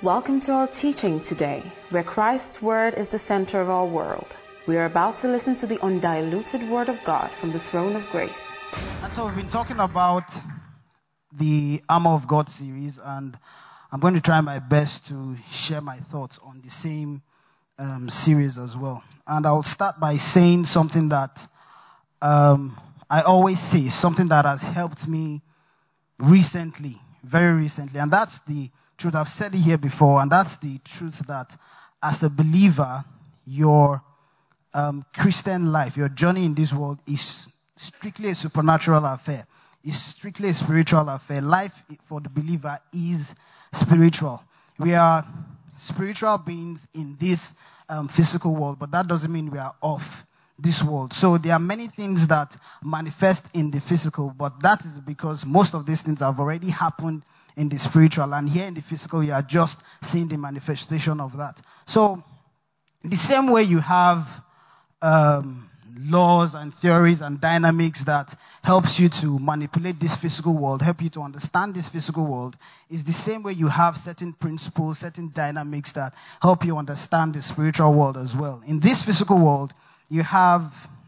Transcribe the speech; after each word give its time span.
Welcome 0.00 0.40
to 0.42 0.52
our 0.52 0.68
teaching 0.68 1.24
today, 1.24 1.72
where 1.90 2.04
Christ's 2.04 2.62
Word 2.62 2.94
is 2.94 3.08
the 3.08 3.18
center 3.18 3.60
of 3.60 3.68
our 3.68 3.84
world. 3.84 4.32
We 4.68 4.76
are 4.76 4.84
about 4.84 5.20
to 5.22 5.28
listen 5.28 5.58
to 5.58 5.66
the 5.66 5.80
undiluted 5.80 6.70
Word 6.70 6.88
of 6.88 6.98
God 7.04 7.32
from 7.40 7.52
the 7.52 7.58
throne 7.58 7.96
of 7.96 8.08
grace. 8.12 8.30
And 8.72 9.12
so 9.12 9.26
we've 9.26 9.34
been 9.34 9.50
talking 9.50 9.78
about 9.80 10.22
the 11.36 11.80
Armor 11.88 12.10
of 12.10 12.28
God 12.28 12.48
series, 12.48 13.00
and 13.02 13.36
I'm 13.90 13.98
going 13.98 14.14
to 14.14 14.20
try 14.20 14.40
my 14.40 14.60
best 14.60 15.08
to 15.08 15.34
share 15.50 15.80
my 15.80 15.98
thoughts 16.12 16.38
on 16.44 16.62
the 16.62 16.70
same 16.70 17.20
um, 17.76 18.08
series 18.08 18.56
as 18.56 18.76
well. 18.80 19.02
And 19.26 19.44
I'll 19.44 19.64
start 19.64 19.96
by 20.00 20.14
saying 20.18 20.66
something 20.66 21.08
that 21.08 21.36
um, 22.22 22.78
I 23.10 23.22
always 23.22 23.60
say, 23.60 23.88
something 23.88 24.28
that 24.28 24.44
has 24.44 24.62
helped 24.62 25.08
me 25.08 25.42
recently, 26.20 26.98
very 27.24 27.54
recently, 27.62 27.98
and 27.98 28.12
that's 28.12 28.38
the 28.46 28.70
truth. 28.98 29.14
I've 29.14 29.28
said 29.28 29.54
it 29.54 29.58
here 29.58 29.78
before, 29.78 30.20
and 30.20 30.30
that's 30.30 30.58
the 30.58 30.78
truth 30.84 31.14
that 31.28 31.48
as 32.02 32.22
a 32.22 32.28
believer, 32.28 33.04
your 33.46 34.02
um, 34.74 35.04
Christian 35.14 35.72
life, 35.72 35.96
your 35.96 36.08
journey 36.08 36.44
in 36.44 36.54
this 36.54 36.72
world 36.72 36.98
is 37.06 37.48
strictly 37.76 38.30
a 38.30 38.34
supernatural 38.34 39.04
affair. 39.04 39.46
It's 39.84 40.16
strictly 40.16 40.50
a 40.50 40.54
spiritual 40.54 41.08
affair. 41.08 41.40
Life 41.40 41.72
for 42.08 42.20
the 42.20 42.28
believer 42.28 42.78
is 42.92 43.32
spiritual. 43.72 44.42
We 44.78 44.94
are 44.94 45.24
spiritual 45.80 46.42
beings 46.44 46.80
in 46.94 47.16
this 47.20 47.52
um, 47.88 48.08
physical 48.14 48.54
world, 48.60 48.78
but 48.78 48.90
that 48.90 49.06
doesn't 49.06 49.32
mean 49.32 49.50
we 49.50 49.58
are 49.58 49.74
off 49.80 50.02
this 50.58 50.82
world. 50.86 51.12
So 51.12 51.38
there 51.38 51.52
are 51.52 51.60
many 51.60 51.88
things 51.88 52.26
that 52.28 52.54
manifest 52.82 53.44
in 53.54 53.70
the 53.70 53.80
physical, 53.80 54.34
but 54.36 54.54
that 54.62 54.80
is 54.80 54.98
because 55.06 55.44
most 55.46 55.74
of 55.74 55.86
these 55.86 56.02
things 56.02 56.18
have 56.18 56.40
already 56.40 56.70
happened 56.70 57.22
in 57.58 57.68
the 57.68 57.78
spiritual, 57.78 58.32
and 58.32 58.48
here 58.48 58.66
in 58.66 58.74
the 58.74 58.82
physical, 58.82 59.22
you 59.22 59.32
are 59.32 59.42
just 59.42 59.76
seeing 60.02 60.28
the 60.28 60.38
manifestation 60.38 61.20
of 61.20 61.32
that. 61.36 61.60
So, 61.86 62.22
the 63.02 63.16
same 63.16 63.50
way 63.50 63.62
you 63.62 63.80
have 63.80 64.24
um, 65.02 65.68
laws 65.98 66.54
and 66.54 66.72
theories 66.80 67.20
and 67.20 67.40
dynamics 67.40 68.04
that 68.06 68.32
helps 68.62 68.98
you 69.00 69.08
to 69.08 69.38
manipulate 69.40 69.98
this 70.00 70.16
physical 70.20 70.60
world, 70.60 70.82
help 70.82 71.00
you 71.02 71.10
to 71.10 71.20
understand 71.20 71.74
this 71.74 71.88
physical 71.88 72.30
world, 72.30 72.56
is 72.90 73.04
the 73.04 73.12
same 73.12 73.42
way 73.42 73.52
you 73.52 73.68
have 73.68 73.94
certain 73.96 74.32
principles, 74.32 74.98
certain 74.98 75.32
dynamics 75.34 75.92
that 75.94 76.12
help 76.40 76.64
you 76.64 76.76
understand 76.76 77.34
the 77.34 77.42
spiritual 77.42 77.92
world 77.98 78.16
as 78.16 78.34
well. 78.38 78.62
In 78.66 78.80
this 78.80 79.04
physical 79.04 79.44
world, 79.44 79.72
you 80.08 80.22
have 80.22 80.62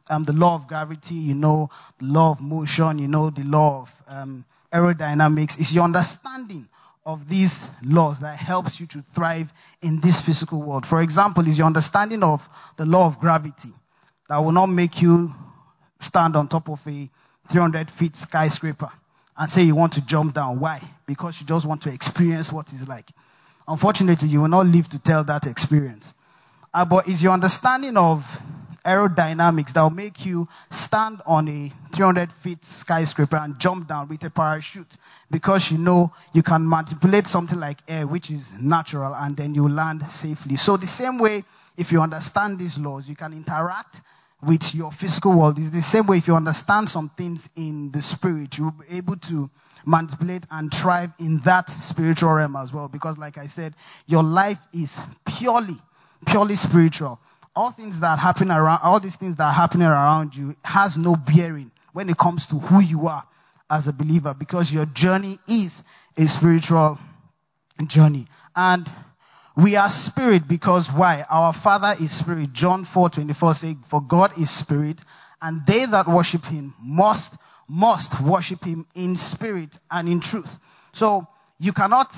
um, 0.08 0.24
the 0.24 0.32
law 0.32 0.56
of 0.60 0.66
gravity, 0.66 1.14
you 1.14 1.34
know 1.34 1.70
the 2.00 2.06
law 2.06 2.32
of 2.32 2.40
motion, 2.40 2.98
you 2.98 3.08
know 3.08 3.30
the 3.30 3.44
law 3.44 3.82
of 3.82 3.88
um, 4.08 4.44
aerodynamics. 4.72 5.58
is 5.58 5.72
your 5.74 5.84
understanding 5.84 6.68
of 7.04 7.28
these 7.28 7.66
laws 7.82 8.20
that 8.20 8.38
helps 8.38 8.78
you 8.78 8.86
to 8.86 9.02
thrive 9.14 9.46
in 9.82 10.00
this 10.02 10.22
physical 10.24 10.62
world. 10.66 10.84
For 10.88 11.02
example, 11.02 11.46
is 11.48 11.58
your 11.58 11.66
understanding 11.66 12.22
of 12.22 12.40
the 12.76 12.84
law 12.84 13.06
of 13.06 13.18
gravity 13.18 13.72
that 14.28 14.38
will 14.38 14.52
not 14.52 14.66
make 14.66 15.00
you 15.00 15.28
stand 16.00 16.36
on 16.36 16.48
top 16.48 16.68
of 16.68 16.78
a 16.86 17.10
300 17.50 17.90
feet 17.98 18.14
skyscraper 18.16 18.90
and 19.36 19.50
say 19.50 19.62
you 19.62 19.74
want 19.74 19.94
to 19.94 20.06
jump 20.06 20.34
down. 20.34 20.60
Why? 20.60 20.80
Because 21.06 21.38
you 21.40 21.46
just 21.46 21.66
want 21.66 21.82
to 21.82 21.92
experience 21.92 22.52
what 22.52 22.66
it's 22.72 22.86
like. 22.86 23.06
Unfortunately, 23.66 24.28
you 24.28 24.40
will 24.40 24.48
not 24.48 24.66
live 24.66 24.88
to 24.90 25.00
tell 25.02 25.24
that 25.24 25.46
experience. 25.46 26.12
Uh, 26.72 26.84
but 26.84 27.08
is 27.08 27.22
your 27.22 27.32
understanding 27.32 27.96
of 27.96 28.20
aerodynamics 28.84 29.72
that 29.74 29.82
will 29.82 29.90
make 29.90 30.24
you 30.24 30.48
stand 30.70 31.20
on 31.26 31.48
a 31.48 31.94
300 31.94 32.30
feet 32.42 32.58
skyscraper 32.62 33.36
and 33.36 33.58
jump 33.58 33.88
down 33.88 34.08
with 34.08 34.22
a 34.24 34.30
parachute 34.30 34.96
because 35.30 35.68
you 35.70 35.78
know 35.78 36.12
you 36.32 36.42
can 36.42 36.68
manipulate 36.68 37.26
something 37.26 37.58
like 37.58 37.78
air, 37.88 38.06
which 38.06 38.30
is 38.30 38.48
natural, 38.60 39.14
and 39.14 39.36
then 39.36 39.54
you 39.54 39.68
land 39.68 40.02
safely. 40.08 40.56
So, 40.56 40.76
the 40.76 40.86
same 40.86 41.18
way, 41.18 41.44
if 41.76 41.92
you 41.92 42.00
understand 42.00 42.58
these 42.58 42.76
laws, 42.78 43.08
you 43.08 43.16
can 43.16 43.32
interact 43.32 43.98
with 44.46 44.62
your 44.72 44.90
physical 44.92 45.38
world. 45.38 45.58
It's 45.58 45.72
the 45.72 45.82
same 45.82 46.06
way 46.06 46.18
if 46.18 46.28
you 46.28 46.34
understand 46.34 46.88
some 46.88 47.10
things 47.16 47.40
in 47.56 47.90
the 47.92 48.02
spirit, 48.02 48.54
you'll 48.58 48.72
be 48.72 48.96
able 48.96 49.16
to 49.28 49.50
manipulate 49.86 50.44
and 50.50 50.70
thrive 50.70 51.10
in 51.18 51.40
that 51.44 51.68
spiritual 51.82 52.32
realm 52.32 52.56
as 52.56 52.72
well. 52.72 52.88
Because, 52.88 53.18
like 53.18 53.38
I 53.38 53.46
said, 53.46 53.74
your 54.06 54.22
life 54.22 54.58
is 54.72 54.98
purely, 55.38 55.76
purely 56.26 56.56
spiritual 56.56 57.18
all 57.54 57.72
things 57.72 58.00
that 58.00 58.18
happen 58.18 58.50
around, 58.50 58.80
all 58.82 59.00
these 59.00 59.16
things 59.16 59.36
that 59.36 59.44
are 59.44 59.52
happening 59.52 59.86
around 59.86 60.34
you 60.34 60.54
has 60.64 60.96
no 60.96 61.16
bearing 61.26 61.70
when 61.92 62.08
it 62.08 62.16
comes 62.16 62.46
to 62.46 62.56
who 62.56 62.80
you 62.80 63.06
are 63.06 63.24
as 63.70 63.86
a 63.88 63.92
believer 63.92 64.34
because 64.38 64.72
your 64.72 64.86
journey 64.94 65.38
is 65.48 65.82
a 66.16 66.26
spiritual 66.26 66.98
journey. 67.86 68.26
And 68.54 68.86
we 69.56 69.76
are 69.76 69.88
spirit 69.90 70.42
because 70.48 70.88
why? 70.94 71.24
Our 71.28 71.52
Father 71.52 71.94
is 72.02 72.16
spirit. 72.16 72.52
John 72.52 72.86
4 72.92 73.10
24 73.10 73.54
says, 73.54 73.74
For 73.90 74.00
God 74.00 74.32
is 74.38 74.50
spirit, 74.50 75.00
and 75.40 75.62
they 75.66 75.86
that 75.86 76.06
worship 76.08 76.42
him 76.42 76.74
must, 76.82 77.36
must 77.68 78.14
worship 78.24 78.62
him 78.64 78.86
in 78.94 79.16
spirit 79.16 79.76
and 79.90 80.08
in 80.08 80.20
truth. 80.20 80.50
So, 80.92 81.26
you 81.60 81.72
cannot, 81.72 82.08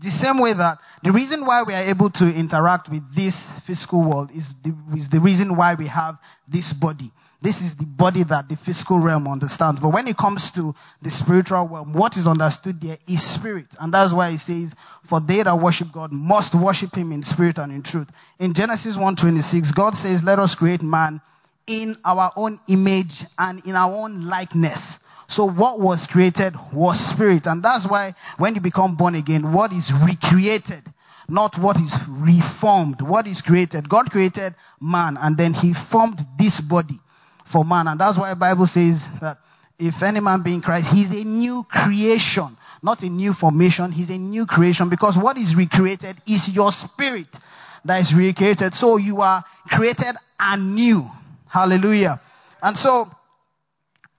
the 0.00 0.10
same 0.10 0.38
way 0.38 0.52
that 0.52 0.78
the 1.02 1.12
reason 1.12 1.46
why 1.46 1.62
we 1.66 1.72
are 1.72 1.88
able 1.88 2.10
to 2.10 2.28
interact 2.28 2.90
with 2.90 3.02
this 3.16 3.50
physical 3.66 4.08
world 4.08 4.30
is 4.34 4.52
the, 4.62 4.76
is 4.96 5.08
the 5.08 5.18
reason 5.18 5.56
why 5.56 5.74
we 5.74 5.88
have 5.88 6.16
this 6.46 6.74
body. 6.74 7.10
This 7.40 7.60
is 7.60 7.74
the 7.76 7.86
body 7.86 8.22
that 8.22 8.48
the 8.48 8.56
physical 8.56 9.00
realm 9.00 9.26
understands. 9.26 9.80
But 9.80 9.92
when 9.92 10.06
it 10.06 10.16
comes 10.16 10.52
to 10.54 10.74
the 11.00 11.10
spiritual 11.10 11.66
realm, 11.66 11.92
what 11.94 12.16
is 12.16 12.28
understood 12.28 12.80
there 12.80 12.98
is 13.08 13.34
spirit. 13.34 13.66
And 13.80 13.92
that's 13.92 14.14
why 14.14 14.30
it 14.30 14.38
says, 14.38 14.72
for 15.08 15.20
they 15.20 15.42
that 15.42 15.58
worship 15.58 15.88
God 15.92 16.12
must 16.12 16.54
worship 16.54 16.94
him 16.94 17.10
in 17.10 17.24
spirit 17.24 17.58
and 17.58 17.72
in 17.72 17.82
truth. 17.82 18.08
In 18.38 18.54
Genesis 18.54 18.96
1.26, 18.96 19.74
God 19.74 19.94
says, 19.94 20.20
let 20.22 20.38
us 20.38 20.54
create 20.54 20.82
man 20.82 21.20
in 21.66 21.96
our 22.04 22.30
own 22.36 22.60
image 22.68 23.24
and 23.38 23.64
in 23.66 23.74
our 23.74 23.92
own 23.92 24.26
likeness. 24.26 24.98
So 25.32 25.46
what 25.46 25.80
was 25.80 26.06
created 26.10 26.54
was 26.74 27.00
spirit. 27.00 27.46
And 27.46 27.62
that's 27.62 27.88
why 27.88 28.14
when 28.36 28.54
you 28.54 28.60
become 28.60 28.96
born 28.96 29.14
again, 29.14 29.52
what 29.52 29.72
is 29.72 29.90
recreated, 30.06 30.84
not 31.26 31.56
what 31.58 31.78
is 31.78 31.94
reformed. 32.06 33.00
What 33.00 33.26
is 33.26 33.40
created? 33.40 33.88
God 33.88 34.10
created 34.10 34.54
man 34.78 35.16
and 35.18 35.36
then 35.36 35.54
he 35.54 35.72
formed 35.90 36.20
this 36.38 36.60
body 36.60 37.00
for 37.50 37.64
man. 37.64 37.88
And 37.88 37.98
that's 37.98 38.18
why 38.18 38.28
the 38.28 38.38
Bible 38.38 38.66
says 38.66 39.06
that 39.22 39.38
if 39.78 40.02
any 40.02 40.20
man 40.20 40.42
be 40.42 40.52
in 40.52 40.60
Christ, 40.60 40.88
he's 40.92 41.08
a 41.08 41.24
new 41.24 41.64
creation, 41.70 42.54
not 42.82 43.02
a 43.02 43.08
new 43.08 43.32
formation. 43.32 43.90
He's 43.90 44.10
a 44.10 44.18
new 44.18 44.44
creation 44.44 44.90
because 44.90 45.16
what 45.16 45.38
is 45.38 45.54
recreated 45.56 46.16
is 46.26 46.50
your 46.52 46.70
spirit 46.70 47.28
that 47.86 48.02
is 48.02 48.14
recreated. 48.14 48.74
So 48.74 48.98
you 48.98 49.22
are 49.22 49.42
created 49.66 50.14
anew. 50.38 51.04
Hallelujah. 51.48 52.20
And 52.60 52.76
so 52.76 53.06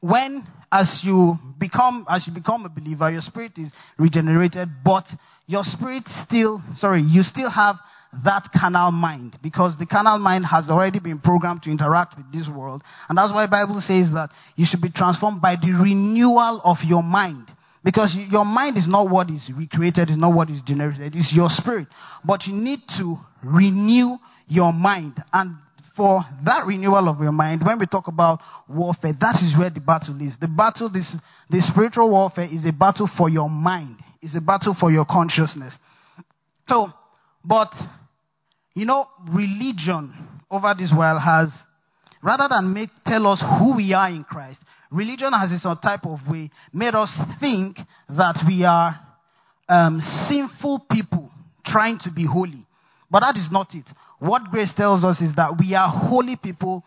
when 0.02 0.44
as 0.73 1.01
you 1.06 1.35
become 1.59 2.06
as 2.09 2.28
you 2.28 2.34
become 2.34 2.66
a 2.66 2.69
believer, 2.69 3.11
your 3.11 3.22
spirit 3.22 3.51
is 3.57 3.72
regenerated, 4.00 4.67
but 4.84 5.06
your 5.45 5.63
spirit 5.63 6.07
still 6.07 6.61
sorry, 6.75 7.01
you 7.01 7.22
still 7.22 7.50
have 7.50 7.75
that 8.25 8.50
carnal 8.59 8.91
mind 8.91 9.38
because 9.41 9.78
the 9.78 9.85
carnal 9.85 10.17
mind 10.17 10.45
has 10.45 10.69
already 10.69 11.00
been 11.00 11.19
programmed 11.19 11.61
to 11.63 11.69
interact 11.69 12.17
with 12.17 12.31
this 12.31 12.50
world. 12.50 12.81
And 13.07 13.17
that's 13.17 13.31
why 13.31 13.47
Bible 13.47 13.81
says 13.81 14.11
that 14.13 14.29
you 14.56 14.66
should 14.66 14.81
be 14.81 14.91
transformed 14.91 15.41
by 15.41 15.56
the 15.56 15.72
renewal 15.72 16.61
of 16.63 16.78
your 16.85 17.03
mind. 17.03 17.50
Because 17.84 18.16
your 18.31 18.45
mind 18.45 18.78
is 18.78 18.88
not 18.88 19.09
what 19.09 19.29
is 19.29 19.51
recreated, 19.55 20.09
is 20.09 20.17
not 20.17 20.34
what 20.34 20.50
is 20.50 20.61
generated, 20.61 21.16
it's 21.16 21.35
your 21.35 21.50
spirit. 21.50 21.88
But 22.23 22.47
you 22.47 22.53
need 22.53 22.79
to 22.97 23.17
renew 23.44 24.16
your 24.47 24.72
mind. 24.72 25.22
And 25.34 25.55
for 25.96 26.24
that 26.46 26.66
renewal 26.66 27.08
of 27.08 27.20
your 27.20 27.31
mind, 27.31 27.64
when 27.66 27.78
we 27.80 27.86
talk 27.86 28.08
about 28.08 28.40
warfare, 28.68 29.14
that 29.20 29.36
is 29.44 29.56
where 29.58 29.70
the 29.70 29.80
battle 29.80 30.20
is. 30.22 30.38
The 30.38 30.48
battle, 30.48 30.90
this, 30.90 31.16
the 31.50 31.62
spiritual 31.62 32.09
warfare 32.09 32.48
is 32.52 32.66
a 32.66 32.74
battle 32.74 33.08
for 33.08 33.30
your 33.30 33.50
mind. 33.50 33.98
It's 34.22 34.36
a 34.36 34.42
battle 34.42 34.74
for 34.74 34.92
your 34.92 35.06
consciousness. 35.06 35.78
So, 36.67 36.91
but, 37.44 37.72
you 38.73 38.85
know, 38.85 39.08
religion 39.32 40.14
over 40.50 40.73
this 40.78 40.94
world 40.97 41.22
has, 41.22 41.53
rather 42.23 42.47
than 42.50 42.73
make, 42.73 42.90
tell 43.06 43.28
us 43.28 43.44
who 43.59 43.76
we 43.76 43.94
are 43.94 44.09
in 44.09 44.23
Christ, 44.23 44.62
religion 44.90 45.32
has 45.34 45.52
this 45.52 45.67
type 45.82 46.06
of 46.06 46.20
way 46.29 46.50
made 46.73 46.96
us 46.96 47.20
think 47.40 47.78
that 48.09 48.44
we 48.47 48.64
are 48.64 49.00
um, 49.70 50.00
sinful 50.00 50.85
people 50.90 51.29
trying 51.66 52.00
to 52.00 52.12
be 52.12 52.26
holy. 52.26 52.66
But 53.12 53.20
that 53.22 53.38
is 53.38 53.50
not 53.52 53.76
it. 53.76 53.85
What 54.23 54.52
grace 54.52 54.72
tells 54.73 55.03
us 55.03 55.20
is 55.20 55.35
that 55.35 55.58
we 55.59 55.75
are 55.75 55.90
holy 55.90 56.37
people 56.37 56.85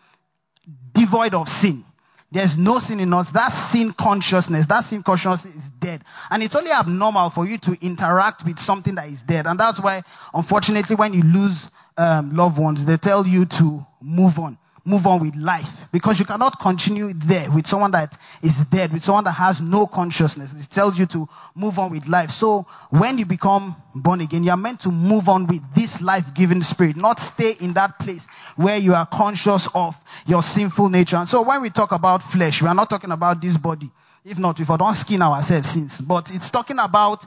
devoid 0.91 1.35
of 1.35 1.47
sin. 1.47 1.83
There's 2.31 2.57
no 2.57 2.79
sin 2.79 2.99
in 2.99 3.13
us. 3.13 3.29
That 3.31 3.51
sin 3.71 3.93
consciousness, 3.97 4.65
that 4.67 4.85
sin 4.85 5.03
consciousness 5.03 5.53
is 5.53 5.69
dead. 5.79 6.01
And 6.31 6.41
it's 6.41 6.55
only 6.55 6.71
abnormal 6.71 7.29
for 7.29 7.45
you 7.45 7.59
to 7.59 7.77
interact 7.79 8.41
with 8.43 8.57
something 8.57 8.95
that 8.95 9.09
is 9.09 9.21
dead. 9.21 9.45
And 9.45 9.59
that's 9.59 9.79
why, 9.79 10.01
unfortunately, 10.33 10.95
when 10.95 11.13
you 11.13 11.21
lose 11.21 11.69
um, 11.95 12.35
loved 12.35 12.57
ones, 12.57 12.87
they 12.87 12.97
tell 12.97 13.23
you 13.27 13.45
to 13.45 13.81
move 14.01 14.39
on. 14.39 14.57
Move 14.87 15.05
on 15.05 15.21
with 15.21 15.35
life. 15.35 15.67
Because 15.91 16.17
you 16.17 16.25
cannot 16.25 16.57
continue 16.61 17.11
there 17.13 17.51
with 17.53 17.67
someone 17.67 17.91
that 17.91 18.15
is 18.41 18.55
dead, 18.71 18.93
with 18.93 19.03
someone 19.03 19.25
that 19.25 19.33
has 19.33 19.59
no 19.61 19.85
consciousness. 19.85 20.51
It 20.55 20.71
tells 20.71 20.97
you 20.97 21.05
to 21.07 21.27
move 21.53 21.77
on 21.77 21.91
with 21.91 22.07
life. 22.07 22.29
So 22.29 22.65
when 22.89 23.17
you 23.17 23.25
become 23.25 23.75
born 23.93 24.21
again, 24.21 24.43
you 24.43 24.51
are 24.51 24.57
meant 24.57 24.79
to 24.81 24.89
move 24.89 25.27
on 25.27 25.45
with 25.45 25.61
this 25.75 25.99
life-giving 26.01 26.61
spirit, 26.61 26.95
not 26.95 27.19
stay 27.19 27.53
in 27.59 27.73
that 27.73 27.99
place 27.99 28.25
where 28.55 28.77
you 28.77 28.93
are 28.93 29.07
conscious 29.11 29.67
of 29.73 29.93
your 30.25 30.41
sinful 30.41 30.89
nature. 30.89 31.17
And 31.17 31.27
so 31.27 31.45
when 31.45 31.61
we 31.61 31.69
talk 31.69 31.91
about 31.91 32.21
flesh, 32.31 32.61
we 32.61 32.69
are 32.69 32.75
not 32.75 32.89
talking 32.89 33.11
about 33.11 33.41
this 33.41 33.57
body. 33.57 33.91
If 34.23 34.37
not, 34.37 34.59
I 34.59 34.77
don't 34.77 34.95
skin 34.95 35.21
ourselves 35.21 35.69
since. 35.71 35.99
But 35.99 36.29
it's 36.31 36.49
talking 36.49 36.79
about, 36.79 37.19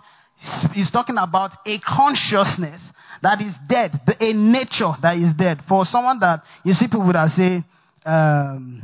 it's 0.74 0.90
talking 0.90 1.16
about 1.18 1.52
a 1.66 1.78
consciousness 1.80 2.92
that 3.22 3.40
is 3.40 3.56
dead, 3.68 3.92
a 4.20 4.32
nature 4.32 4.92
that 5.02 5.16
is 5.16 5.32
dead. 5.34 5.58
For 5.68 5.84
someone 5.84 6.20
that, 6.20 6.42
you 6.64 6.72
see 6.72 6.86
people 6.86 7.12
that 7.12 7.28
say, 7.30 7.62
um, 8.04 8.82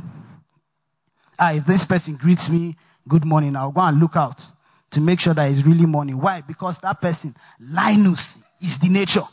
ah, 1.39 1.53
if 1.53 1.65
this 1.65 1.85
person 1.85 2.17
greets 2.19 2.49
me, 2.49 2.75
good 3.07 3.25
morning, 3.25 3.55
I'll 3.55 3.71
go 3.71 3.81
and 3.81 3.99
look 3.99 4.15
out 4.15 4.41
to 4.91 5.01
make 5.01 5.19
sure 5.19 5.33
that 5.33 5.49
it's 5.49 5.65
really 5.65 5.85
morning. 5.85 6.19
Why? 6.21 6.41
Because 6.47 6.77
that 6.83 7.01
person, 7.01 7.35
Linus, 7.59 8.37
is 8.61 8.77
the 8.79 8.89
nature. 8.89 9.27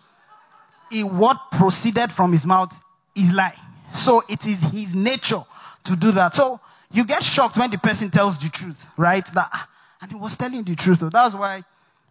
It, 0.91 1.05
what 1.05 1.37
proceeded 1.59 2.11
from 2.17 2.33
his 2.33 2.47
mouth 2.47 2.73
is 3.15 3.31
lie. 3.33 3.55
So 3.93 4.23
it 4.29 4.41
is 4.45 4.61
his 4.73 4.95
nature 4.95 5.43
to 5.85 5.97
do 5.97 6.12
that. 6.12 6.35
So 6.35 6.59
you 6.91 7.07
get 7.07 7.23
shocked 7.23 7.59
when 7.59 7.71
the 7.71 7.79
person 7.79 8.11
tells 8.11 8.39
the 8.39 8.50
truth, 8.53 8.77
right? 8.97 9.25
That, 9.35 9.49
ah, 9.53 9.69
and 10.00 10.11
he 10.11 10.17
was 10.17 10.37
telling 10.37 10.65
the 10.65 10.77
truth. 10.77 10.99
So 10.99 11.11
that's 11.11 11.35
why 11.35 11.62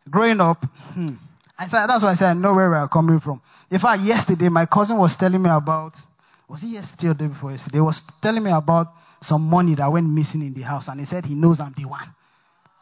growing 0.09 0.39
up, 0.39 0.63
hmm, 0.93 1.15
I 1.63 1.67
said, 1.69 1.87
that's 1.87 2.03
why 2.03 2.11
I 2.11 2.15
said 2.15 2.27
I 2.27 2.33
know 2.33 2.53
where 2.53 2.69
we 2.69 2.75
are 2.75 2.89
coming 2.89 3.19
from. 3.19 3.41
In 3.71 3.79
fact, 3.79 4.03
yesterday 4.03 4.49
my 4.49 4.65
cousin 4.65 4.97
was 4.97 5.15
telling 5.15 5.41
me 5.41 5.49
about, 5.49 5.93
was 6.49 6.63
it 6.63 6.67
yesterday 6.67 7.07
or 7.07 7.13
day 7.13 7.27
before 7.27 7.51
yesterday? 7.51 7.77
He 7.77 7.81
was 7.81 8.01
telling 8.21 8.43
me 8.43 8.51
about 8.51 8.87
some 9.21 9.41
money 9.49 9.75
that 9.75 9.89
went 9.91 10.07
missing 10.07 10.41
in 10.41 10.53
the 10.53 10.61
house 10.61 10.87
and 10.89 10.99
he 10.99 11.05
said 11.05 11.25
he 11.25 11.35
knows 11.35 11.59
I'm 11.59 11.73
the 11.77 11.87
one. 11.87 12.07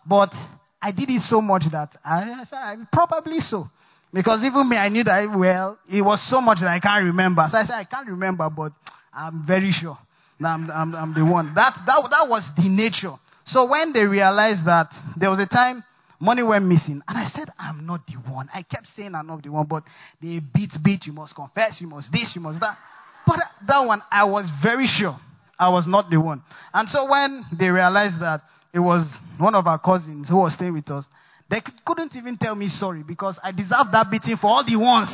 But 0.06 0.34
I 0.82 0.92
did 0.92 1.10
it 1.12 1.22
so 1.22 1.42
much 1.42 1.66
that 1.72 1.96
I, 2.04 2.42
I 2.42 2.44
said, 2.44 2.88
probably 2.92 3.40
so. 3.40 3.66
Because 4.12 4.44
even 4.44 4.68
me, 4.68 4.76
I 4.76 4.90
knew 4.90 5.04
that, 5.04 5.38
well, 5.38 5.80
it 5.90 6.02
was 6.02 6.28
so 6.28 6.42
much 6.42 6.60
that 6.60 6.68
I 6.68 6.80
can't 6.80 7.06
remember. 7.06 7.46
So 7.50 7.60
I 7.60 7.64
said, 7.64 7.76
I 7.76 7.84
can't 7.86 8.10
remember, 8.10 8.50
but 8.50 8.74
I'm 9.14 9.46
very 9.46 9.72
sure 9.72 9.98
that 10.40 10.48
I'm, 10.48 10.70
I'm, 10.72 10.96
I'm 10.96 11.14
the 11.14 11.24
one. 11.24 11.54
That, 11.56 11.78
that, 11.86 12.08
that 12.10 12.28
was 12.28 12.50
the 12.58 12.68
nature. 12.68 13.14
So 13.46 13.70
when 13.70 13.94
they 13.94 14.06
realized 14.06 14.66
that 14.66 14.94
there 15.18 15.30
was 15.30 15.40
a 15.40 15.48
time 15.48 15.84
Money 16.22 16.44
went 16.44 16.66
missing. 16.66 17.02
And 17.08 17.18
I 17.18 17.26
said, 17.26 17.50
I'm 17.58 17.86
not 17.88 18.06
the 18.06 18.14
one. 18.32 18.48
I 18.54 18.62
kept 18.62 18.88
saying 18.90 19.16
I'm 19.16 19.26
not 19.26 19.42
the 19.42 19.50
one, 19.50 19.66
but 19.66 19.84
they 20.22 20.40
beat, 20.54 20.70
beat, 20.84 21.08
you 21.08 21.14
must 21.14 21.36
confess, 21.36 21.82
you 21.82 21.88
must 21.88 22.12
this, 22.12 22.36
you 22.36 22.42
must 22.42 22.60
that. 22.62 22.78
But 23.26 23.40
that 23.68 23.80
one, 23.86 24.02
I 24.12 24.26
was 24.26 24.50
very 24.62 24.86
sure 24.86 25.16
I 25.60 25.70
was 25.70 25.88
not 25.88 26.10
the 26.12 26.22
one. 26.22 26.44
And 26.74 26.88
so 26.88 27.10
when 27.10 27.44
they 27.58 27.70
realized 27.70 28.22
that 28.22 28.42
it 28.72 28.80
was 28.80 29.18
one 29.40 29.56
of 29.56 29.66
our 29.66 29.80
cousins 29.80 30.30
who 30.30 30.38
was 30.38 30.54
staying 30.54 30.74
with 30.74 30.90
us, 30.92 31.08
they 31.50 31.62
couldn't 31.86 32.16
even 32.16 32.38
tell 32.38 32.56
me 32.56 32.68
sorry 32.68 33.04
because 33.06 33.40
I 33.44 33.52
deserved 33.52 33.92
that 33.92 34.08
beating 34.10 34.38
for 34.38 34.48
all 34.48 34.64
the 34.64 34.78
ones 34.78 35.14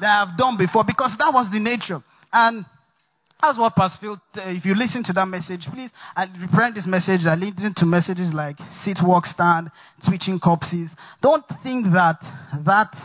that 0.00 0.28
I've 0.28 0.38
done 0.38 0.56
before 0.58 0.84
because 0.86 1.16
that 1.18 1.32
was 1.32 1.50
the 1.50 1.60
nature. 1.60 2.00
And 2.32 2.64
that's 3.40 3.58
what 3.58 3.74
Pastor 3.74 3.98
Phil, 4.00 4.12
uh, 4.36 4.50
if 4.50 4.64
you 4.64 4.74
listen 4.74 5.04
to 5.04 5.12
that 5.12 5.28
message, 5.28 5.66
please, 5.72 5.92
I 6.16 6.26
reprint 6.40 6.74
this 6.74 6.86
message 6.86 7.24
that 7.24 7.38
leads 7.38 7.62
into 7.64 7.84
messages 7.84 8.32
like 8.32 8.56
sit, 8.70 8.98
walk, 9.02 9.26
stand, 9.26 9.70
twitching 10.06 10.40
corpses. 10.40 10.94
Don't 11.20 11.44
think 11.62 11.86
that, 11.92 12.16
that, 12.64 12.96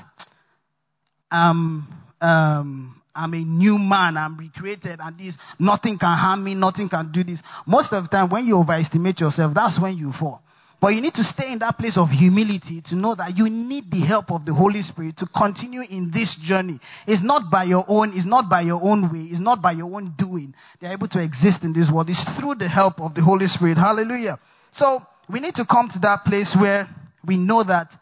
um, 1.31 1.87
um, 2.21 3.01
I'm 3.13 3.33
a 3.33 3.43
new 3.43 3.77
man, 3.77 4.15
I'm 4.15 4.37
recreated, 4.37 4.99
and 5.01 5.19
this, 5.19 5.37
nothing 5.59 5.97
can 5.97 6.17
harm 6.17 6.43
me, 6.43 6.55
nothing 6.55 6.87
can 6.87 7.11
do 7.11 7.23
this. 7.23 7.41
Most 7.67 7.91
of 7.91 8.03
the 8.03 8.09
time, 8.09 8.29
when 8.29 8.45
you 8.45 8.57
overestimate 8.57 9.19
yourself, 9.19 9.53
that's 9.53 9.79
when 9.81 9.97
you 9.97 10.13
fall. 10.13 10.41
But 10.81 10.95
you 10.95 11.01
need 11.01 11.13
to 11.13 11.23
stay 11.23 11.53
in 11.53 11.59
that 11.59 11.77
place 11.77 11.95
of 11.95 12.09
humility 12.09 12.81
to 12.87 12.95
know 12.95 13.13
that 13.13 13.37
you 13.37 13.47
need 13.47 13.91
the 13.91 14.01
help 14.01 14.31
of 14.31 14.45
the 14.45 14.53
Holy 14.53 14.81
Spirit 14.81 15.15
to 15.17 15.27
continue 15.27 15.81
in 15.81 16.09
this 16.11 16.35
journey. 16.41 16.79
It's 17.05 17.21
not 17.21 17.51
by 17.51 17.65
your 17.65 17.85
own, 17.87 18.13
it's 18.15 18.25
not 18.25 18.49
by 18.49 18.61
your 18.61 18.81
own 18.81 19.03
way, 19.13 19.29
it's 19.29 19.39
not 19.39 19.61
by 19.61 19.73
your 19.73 19.95
own 19.95 20.15
doing. 20.17 20.55
They're 20.81 20.93
able 20.93 21.07
to 21.09 21.23
exist 21.23 21.63
in 21.63 21.71
this 21.71 21.91
world. 21.93 22.09
It's 22.09 22.25
through 22.39 22.55
the 22.55 22.67
help 22.67 22.99
of 22.99 23.13
the 23.13 23.21
Holy 23.21 23.45
Spirit. 23.45 23.77
Hallelujah. 23.77 24.39
So 24.71 25.01
we 25.31 25.39
need 25.39 25.53
to 25.55 25.65
come 25.69 25.87
to 25.93 25.99
that 25.99 26.23
place 26.25 26.57
where 26.59 26.87
we 27.27 27.37
know 27.37 27.63
that 27.63 27.93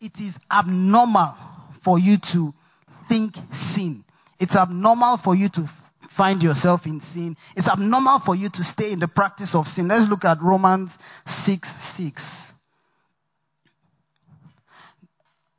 it 0.00 0.12
is 0.18 0.36
abnormal 0.50 1.36
for 1.84 1.96
you 1.96 2.16
to 2.32 2.50
think 3.08 3.34
sin. 3.52 4.04
It's 4.40 4.56
abnormal 4.56 5.20
for 5.22 5.36
you 5.36 5.48
to 5.50 5.68
find 6.16 6.42
yourself 6.42 6.86
in 6.86 7.00
sin. 7.00 7.36
It's 7.56 7.68
abnormal 7.68 8.20
for 8.24 8.34
you 8.34 8.48
to 8.50 8.64
stay 8.64 8.92
in 8.92 8.98
the 8.98 9.08
practice 9.08 9.54
of 9.54 9.66
sin. 9.66 9.88
Let's 9.88 10.08
look 10.08 10.24
at 10.24 10.38
Romans 10.42 10.90
6 11.26 11.68
6. 11.96 12.52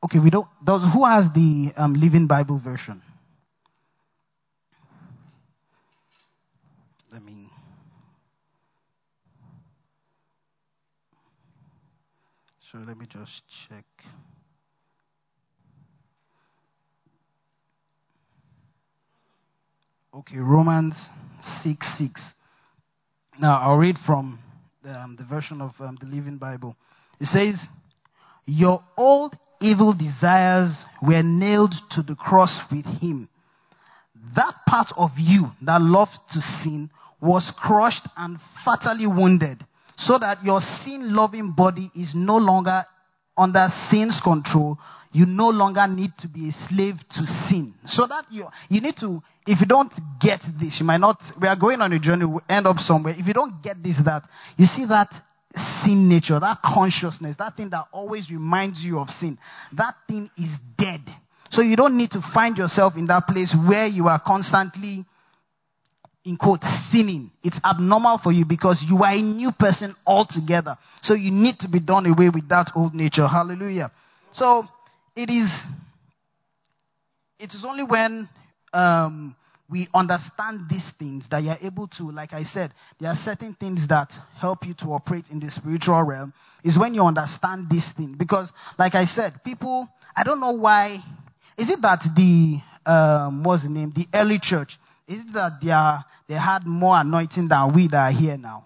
Okay, 0.05 0.19
we 0.19 0.29
don't. 0.29 0.47
Who 0.65 1.05
has 1.05 1.29
the 1.33 1.71
um, 1.75 1.93
Living 1.93 2.27
Bible 2.27 2.61
version? 2.63 3.01
Let 7.11 7.23
me. 7.23 7.49
So 12.71 12.77
let 12.79 12.97
me 12.97 13.05
just 13.05 13.41
check. 13.67 13.85
Okay, 20.17 20.39
Romans 20.39 21.09
6 21.61 21.97
6. 21.99 22.33
Now, 23.39 23.59
I'll 23.59 23.77
read 23.77 23.99
from 23.99 24.39
the, 24.81 24.89
um, 24.89 25.15
the 25.15 25.23
version 25.23 25.61
of 25.61 25.73
um, 25.79 25.95
the 26.01 26.07
Living 26.07 26.39
Bible. 26.39 26.75
It 27.19 27.27
says, 27.27 27.63
Your 28.45 28.79
old 28.97 29.35
evil 29.61 29.93
desires 29.93 30.85
were 31.03 31.21
nailed 31.21 31.75
to 31.91 32.01
the 32.01 32.15
cross 32.15 32.61
with 32.71 32.85
him. 32.99 33.29
That 34.35 34.53
part 34.65 34.91
of 34.97 35.11
you 35.19 35.49
that 35.61 35.83
loved 35.83 36.17
to 36.31 36.41
sin 36.41 36.89
was 37.21 37.53
crushed 37.55 38.07
and 38.17 38.39
fatally 38.65 39.05
wounded, 39.05 39.63
so 39.97 40.17
that 40.17 40.43
your 40.43 40.61
sin 40.61 41.13
loving 41.15 41.53
body 41.55 41.91
is 41.95 42.15
no 42.15 42.37
longer 42.37 42.81
under 43.37 43.67
sin's 43.69 44.19
control, 44.19 44.79
you 45.11 45.25
no 45.25 45.49
longer 45.49 45.87
need 45.87 46.11
to 46.19 46.27
be 46.27 46.49
a 46.49 46.51
slave 46.51 46.95
to 47.09 47.25
sin. 47.25 47.73
So 47.85 48.07
that 48.07 48.25
you, 48.31 48.47
you 48.69 48.81
need 48.81 48.97
to, 48.97 49.21
if 49.47 49.61
you 49.61 49.65
don't 49.65 49.91
get 50.19 50.41
this, 50.59 50.79
you 50.79 50.85
might 50.85 50.99
not, 50.99 51.21
we 51.41 51.47
are 51.47 51.55
going 51.55 51.81
on 51.81 51.93
a 51.93 51.99
journey, 51.99 52.25
we 52.25 52.39
end 52.49 52.67
up 52.67 52.77
somewhere. 52.77 53.15
If 53.17 53.25
you 53.25 53.33
don't 53.33 53.63
get 53.63 53.81
this, 53.81 53.97
that, 54.03 54.23
you 54.57 54.65
see 54.65 54.85
that 54.85 55.09
sin 55.55 56.09
nature, 56.09 56.39
that 56.39 56.57
consciousness, 56.63 57.37
that 57.39 57.55
thing 57.55 57.69
that 57.69 57.85
always 57.93 58.29
reminds 58.29 58.83
you 58.83 58.99
of 58.99 59.09
sin, 59.09 59.37
that 59.73 59.93
thing 60.07 60.29
is 60.37 60.51
dead. 60.77 61.01
So 61.49 61.61
you 61.61 61.77
don't 61.77 61.95
need 61.95 62.11
to 62.11 62.21
find 62.33 62.57
yourself 62.57 62.97
in 62.97 63.05
that 63.07 63.25
place 63.25 63.55
where 63.67 63.87
you 63.87 64.09
are 64.09 64.21
constantly, 64.23 65.05
in 66.25 66.35
quote, 66.35 66.63
sinning. 66.63 67.31
It's 67.41 67.59
abnormal 67.63 68.19
for 68.21 68.33
you 68.33 68.43
because 68.43 68.85
you 68.87 69.01
are 69.03 69.13
a 69.13 69.21
new 69.21 69.51
person 69.57 69.95
altogether. 70.05 70.77
So 71.01 71.13
you 71.13 71.31
need 71.31 71.55
to 71.59 71.69
be 71.69 71.79
done 71.79 72.05
away 72.05 72.29
with 72.29 72.49
that 72.49 72.71
old 72.75 72.93
nature. 72.93 73.27
Hallelujah. 73.27 73.91
So 74.33 74.65
it 75.15 75.29
is, 75.29 75.63
it 77.39 77.53
is 77.53 77.63
only 77.65 77.83
when 77.83 78.27
um, 78.73 79.35
we 79.69 79.87
understand 79.93 80.61
these 80.69 80.91
things 80.97 81.27
that 81.29 81.43
you're 81.43 81.57
able 81.61 81.87
to, 81.87 82.03
like 82.03 82.33
I 82.33 82.43
said, 82.43 82.71
there 82.99 83.09
are 83.09 83.15
certain 83.15 83.53
things 83.53 83.87
that 83.89 84.13
help 84.37 84.65
you 84.65 84.73
to 84.75 84.85
operate 84.87 85.25
in 85.29 85.39
the 85.39 85.49
spiritual 85.49 86.01
realm. 86.03 86.33
Is 86.63 86.77
when 86.77 86.93
you 86.93 87.03
understand 87.03 87.67
these 87.69 87.93
things. 87.95 88.15
Because, 88.17 88.51
like 88.79 88.95
I 88.95 89.05
said, 89.05 89.33
people, 89.43 89.87
I 90.15 90.23
don't 90.23 90.39
know 90.39 90.51
why. 90.51 90.99
Is 91.57 91.69
it 91.69 91.81
that 91.81 92.03
the, 92.15 92.59
um, 92.89 93.43
what's 93.43 93.63
the 93.63 93.69
name? 93.69 93.93
The 93.95 94.07
early 94.13 94.39
church, 94.41 94.77
is 95.07 95.19
it 95.21 95.33
that 95.33 95.59
they, 95.61 95.71
are, 95.71 96.03
they 96.27 96.35
had 96.35 96.65
more 96.65 96.99
anointing 96.99 97.47
than 97.47 97.73
we 97.73 97.87
that 97.89 97.97
are 97.97 98.11
here 98.11 98.37
now? 98.37 98.65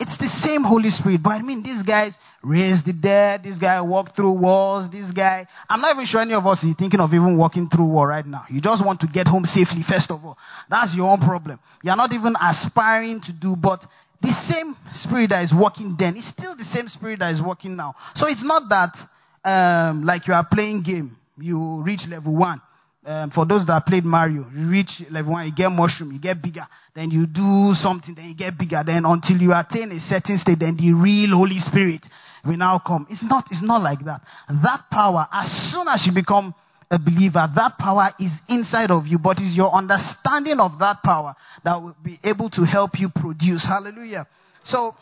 It's 0.00 0.18
the 0.18 0.26
same 0.26 0.64
Holy 0.64 0.90
Spirit. 0.90 1.20
But 1.22 1.30
I 1.30 1.42
mean, 1.42 1.62
these 1.62 1.82
guys 1.82 2.16
raised 2.42 2.86
the 2.86 2.92
dead. 2.92 3.42
This 3.44 3.58
guy 3.58 3.80
walked 3.80 4.16
through 4.16 4.32
walls. 4.32 4.90
This 4.90 5.10
guy, 5.12 5.46
I'm 5.68 5.80
not 5.80 5.94
even 5.94 6.06
sure 6.06 6.20
any 6.20 6.34
of 6.34 6.46
us 6.46 6.62
is 6.64 6.74
thinking 6.76 7.00
of 7.00 7.12
even 7.14 7.36
walking 7.36 7.68
through 7.68 7.86
wall 7.86 8.06
right 8.06 8.26
now. 8.26 8.44
You 8.50 8.60
just 8.60 8.84
want 8.84 9.00
to 9.00 9.06
get 9.06 9.28
home 9.28 9.44
safely, 9.44 9.82
first 9.88 10.10
of 10.10 10.24
all. 10.24 10.36
That's 10.68 10.94
your 10.94 11.10
own 11.10 11.20
problem. 11.20 11.58
You're 11.82 11.96
not 11.96 12.12
even 12.12 12.34
aspiring 12.40 13.20
to 13.22 13.32
do, 13.32 13.56
but 13.56 13.84
the 14.20 14.28
same 14.28 14.76
spirit 14.90 15.30
that 15.30 15.42
is 15.42 15.52
working 15.52 15.96
then 15.98 16.16
is 16.16 16.28
still 16.28 16.56
the 16.56 16.64
same 16.64 16.88
spirit 16.88 17.20
that 17.20 17.32
is 17.32 17.42
working 17.42 17.76
now. 17.76 17.94
So 18.14 18.26
it's 18.28 18.44
not 18.44 18.68
that, 18.68 18.96
um, 19.44 20.04
like 20.04 20.26
you 20.28 20.34
are 20.34 20.46
playing 20.50 20.82
game. 20.82 21.16
You 21.38 21.82
reach 21.82 22.06
level 22.08 22.36
one 22.36 22.60
um, 23.04 23.30
for 23.30 23.44
those 23.44 23.66
that 23.66 23.84
played 23.84 24.04
Mario, 24.04 24.46
you 24.54 24.68
reach 24.70 25.02
level 25.10 25.32
one, 25.32 25.46
you 25.46 25.52
get 25.52 25.70
mushroom, 25.70 26.12
you 26.12 26.20
get 26.20 26.40
bigger. 26.40 26.66
Then 26.94 27.10
you 27.10 27.26
do 27.26 27.72
something, 27.74 28.14
then 28.14 28.28
you 28.28 28.36
get 28.36 28.56
bigger. 28.56 28.82
Then 28.86 29.04
until 29.04 29.38
you 29.38 29.52
attain 29.52 29.90
a 29.90 29.98
certain 29.98 30.38
state, 30.38 30.58
then 30.60 30.76
the 30.76 30.92
real 30.92 31.36
Holy 31.36 31.58
Spirit 31.58 32.06
will 32.44 32.56
now 32.56 32.80
come. 32.84 33.06
It's 33.10 33.22
not, 33.22 33.46
it's 33.50 33.62
not 33.62 33.82
like 33.82 34.04
that. 34.04 34.22
That 34.48 34.84
power, 34.90 35.26
as 35.32 35.50
soon 35.72 35.88
as 35.88 36.06
you 36.06 36.12
become 36.14 36.54
a 36.90 36.98
believer, 36.98 37.48
that 37.54 37.72
power 37.78 38.10
is 38.20 38.32
inside 38.48 38.90
of 38.90 39.06
you, 39.06 39.18
but 39.18 39.38
it's 39.40 39.56
your 39.56 39.72
understanding 39.72 40.60
of 40.60 40.78
that 40.80 41.02
power 41.02 41.34
that 41.64 41.80
will 41.80 41.96
be 42.04 42.18
able 42.24 42.50
to 42.50 42.62
help 42.62 42.98
you 42.98 43.08
produce. 43.08 43.64
Hallelujah. 43.64 44.26
So, 44.62 44.94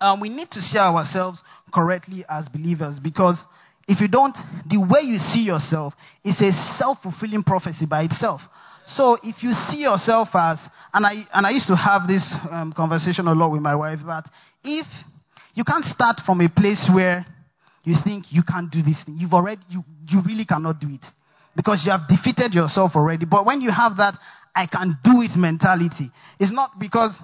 um, 0.00 0.20
we 0.20 0.28
need 0.28 0.50
to 0.52 0.60
see 0.60 0.78
ourselves 0.78 1.42
correctly 1.72 2.24
as 2.28 2.48
believers 2.48 2.98
because 2.98 3.42
if 3.88 4.00
you 4.00 4.08
don't, 4.08 4.36
the 4.68 4.80
way 4.80 5.00
you 5.02 5.16
see 5.16 5.42
yourself 5.42 5.94
is 6.24 6.40
a 6.40 6.52
self-fulfilling 6.52 7.44
prophecy 7.44 7.86
by 7.86 8.02
itself. 8.02 8.40
So 8.86 9.18
if 9.22 9.42
you 9.42 9.52
see 9.52 9.82
yourself 9.82 10.28
as, 10.34 10.60
and 10.92 11.06
I, 11.06 11.14
and 11.32 11.46
I 11.46 11.50
used 11.50 11.68
to 11.68 11.76
have 11.76 12.06
this 12.06 12.34
um, 12.50 12.72
conversation 12.72 13.26
a 13.26 13.34
lot 13.34 13.50
with 13.50 13.62
my 13.62 13.74
wife 13.74 14.00
that 14.06 14.28
if 14.62 14.86
you 15.56 15.64
can't 15.64 15.84
start 15.84 16.20
from 16.24 16.40
a 16.42 16.48
place 16.48 16.88
where 16.92 17.24
you 17.82 17.96
think 18.04 18.26
you 18.30 18.42
can't 18.46 18.70
do 18.70 18.82
this 18.82 19.02
thing, 19.04 19.16
you've 19.18 19.32
already, 19.32 19.62
you, 19.70 19.82
you 20.08 20.20
really 20.20 20.44
cannot 20.44 20.78
do 20.78 20.88
it 20.88 21.04
because 21.56 21.82
you 21.84 21.90
have 21.90 22.06
defeated 22.08 22.52
yourself 22.52 22.92
already. 22.94 23.24
But 23.24 23.46
when 23.46 23.62
you 23.62 23.70
have 23.70 23.96
that, 23.96 24.14
I 24.54 24.66
can 24.66 24.98
do 25.02 25.22
it 25.22 25.32
mentality, 25.36 26.10
it's 26.38 26.52
not 26.52 26.70
because 26.78 27.18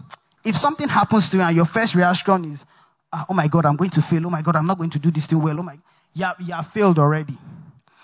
if 0.44 0.56
something 0.56 0.88
happens 0.88 1.30
to 1.30 1.36
you 1.36 1.42
and 1.42 1.54
your 1.54 1.66
first 1.66 1.94
reaction 1.94 2.52
is, 2.52 2.64
ah, 3.12 3.26
oh 3.28 3.34
my 3.34 3.48
God, 3.48 3.66
I'm 3.66 3.76
going 3.76 3.90
to 3.90 4.02
fail. 4.02 4.26
Oh 4.26 4.30
my 4.30 4.42
God, 4.42 4.56
I'm 4.56 4.66
not 4.66 4.78
going 4.78 4.90
to 4.90 4.98
do 4.98 5.10
this 5.10 5.26
thing 5.26 5.42
well. 5.42 5.60
Oh 5.60 5.62
my, 5.62 5.76
you 6.14 6.24
have, 6.24 6.36
you 6.40 6.54
have 6.54 6.66
failed 6.72 6.98
already. 6.98 7.36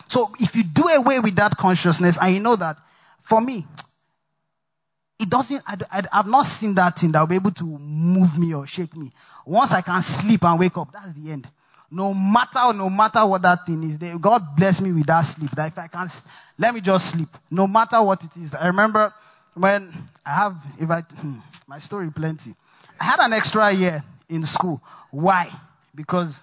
So 0.08 0.28
if 0.38 0.54
you 0.54 0.62
do 0.62 0.82
away 0.82 1.20
with 1.20 1.36
that 1.36 1.56
consciousness 1.58 2.18
and 2.20 2.34
you 2.34 2.40
know 2.40 2.56
that, 2.56 2.76
for 3.28 3.40
me, 3.40 3.66
it 5.18 5.28
doesn't, 5.28 5.62
I, 5.66 5.76
I, 5.90 6.02
I've 6.20 6.26
not 6.26 6.46
seen 6.46 6.74
that 6.76 6.98
thing 6.98 7.12
that 7.12 7.20
will 7.20 7.26
be 7.26 7.36
able 7.36 7.50
to 7.52 7.64
move 7.64 8.38
me 8.38 8.54
or 8.54 8.66
shake 8.66 8.96
me. 8.96 9.10
Once 9.44 9.72
I 9.72 9.82
can 9.82 10.02
sleep 10.02 10.44
and 10.44 10.60
wake 10.60 10.76
up, 10.76 10.88
that's 10.92 11.12
the 11.14 11.32
end. 11.32 11.46
No 11.90 12.12
matter, 12.12 12.72
no 12.76 12.90
matter 12.90 13.26
what 13.26 13.42
that 13.42 13.60
thing 13.66 13.82
is, 13.82 13.98
they, 13.98 14.12
God 14.20 14.42
bless 14.56 14.80
me 14.80 14.92
with 14.92 15.06
that 15.06 15.22
sleep. 15.22 15.50
That 15.56 15.72
if 15.72 15.78
I 15.78 15.88
can, 15.88 16.08
let 16.58 16.74
me 16.74 16.80
just 16.82 17.12
sleep. 17.12 17.28
No 17.50 17.66
matter 17.66 18.02
what 18.02 18.22
it 18.22 18.30
is. 18.38 18.54
I 18.54 18.66
remember 18.66 19.12
when 19.54 19.92
I 20.24 20.34
have, 20.34 20.52
if 20.78 20.90
I, 20.90 21.00
hmm, 21.00 21.38
my 21.66 21.78
story 21.78 22.10
plenty. 22.14 22.54
I 23.00 23.04
had 23.04 23.20
an 23.20 23.32
extra 23.32 23.72
year 23.72 24.04
in 24.28 24.44
school. 24.44 24.80
Why? 25.10 25.48
Because, 25.94 26.38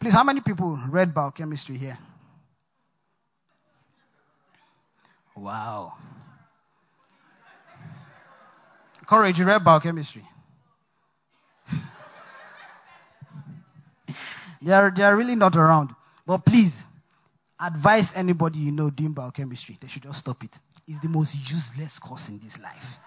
please, 0.00 0.12
how 0.12 0.24
many 0.24 0.40
people 0.40 0.78
read 0.90 1.14
biochemistry 1.14 1.76
here? 1.76 1.98
Wow. 5.36 5.94
Courage, 9.10 9.38
you 9.40 9.44
read 9.44 9.64
biochemistry. 9.64 10.22
they, 14.62 14.70
are, 14.72 14.92
they 14.96 15.02
are 15.02 15.16
really 15.16 15.34
not 15.34 15.56
around. 15.56 15.90
But 16.24 16.44
please, 16.44 16.72
advise 17.58 18.12
anybody 18.14 18.60
you 18.60 18.70
know 18.70 18.88
doing 18.88 19.12
biochemistry. 19.12 19.76
They 19.82 19.88
should 19.88 20.04
just 20.04 20.20
stop 20.20 20.44
it. 20.44 20.56
It's 20.86 21.00
the 21.02 21.08
most 21.08 21.34
useless 21.34 21.98
course 21.98 22.28
in 22.28 22.38
this 22.38 22.56
life. 22.62 23.00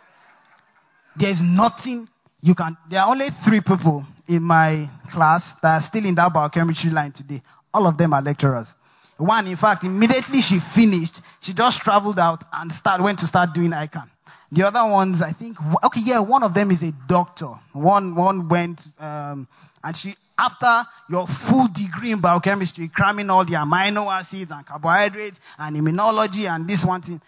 There's 1.16 1.40
nothing 1.42 2.10
you 2.42 2.54
can. 2.54 2.76
There 2.90 3.00
are 3.00 3.10
only 3.10 3.30
three 3.46 3.62
people 3.66 4.06
in 4.28 4.44
my 4.44 4.90
class 5.10 5.54
that 5.62 5.76
are 5.76 5.82
still 5.82 6.06
in 6.06 6.16
that 6.16 6.34
biochemistry 6.34 6.90
line 6.90 7.14
today. 7.14 7.42
All 7.74 7.88
of 7.88 7.98
them 7.98 8.14
are 8.14 8.22
lecturers. 8.22 8.68
One, 9.16 9.48
in 9.48 9.56
fact, 9.56 9.86
immediately 9.86 10.42
she 10.42 10.60
finished, 10.76 11.22
she 11.40 11.54
just 11.54 11.80
traveled 11.80 12.20
out 12.20 12.44
and 12.52 12.70
start, 12.74 13.02
went 13.02 13.20
to 13.20 13.28
start 13.28 13.52
doing 13.54 13.72
ICAN. 13.72 14.10
The 14.54 14.68
other 14.68 14.88
ones, 14.92 15.20
I 15.24 15.34
think, 15.34 15.58
okay, 15.84 16.02
yeah, 16.06 16.20
one 16.20 16.44
of 16.44 16.54
them 16.54 16.70
is 16.70 16.84
a 16.84 16.92
doctor. 17.08 17.50
One, 17.74 18.16
one 18.16 18.48
went, 18.48 18.82
um, 19.00 19.48
and 19.84 19.98
she, 19.98 20.14
after 20.38 20.88
your 21.10 21.26
full 21.50 21.70
degree 21.74 22.12
in 22.12 22.22
biochemistry, 22.22 22.92
cramming 22.94 23.32
all 23.32 23.46
the 23.46 23.54
amino 23.54 24.14
acids 24.14 24.52
and 24.52 24.64
carbohydrates 24.64 25.40
and 25.58 25.76
immunology 25.76 26.48
and 26.48 26.70
this 26.70 26.86
one 26.88 27.02
thing, 27.02 27.20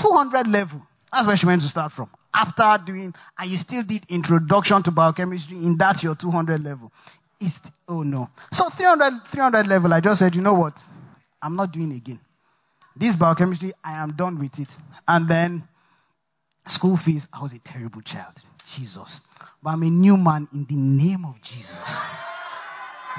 200 0.00 0.48
level. 0.48 0.82
That's 1.12 1.24
where 1.28 1.36
she 1.36 1.46
went 1.46 1.62
to 1.62 1.68
start 1.68 1.92
from. 1.92 2.10
After 2.34 2.78
doing, 2.84 3.14
and 3.38 3.50
you 3.50 3.58
still 3.58 3.84
did 3.86 4.04
introduction 4.08 4.82
to 4.82 4.90
biochemistry 4.90 5.58
in 5.58 5.76
that 5.78 6.02
your 6.02 6.16
200 6.16 6.60
level. 6.60 6.90
It's, 7.40 7.60
oh 7.86 8.02
no. 8.02 8.26
So 8.50 8.68
300, 8.76 9.28
300 9.30 9.68
level, 9.68 9.92
I 9.92 10.00
just 10.00 10.18
said, 10.18 10.34
you 10.34 10.42
know 10.42 10.54
what? 10.54 10.74
I'm 11.40 11.54
not 11.54 11.70
doing 11.70 11.92
again. 11.92 12.18
This 12.96 13.14
biochemistry, 13.14 13.72
I 13.84 14.02
am 14.02 14.16
done 14.16 14.40
with 14.40 14.58
it. 14.58 14.68
And 15.06 15.28
then 15.28 15.68
school 16.66 16.96
fees, 16.96 17.26
I 17.32 17.42
was 17.42 17.52
a 17.52 17.58
terrible 17.58 18.02
child. 18.02 18.34
Jesus. 18.76 19.20
But 19.62 19.70
I'm 19.70 19.82
a 19.82 19.90
new 19.90 20.16
man 20.16 20.48
in 20.52 20.66
the 20.68 20.76
name 20.76 21.24
of 21.24 21.36
Jesus. 21.42 21.76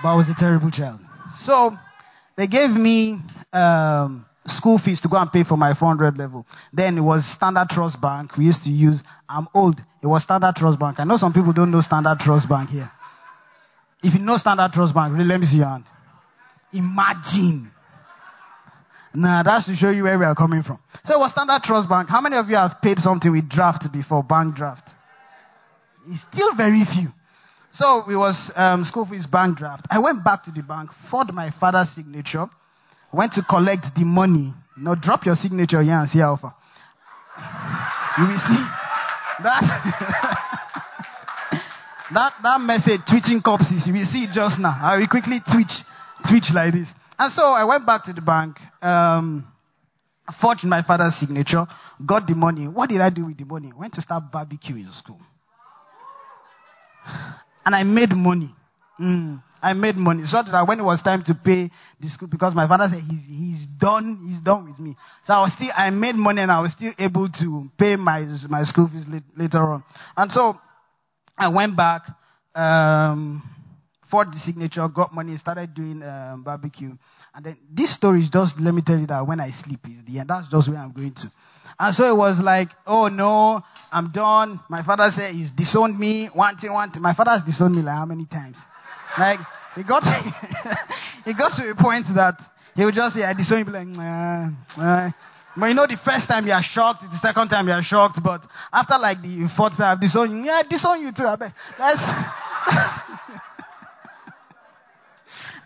But 0.02 0.10
I 0.10 0.16
was 0.16 0.30
a 0.30 0.36
terrible 0.36 0.72
child. 0.72 1.00
So 1.40 1.72
they 2.36 2.48
gave 2.48 2.70
me 2.70 3.20
um, 3.52 4.26
school 4.46 4.78
fees 4.78 5.02
to 5.02 5.10
go 5.10 5.18
and 5.18 5.32
pay 5.32 5.44
for 5.44 5.58
my 5.58 5.74
400 5.74 6.18
level. 6.18 6.46
Then 6.72 6.98
it 6.98 7.02
was 7.02 7.26
Standard 7.26 7.70
Trust 7.70 8.02
Bank. 8.02 8.36
We 8.38 8.46
used 8.46 8.64
to 8.64 8.70
use, 8.70 9.02
I'm 9.30 9.48
old. 9.54 9.80
It 10.02 10.08
was 10.08 10.24
Standard 10.24 10.56
Trust 10.56 10.80
Bank. 10.80 11.00
I 11.00 11.04
know 11.04 11.18
some 11.18 11.34
people 11.34 11.54
don't 11.54 11.72
know 11.72 11.82
Standard 11.82 12.20
Trust 12.20 12.50
Bank 12.50 12.70
here. 12.70 12.92
If 14.04 14.14
you 14.14 14.20
know 14.20 14.38
Standard 14.38 14.72
Trust 14.74 14.94
Bank, 14.94 15.14
really, 15.14 15.26
let 15.26 15.40
me 15.40 15.46
see 15.46 15.58
your 15.58 15.68
hand. 15.68 15.86
Imagine 16.74 17.72
Nah, 19.16 19.44
that's 19.44 19.68
to 19.68 19.76
show 19.76 19.92
you 19.92 20.04
where 20.04 20.18
we 20.18 20.26
are 20.26 20.36
coming 20.36 20.64
from. 20.64 20.80
So 21.06 21.16
it 21.16 21.20
was 21.20 21.32
Standard 21.32 21.62
Trust 21.64 21.88
Bank. 21.88 22.10
How 22.10 22.20
many 22.20 22.36
of 22.36 22.50
you 22.50 22.56
have 22.56 22.82
paid 22.82 22.98
something 22.98 23.32
with 23.32 23.48
draft 23.48 23.86
before, 23.94 24.24
bank 24.24 24.56
draft? 24.56 24.90
It's 26.08 26.26
still 26.32 26.56
very 26.56 26.84
few. 26.84 27.10
So 27.72 28.10
it 28.10 28.16
was 28.16 28.52
um, 28.56 28.86
school 28.86 29.06
fees 29.06 29.26
bank 29.26 29.58
draft. 29.58 29.86
I 29.90 30.00
went 30.00 30.24
back 30.24 30.44
to 30.44 30.52
the 30.52 30.62
bank, 30.64 30.92
forged 31.10 31.34
my 31.34 31.50
father's 31.52 31.90
signature, 31.90 32.48
went 33.12 33.34
to 33.34 33.44
collect 33.44 33.96
the 33.96 34.06
money. 34.06 34.54
Now 34.78 34.96
drop 34.96 35.26
your 35.26 35.36
signature 35.36 35.82
here 35.82 35.94
and 35.94 36.10
see 36.10 36.20
how 36.20 36.38
far. 36.38 36.56
You 38.18 38.28
will 38.28 38.38
see 38.38 38.64
that 39.42 39.64
that 42.14 42.34
that 42.44 42.62
message 42.62 43.02
twitching 43.10 43.42
corpses. 43.42 43.88
You 43.88 43.94
will 43.94 44.06
see 44.06 44.28
just 44.32 44.60
now. 44.60 44.78
I 44.82 44.98
will 44.98 45.08
quickly 45.08 45.40
twitch 45.52 45.82
twitch 46.30 46.52
like 46.54 46.74
this. 46.74 46.94
And 47.20 47.32
so 47.32 47.44
I 47.44 47.64
went 47.66 47.86
back 47.86 48.06
to 48.06 48.14
the 48.14 48.22
bank, 48.22 48.58
um, 48.82 49.48
forged 50.42 50.66
my 50.66 50.82
father's 50.82 51.16
signature, 51.16 51.66
got 52.06 52.28
the 52.28 52.36
money. 52.36 52.68
What 52.68 52.90
did 52.90 53.02
I 53.02 53.10
do 53.10 53.26
with 53.26 53.38
the 53.38 53.46
money? 53.46 53.72
Went 53.78 53.94
to 53.94 54.02
start 54.02 54.24
barbecuing 54.34 54.86
in 54.86 54.92
school. 54.92 55.20
And 57.66 57.76
I 57.76 57.84
made 57.84 58.12
money. 58.12 58.50
Mm, 59.00 59.42
I 59.62 59.74
made 59.74 59.96
money. 59.96 60.24
So 60.24 60.42
that 60.44 60.68
when 60.68 60.80
it 60.80 60.84
was 60.84 61.02
time 61.02 61.24
to 61.26 61.34
pay 61.34 61.70
the 62.00 62.10
school, 62.10 62.28
because 62.30 62.54
my 62.54 62.68
father 62.68 62.88
said 62.90 63.02
he's, 63.02 63.26
he's 63.26 63.66
done, 63.80 64.20
he's 64.28 64.40
done 64.40 64.70
with 64.70 64.80
me. 64.80 64.96
So 65.24 65.34
I 65.34 65.42
was 65.42 65.54
still, 65.54 65.70
I 65.76 65.90
made 65.90 66.16
money 66.16 66.42
and 66.42 66.52
I 66.52 66.62
was 66.62 66.72
still 66.74 66.92
able 67.00 67.30
to 67.30 67.70
pay 67.78 67.96
my, 67.96 68.26
my 68.50 68.64
school 68.64 68.88
fees 68.88 69.06
later 69.38 69.60
on. 69.60 69.84
And 70.18 70.32
so 70.32 70.56
I 71.38 71.48
went 71.48 71.78
back, 71.78 72.04
um, 72.56 73.42
for 74.14 74.26
the 74.26 74.38
signature, 74.38 74.88
got 74.90 75.12
money, 75.12 75.36
started 75.38 75.74
doing 75.74 76.04
um, 76.04 76.44
barbecue. 76.44 76.92
And 77.34 77.44
then 77.44 77.58
this 77.74 77.96
story 77.96 78.22
is 78.22 78.30
just, 78.30 78.60
let 78.62 78.72
me 78.72 78.84
tell 78.86 79.00
you 79.00 79.08
that 79.08 79.26
when 79.26 79.40
I 79.40 79.50
sleep 79.50 79.80
is 79.90 80.06
the 80.06 80.20
end. 80.20 80.30
That's 80.30 80.48
just 80.50 80.70
where 80.70 80.78
I'm 80.78 80.92
going 80.92 81.16
to. 81.16 81.28
And 81.80 81.96
so 81.96 82.06
it 82.06 82.16
was 82.16 82.40
like, 82.40 82.68
oh 82.86 83.08
no, 83.08 83.64
I'm 83.92 84.12
done. 84.12 84.60
My 84.70 84.84
father 84.84 85.10
said 85.10 85.34
he's 85.34 85.50
disowned 85.50 85.98
me. 85.98 86.30
One 86.32 86.58
thing, 86.58 86.72
one 86.72 86.92
thing. 86.92 87.02
My 87.02 87.16
father 87.16 87.32
has 87.32 87.42
disowned 87.42 87.76
me 87.76 87.82
like 87.82 87.96
how 87.96 88.06
many 88.06 88.28
times? 88.28 88.58
Like, 89.18 89.40
he 89.74 89.82
got, 89.82 90.04
he 91.26 91.34
got 91.34 91.58
to 91.58 91.72
a 91.72 91.74
point 91.74 92.06
that 92.14 92.38
he 92.76 92.86
would 92.86 92.94
just 92.94 93.16
say, 93.16 93.24
I 93.24 93.34
disown 93.34 93.66
you. 93.66 93.74
Like. 93.74 95.16
But 95.58 95.66
you 95.70 95.74
know, 95.74 95.88
the 95.88 95.98
first 96.06 96.28
time 96.28 96.46
you 96.46 96.54
are 96.54 96.62
shocked, 96.62 97.02
the 97.02 97.18
second 97.18 97.50
time 97.50 97.66
you 97.66 97.74
are 97.74 97.82
shocked, 97.82 98.20
but 98.24 98.46
after 98.72 99.00
like 99.00 99.24
the 99.24 99.50
fourth 99.58 99.78
time, 99.78 99.98
I've 99.98 100.02
disowned 100.02 100.38
you. 100.38 100.44
Yeah, 100.46 100.62
I 100.62 100.98
you 100.98 101.12
too. 101.12 101.26
I 101.26 101.36
bet. 101.36 101.54
That's, 101.80 103.42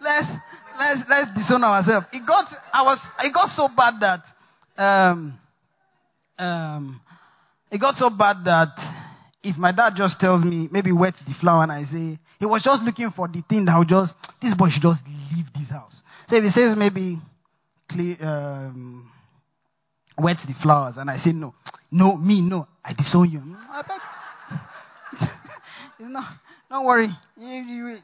let's 0.08 0.28
let's 0.80 1.10
let's 1.10 1.34
disown 1.36 1.64
ourselves. 1.64 2.08
It 2.14 2.26
got 2.26 2.46
I 2.74 2.84
was 2.84 3.06
it 3.20 3.34
got 3.34 3.50
so 3.50 3.68
bad 3.76 4.00
that 4.00 4.24
um 4.78 5.38
um 6.40 7.02
it 7.72 7.80
got 7.80 7.96
so 7.96 8.10
bad 8.10 8.38
that 8.46 8.74
if 9.44 9.58
my 9.58 9.72
dad 9.72 9.94
just 9.96 10.20
tells 10.20 10.44
me 10.44 10.68
maybe 10.72 10.92
wet 10.92 11.16
the 11.28 11.34
flower 11.34 11.64
and 11.64 11.72
I 11.72 11.84
say 11.84 12.20
he 12.40 12.46
was 12.46 12.64
just 12.64 12.84
looking 12.84 13.12
for 13.12 13.28
the 13.28 13.44
thing 13.48 13.66
that 13.66 13.78
would 13.78 13.88
just 13.88 14.16
this 14.42 14.54
boy 14.54 14.70
should 14.70 14.84
just 14.84 15.04
leave 15.08 15.46
this 15.54 15.70
house. 15.70 16.02
So 16.28 16.38
if 16.38 16.44
he 16.44 16.50
says 16.50 16.76
maybe 16.78 17.18
clear 17.90 18.16
um 18.22 19.12
wet 20.18 20.38
the 20.48 20.54
flowers 20.62 20.98
and 20.98 21.10
I 21.10 21.18
say 21.18 21.32
no, 21.34 21.54
no, 21.92 22.16
me 22.18 22.42
no, 22.42 22.68
I 22.84 22.94
disown 22.94 23.30
you. 23.30 23.42
I 23.70 23.82
beg. 23.82 24.02
don't 26.70 26.86
worry. 26.86 27.10
You, 27.38 27.48
you, 27.48 27.98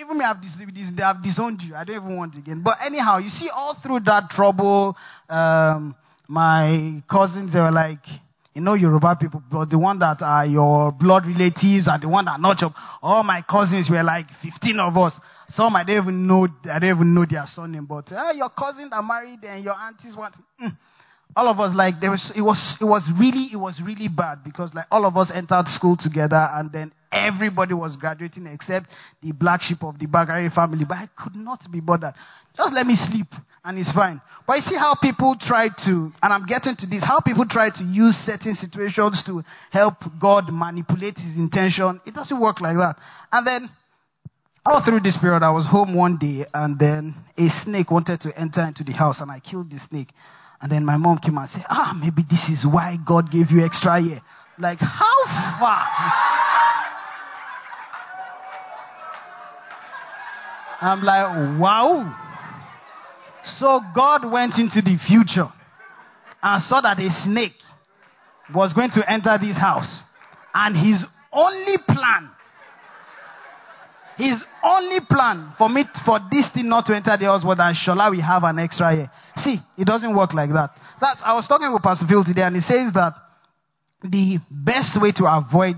even 0.00 0.18
me 0.18 0.24
have 0.24 0.40
this, 0.42 0.56
they 0.56 1.02
have 1.02 1.22
disowned 1.22 1.62
you. 1.62 1.74
I 1.74 1.84
don't 1.84 1.96
even 1.96 2.16
want 2.16 2.36
again. 2.36 2.62
But 2.62 2.78
anyhow, 2.84 3.18
you 3.18 3.28
see, 3.28 3.48
all 3.52 3.76
through 3.82 4.00
that 4.00 4.30
trouble, 4.30 4.96
um, 5.28 5.94
my 6.28 7.02
cousins 7.10 7.52
they 7.52 7.60
were 7.60 7.70
like, 7.70 8.00
you 8.54 8.60
know, 8.60 8.74
Yoruba 8.74 9.16
people, 9.20 9.42
but 9.50 9.70
the 9.70 9.78
one 9.78 9.98
that 10.00 10.20
are 10.20 10.44
your 10.44 10.92
blood 10.92 11.26
relatives 11.26 11.86
and 11.86 12.02
the 12.02 12.08
one 12.08 12.24
that 12.24 12.32
are 12.32 12.38
not 12.38 12.60
your, 12.60 12.70
all 13.02 13.22
my 13.22 13.42
cousins 13.48 13.88
were 13.88 14.02
like 14.02 14.26
15 14.42 14.80
of 14.80 14.96
us. 14.96 15.18
Some 15.48 15.76
I 15.76 15.84
don't 15.84 16.02
even 16.02 16.26
know, 16.26 16.48
I 16.70 16.78
don't 16.78 16.90
even 16.90 17.14
know 17.14 17.24
their 17.24 17.46
surname, 17.46 17.86
but 17.86 18.12
uh, 18.12 18.32
your 18.34 18.50
cousin 18.50 18.90
are 18.92 19.02
married 19.02 19.44
and 19.44 19.64
your 19.64 19.74
aunties 19.74 20.16
want. 20.16 20.34
Mm. 20.60 20.76
All 21.36 21.48
of 21.48 21.60
us 21.60 21.74
like 21.74 22.00
there 22.00 22.10
was 22.10 22.32
it 22.34 22.42
was 22.42 22.76
it 22.80 22.84
was 22.84 23.08
really 23.18 23.48
it 23.52 23.56
was 23.56 23.80
really 23.84 24.08
bad 24.08 24.38
because 24.44 24.74
like 24.74 24.86
all 24.90 25.06
of 25.06 25.16
us 25.16 25.30
entered 25.32 25.68
school 25.68 25.96
together 25.96 26.48
and 26.52 26.72
then 26.72 26.92
everybody 27.12 27.74
was 27.74 27.96
graduating 27.96 28.46
except 28.46 28.86
the 29.22 29.32
black 29.32 29.62
sheep 29.62 29.82
of 29.82 29.98
the 29.98 30.06
Bakare 30.06 30.52
family. 30.52 30.84
But 30.86 30.98
I 30.98 31.08
could 31.16 31.36
not 31.36 31.60
be 31.70 31.80
bothered. 31.80 32.14
Just 32.56 32.74
let 32.74 32.86
me 32.86 32.96
sleep 32.96 33.26
and 33.64 33.78
it's 33.78 33.92
fine. 33.92 34.20
But 34.46 34.56
you 34.56 34.62
see 34.62 34.76
how 34.76 34.96
people 35.00 35.36
try 35.38 35.68
to, 35.68 35.92
and 36.22 36.32
I'm 36.32 36.46
getting 36.46 36.74
to 36.76 36.86
this, 36.86 37.04
how 37.04 37.20
people 37.20 37.46
try 37.46 37.70
to 37.70 37.84
use 37.84 38.16
certain 38.16 38.54
situations 38.54 39.22
to 39.26 39.42
help 39.70 39.94
God 40.20 40.44
manipulate 40.50 41.18
his 41.18 41.36
intention. 41.36 42.00
It 42.06 42.14
doesn't 42.14 42.40
work 42.40 42.60
like 42.60 42.76
that. 42.76 42.96
And 43.30 43.46
then 43.46 43.68
all 44.64 44.82
through 44.84 45.00
this 45.00 45.16
period, 45.16 45.42
I 45.42 45.50
was 45.50 45.66
home 45.66 45.94
one 45.94 46.18
day 46.18 46.46
and 46.52 46.78
then 46.78 47.14
a 47.36 47.48
snake 47.48 47.90
wanted 47.90 48.20
to 48.22 48.38
enter 48.38 48.62
into 48.62 48.84
the 48.84 48.92
house 48.92 49.20
and 49.20 49.30
I 49.30 49.40
killed 49.40 49.70
the 49.70 49.78
snake. 49.78 50.08
And 50.60 50.72
then 50.72 50.84
my 50.84 50.96
mom 50.96 51.18
came 51.18 51.38
and 51.38 51.48
said, 51.48 51.64
ah, 51.68 51.96
maybe 52.00 52.22
this 52.28 52.48
is 52.48 52.66
why 52.66 52.96
God 53.06 53.30
gave 53.30 53.50
you 53.50 53.64
extra 53.64 54.00
year. 54.00 54.20
Like, 54.58 54.78
how 54.80 55.24
far? 55.60 56.37
I'm 60.80 61.02
like, 61.02 61.60
wow. 61.60 62.26
So 63.44 63.80
God 63.94 64.30
went 64.30 64.58
into 64.58 64.80
the 64.82 64.98
future 64.98 65.48
and 66.42 66.62
saw 66.62 66.80
that 66.80 66.98
a 66.98 67.10
snake 67.10 67.52
was 68.54 68.74
going 68.74 68.90
to 68.90 69.10
enter 69.10 69.36
this 69.40 69.56
house. 69.56 70.02
And 70.54 70.76
his 70.76 71.04
only 71.32 71.76
plan, 71.86 72.30
his 74.16 74.44
only 74.62 74.98
plan 75.08 75.52
for 75.58 75.68
me, 75.68 75.84
for 76.04 76.18
this 76.30 76.52
thing 76.52 76.68
not 76.68 76.86
to 76.86 76.96
enter 76.96 77.16
the 77.16 77.26
house 77.26 77.44
was 77.44 77.56
that 77.58 77.74
Shola 77.74 78.10
we 78.10 78.20
have 78.20 78.44
an 78.44 78.58
extra 78.58 78.94
year. 78.94 79.10
See, 79.36 79.58
it 79.76 79.84
doesn't 79.84 80.16
work 80.16 80.32
like 80.32 80.50
that. 80.50 80.70
That's, 81.00 81.20
I 81.24 81.34
was 81.34 81.46
talking 81.46 81.72
with 81.72 81.82
Pastor 81.82 82.06
Phil 82.06 82.24
today 82.24 82.42
and 82.42 82.56
he 82.56 82.62
says 82.62 82.92
that 82.94 83.14
the 84.02 84.38
best 84.50 85.00
way 85.00 85.12
to 85.12 85.24
avoid, 85.26 85.76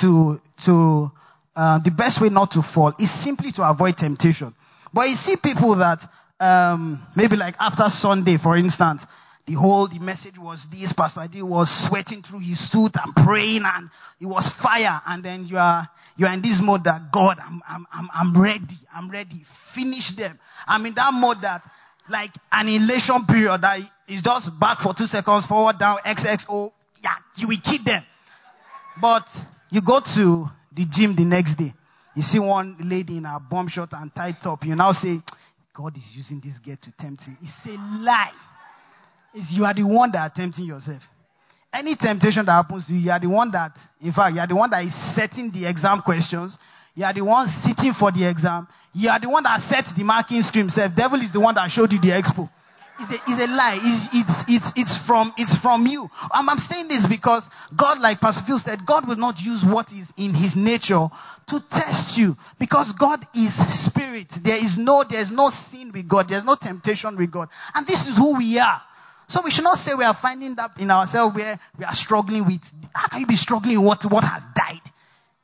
to, 0.00 0.40
to, 0.64 1.10
uh, 1.54 1.78
the 1.84 1.90
best 1.90 2.20
way 2.20 2.28
not 2.28 2.50
to 2.52 2.62
fall 2.62 2.92
is 2.98 3.10
simply 3.24 3.52
to 3.52 3.68
avoid 3.68 3.96
temptation. 3.96 4.54
But 4.92 5.08
you 5.08 5.16
see 5.16 5.36
people 5.42 5.76
that 5.76 6.00
um, 6.40 7.06
maybe 7.16 7.36
like 7.36 7.54
after 7.60 7.84
Sunday, 7.88 8.36
for 8.42 8.56
instance, 8.56 9.04
the 9.46 9.54
whole 9.54 9.88
the 9.88 9.98
message 9.98 10.38
was 10.38 10.66
this. 10.70 10.92
Pastor 10.92 11.20
Adi 11.20 11.42
was 11.42 11.68
sweating 11.88 12.22
through 12.22 12.40
his 12.40 12.58
suit 12.70 12.92
and 12.94 13.14
praying, 13.26 13.62
and 13.64 13.90
it 14.20 14.26
was 14.26 14.50
fire. 14.62 15.00
And 15.06 15.24
then 15.24 15.46
you 15.46 15.56
are 15.58 15.88
you 16.16 16.26
are 16.26 16.34
in 16.34 16.42
this 16.42 16.60
mode 16.62 16.84
that 16.84 17.10
God, 17.12 17.38
I'm 17.40 17.60
I'm 17.68 17.86
I'm, 17.92 18.08
I'm 18.12 18.40
ready. 18.40 18.78
I'm 18.94 19.10
ready. 19.10 19.44
Finish 19.74 20.16
them. 20.16 20.38
I'm 20.66 20.86
in 20.86 20.94
that 20.94 21.10
mode 21.12 21.38
that 21.42 21.62
like 22.08 22.30
an 22.50 22.68
elation 22.68 23.24
period 23.26 23.60
that 23.62 23.80
is 24.08 24.22
just 24.22 24.50
back 24.60 24.78
for 24.78 24.94
two 24.94 25.06
seconds, 25.06 25.46
forward, 25.46 25.78
down, 25.78 25.98
XXO. 26.04 26.72
Yeah, 27.02 27.14
you 27.36 27.48
will 27.48 27.60
keep 27.64 27.84
them. 27.84 28.02
But 29.00 29.24
you 29.70 29.80
go 29.80 30.00
to 30.14 30.46
the 30.74 30.86
gym 30.90 31.14
the 31.16 31.24
next 31.24 31.56
day. 31.56 31.72
You 32.14 32.22
see 32.22 32.38
one 32.38 32.76
lady 32.80 33.18
in 33.18 33.26
a 33.26 33.38
bomb 33.40 33.68
shot 33.68 33.90
and 33.92 34.14
tight 34.14 34.36
top. 34.42 34.64
You 34.64 34.74
now 34.74 34.92
say, 34.92 35.18
God 35.74 35.96
is 35.96 36.12
using 36.14 36.40
this 36.40 36.58
girl 36.58 36.76
to 36.80 36.92
tempt 36.98 37.26
me. 37.28 37.34
It's 37.40 37.66
a 37.66 37.78
lie. 38.02 38.32
It's 39.34 39.52
you 39.52 39.64
are 39.64 39.72
the 39.72 39.84
one 39.84 40.12
that 40.12 40.18
are 40.18 40.34
tempting 40.34 40.66
yourself. 40.66 41.02
Any 41.72 41.96
temptation 41.96 42.44
that 42.44 42.52
happens 42.52 42.86
to 42.86 42.92
you, 42.92 43.00
you 43.00 43.10
are 43.10 43.20
the 43.20 43.30
one 43.30 43.50
that, 43.52 43.72
in 44.02 44.12
fact, 44.12 44.34
you 44.34 44.40
are 44.40 44.46
the 44.46 44.54
one 44.56 44.68
that 44.70 44.84
is 44.84 45.14
setting 45.14 45.50
the 45.50 45.66
exam 45.66 46.02
questions. 46.04 46.58
You 46.94 47.06
are 47.06 47.14
the 47.14 47.24
one 47.24 47.48
sitting 47.48 47.94
for 47.94 48.12
the 48.12 48.28
exam. 48.28 48.68
You 48.92 49.08
are 49.08 49.18
the 49.18 49.30
one 49.30 49.42
that 49.44 49.60
set 49.62 49.86
the 49.96 50.04
marking 50.04 50.42
scheme. 50.42 50.68
Self 50.68 50.94
devil 50.94 51.18
is 51.22 51.32
the 51.32 51.40
one 51.40 51.54
that 51.54 51.70
showed 51.70 51.90
you 51.92 52.00
the 52.00 52.08
expo. 52.12 52.50
It's 53.00 53.40
a, 53.40 53.46
a 53.46 53.48
lie. 53.48 53.78
It's, 53.80 54.08
it's, 54.12 54.36
it's, 54.48 54.72
it's, 54.76 55.06
from, 55.06 55.32
it's 55.36 55.56
from 55.60 55.86
you. 55.86 56.08
I'm, 56.30 56.48
I'm 56.48 56.58
saying 56.58 56.88
this 56.88 57.06
because 57.08 57.42
God, 57.76 57.98
like 57.98 58.20
Pastor 58.20 58.44
Phil 58.46 58.58
said, 58.58 58.80
God 58.86 59.08
will 59.08 59.16
not 59.16 59.40
use 59.40 59.64
what 59.66 59.88
is 59.92 60.06
in 60.16 60.34
his 60.34 60.54
nature 60.56 61.08
to 61.48 61.60
test 61.70 62.16
you 62.18 62.34
because 62.60 62.92
God 62.98 63.20
is 63.34 63.52
spirit. 63.86 64.28
There 64.44 64.58
is 64.58 64.76
no, 64.78 65.04
there 65.08 65.20
is 65.20 65.32
no 65.32 65.50
sin 65.50 65.90
with 65.92 66.08
God. 66.08 66.28
There's 66.28 66.44
no 66.44 66.56
temptation 66.60 67.16
with 67.16 67.32
God. 67.32 67.48
And 67.74 67.86
this 67.86 68.06
is 68.06 68.16
who 68.16 68.36
we 68.36 68.58
are. 68.58 68.80
So 69.28 69.40
we 69.44 69.50
should 69.50 69.64
not 69.64 69.78
say 69.78 69.92
we 69.96 70.04
are 70.04 70.16
finding 70.20 70.54
that 70.56 70.72
in 70.78 70.90
ourselves 70.90 71.34
where 71.34 71.58
we 71.78 71.84
are 71.84 71.94
struggling 71.94 72.44
with. 72.44 72.60
How 72.94 73.08
can 73.08 73.20
you 73.20 73.26
be 73.26 73.36
struggling 73.36 73.78
with 73.78 73.86
what, 73.86 74.04
what 74.10 74.24
has 74.24 74.44
died? 74.54 74.84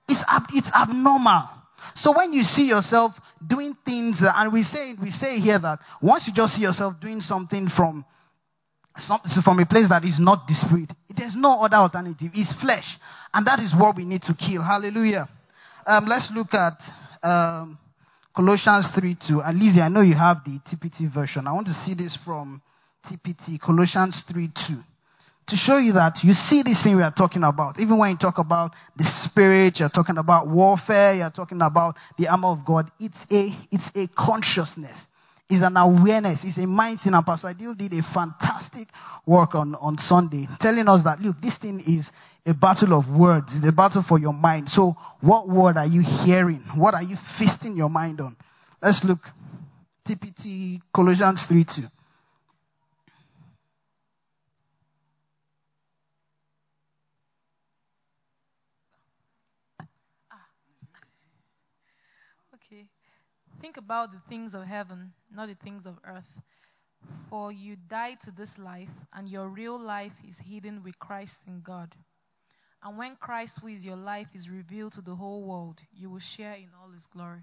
It's, 0.09 0.23
it's 0.53 0.71
abnormal. 0.75 1.49
So 1.95 2.17
when 2.17 2.33
you 2.33 2.43
see 2.43 2.69
yourself 2.69 3.13
doing 3.47 3.77
things, 3.85 4.23
uh, 4.23 4.33
and 4.35 4.53
we 4.53 4.63
say, 4.63 4.95
we 5.01 5.11
say 5.11 5.39
here 5.39 5.59
that 5.59 5.79
once 6.03 6.27
you 6.29 6.35
just 6.35 6.55
see 6.55 6.63
yourself 6.63 6.95
doing 7.01 7.21
something 7.21 7.69
from, 7.69 8.05
from 9.45 9.59
a 9.61 9.67
place 9.67 9.89
that 9.89 10.05
is 10.05 10.19
not 10.19 10.47
the 10.47 10.55
spirit, 10.55 10.93
there's 11.17 11.37
no 11.37 11.61
other 11.63 11.77
alternative. 11.77 12.31
It's 12.35 12.53
flesh. 12.61 12.99
And 13.33 13.47
that 13.47 13.61
is 13.61 13.75
what 13.79 13.97
we 13.97 14.05
need 14.05 14.23
to 14.23 14.35
kill. 14.35 14.63
Hallelujah. 14.63 15.29
Um, 15.87 16.07
let's 16.07 16.31
look 16.35 16.55
at 16.55 16.81
um, 17.23 17.79
Colossians 18.35 18.89
3 18.95 19.17
2. 19.29 19.41
And 19.41 19.59
Lizzie, 19.59 19.81
I 19.81 19.89
know 19.89 20.01
you 20.01 20.15
have 20.15 20.39
the 20.45 20.59
TPT 20.61 21.13
version. 21.13 21.47
I 21.47 21.53
want 21.53 21.67
to 21.67 21.75
see 21.75 21.95
this 21.95 22.17
from 22.25 22.63
TPT, 23.07 23.61
Colossians 23.61 24.25
3 24.31 24.49
2 24.69 24.75
to 25.49 25.57
show 25.57 25.79
you 25.79 25.93
that 25.95 26.21
you 26.23 26.33
see 26.33 26.63
this 26.63 26.83
thing 26.83 26.97
we 26.97 27.03
are 27.03 27.13
talking 27.13 27.43
about. 27.43 27.79
Even 27.81 27.99
when 27.99 28.11
you 28.11 28.19
talk 28.19 28.39
about 28.39 28.73
the 28.97 29.05
spirit, 29.05 29.81
you're 29.81 29.89
talking 29.89 30.19
about 30.19 30.49
warfare, 30.49 31.15
you're 31.15 31.31
talking 31.31 31.61
about 31.63 31.97
the 32.19 32.29
armor 32.29 32.49
of 32.49 32.65
God. 32.65 32.91
It's 33.01 33.17
a, 33.31 33.51
it's 33.71 33.91
a 33.95 34.09
consciousness. 34.17 35.07
It's 35.49 35.63
an 35.63 35.77
awareness. 35.77 36.41
It's 36.45 36.59
a 36.59 36.67
mind 36.67 37.01
thing. 37.01 37.15
And 37.15 37.25
Pastor 37.25 37.49
Adil 37.49 37.77
did 37.77 37.95
a 37.95 38.03
fantastic 38.03 38.89
work 39.27 39.55
on, 39.55 39.75
on 39.77 39.97
Sunday 39.97 40.47
telling 40.61 40.87
us 40.89 41.03
that, 41.05 41.21
look, 41.21 41.41
this 41.41 41.57
thing 41.59 41.81
is 41.81 42.11
a 42.45 42.53
battle 42.53 42.99
of 42.99 43.09
words. 43.09 43.57
It's 43.57 43.67
a 43.67 43.73
battle 43.73 44.05
for 44.07 44.19
your 44.19 44.35
mind. 44.35 44.69
So 44.69 44.95
what 45.23 45.49
word 45.49 45.79
are 45.79 45.87
you 45.87 46.03
hearing? 46.03 46.63
What 46.77 46.95
are 46.95 47.03
you 47.03 47.17
feasting 47.39 47.77
your 47.77 47.89
mind 47.89 48.21
on? 48.21 48.37
Let's 48.83 49.03
look. 49.05 49.21
TPT 50.07 50.81
Colossians 50.95 51.45
3 51.47 51.65
2. 51.65 51.83
Think 63.69 63.85
about 63.85 64.13
the 64.13 64.23
things 64.31 64.55
of 64.55 64.65
heaven, 64.65 65.13
not 65.31 65.49
the 65.49 65.57
things 65.63 65.85
of 65.85 65.97
earth. 66.03 66.25
For 67.29 67.53
you 67.53 67.77
died 67.77 68.17
to 68.25 68.31
this 68.31 68.57
life, 68.57 68.89
and 69.13 69.29
your 69.29 69.47
real 69.47 69.79
life 69.79 70.15
is 70.27 70.39
hidden 70.43 70.83
with 70.83 70.99
Christ 70.99 71.37
in 71.47 71.61
God. 71.61 71.95
And 72.83 72.97
when 72.97 73.17
Christ, 73.17 73.59
who 73.61 73.69
is 73.69 73.85
your 73.85 73.97
life, 73.97 74.29
is 74.35 74.49
revealed 74.49 74.95
to 74.95 75.03
the 75.03 75.15
whole 75.15 75.43
world, 75.43 75.81
you 75.93 76.09
will 76.09 76.19
share 76.19 76.55
in 76.55 76.69
all 76.81 76.91
his 76.91 77.07
glory. 77.13 77.43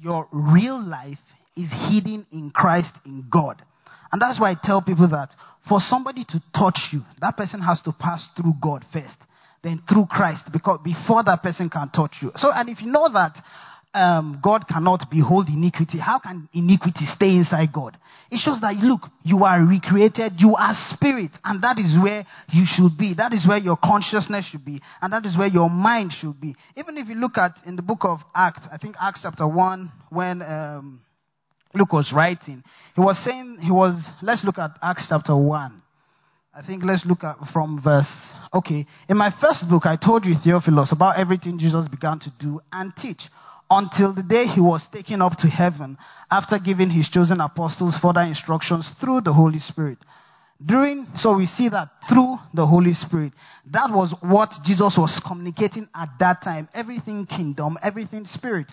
Your 0.00 0.26
real 0.32 0.82
life 0.82 1.22
is 1.56 1.70
hidden 1.70 2.26
in 2.32 2.50
Christ 2.50 2.94
in 3.06 3.28
God. 3.30 3.62
And 4.10 4.20
that's 4.20 4.40
why 4.40 4.50
I 4.50 4.56
tell 4.60 4.82
people 4.82 5.08
that 5.10 5.36
for 5.68 5.78
somebody 5.78 6.24
to 6.24 6.42
touch 6.52 6.88
you, 6.92 7.02
that 7.20 7.36
person 7.36 7.60
has 7.60 7.80
to 7.82 7.92
pass 7.92 8.26
through 8.36 8.54
God 8.60 8.84
first 8.92 9.18
then 9.62 9.82
through 9.88 10.06
Christ, 10.06 10.50
because 10.52 10.80
before 10.84 11.24
that 11.24 11.42
person 11.42 11.68
can 11.68 11.90
touch 11.90 12.16
you. 12.22 12.30
So, 12.36 12.50
and 12.52 12.68
if 12.68 12.80
you 12.82 12.90
know 12.90 13.08
that 13.12 13.40
um, 13.94 14.38
God 14.42 14.68
cannot 14.68 15.10
behold 15.10 15.48
iniquity, 15.48 15.98
how 15.98 16.18
can 16.18 16.48
iniquity 16.52 17.04
stay 17.06 17.30
inside 17.36 17.72
God? 17.72 17.96
It 18.30 18.38
shows 18.38 18.60
that 18.60 18.76
look, 18.76 19.08
you 19.22 19.44
are 19.44 19.64
recreated, 19.64 20.34
you 20.38 20.54
are 20.54 20.74
spirit, 20.74 21.30
and 21.42 21.62
that 21.62 21.78
is 21.78 21.96
where 22.00 22.24
you 22.52 22.66
should 22.66 22.98
be. 22.98 23.14
That 23.14 23.32
is 23.32 23.48
where 23.48 23.58
your 23.58 23.78
consciousness 23.82 24.46
should 24.46 24.64
be, 24.64 24.80
and 25.00 25.12
that 25.12 25.24
is 25.24 25.36
where 25.36 25.48
your 25.48 25.70
mind 25.70 26.12
should 26.12 26.38
be. 26.40 26.54
Even 26.76 26.98
if 26.98 27.08
you 27.08 27.14
look 27.14 27.38
at 27.38 27.58
in 27.66 27.76
the 27.76 27.82
book 27.82 28.00
of 28.02 28.20
Acts, 28.34 28.68
I 28.70 28.76
think 28.76 28.96
Acts 29.00 29.22
chapter 29.22 29.48
one, 29.48 29.90
when 30.10 30.42
um, 30.42 31.00
Luke 31.74 31.92
was 31.92 32.12
writing, 32.12 32.62
he 32.94 33.00
was 33.00 33.18
saying 33.18 33.58
he 33.60 33.72
was. 33.72 34.06
Let's 34.22 34.44
look 34.44 34.58
at 34.58 34.72
Acts 34.82 35.06
chapter 35.08 35.34
one. 35.34 35.82
I 36.58 36.66
think 36.66 36.82
let's 36.82 37.06
look 37.06 37.22
at 37.22 37.36
from 37.52 37.80
verse. 37.80 38.10
Okay. 38.52 38.84
In 39.08 39.16
my 39.16 39.30
first 39.40 39.68
book, 39.70 39.86
I 39.86 39.94
told 39.94 40.26
you, 40.26 40.34
Theophilus, 40.34 40.90
about 40.90 41.16
everything 41.16 41.56
Jesus 41.56 41.86
began 41.86 42.18
to 42.18 42.32
do 42.40 42.60
and 42.72 42.92
teach 42.96 43.28
until 43.70 44.12
the 44.12 44.24
day 44.24 44.46
he 44.46 44.60
was 44.60 44.88
taken 44.88 45.22
up 45.22 45.36
to 45.38 45.46
heaven 45.46 45.96
after 46.28 46.58
giving 46.58 46.90
his 46.90 47.08
chosen 47.08 47.40
apostles 47.40 47.96
further 47.96 48.22
instructions 48.22 48.90
through 49.00 49.20
the 49.20 49.32
Holy 49.32 49.60
Spirit. 49.60 49.98
During, 50.64 51.06
so 51.14 51.36
we 51.36 51.46
see 51.46 51.68
that 51.68 51.90
through 52.08 52.38
the 52.52 52.66
Holy 52.66 52.92
Spirit, 52.92 53.34
that 53.70 53.90
was 53.94 54.12
what 54.20 54.52
Jesus 54.64 54.98
was 54.98 55.22
communicating 55.24 55.88
at 55.94 56.08
that 56.18 56.42
time. 56.42 56.68
Everything 56.74 57.26
kingdom, 57.26 57.78
everything 57.80 58.24
spirit. 58.24 58.66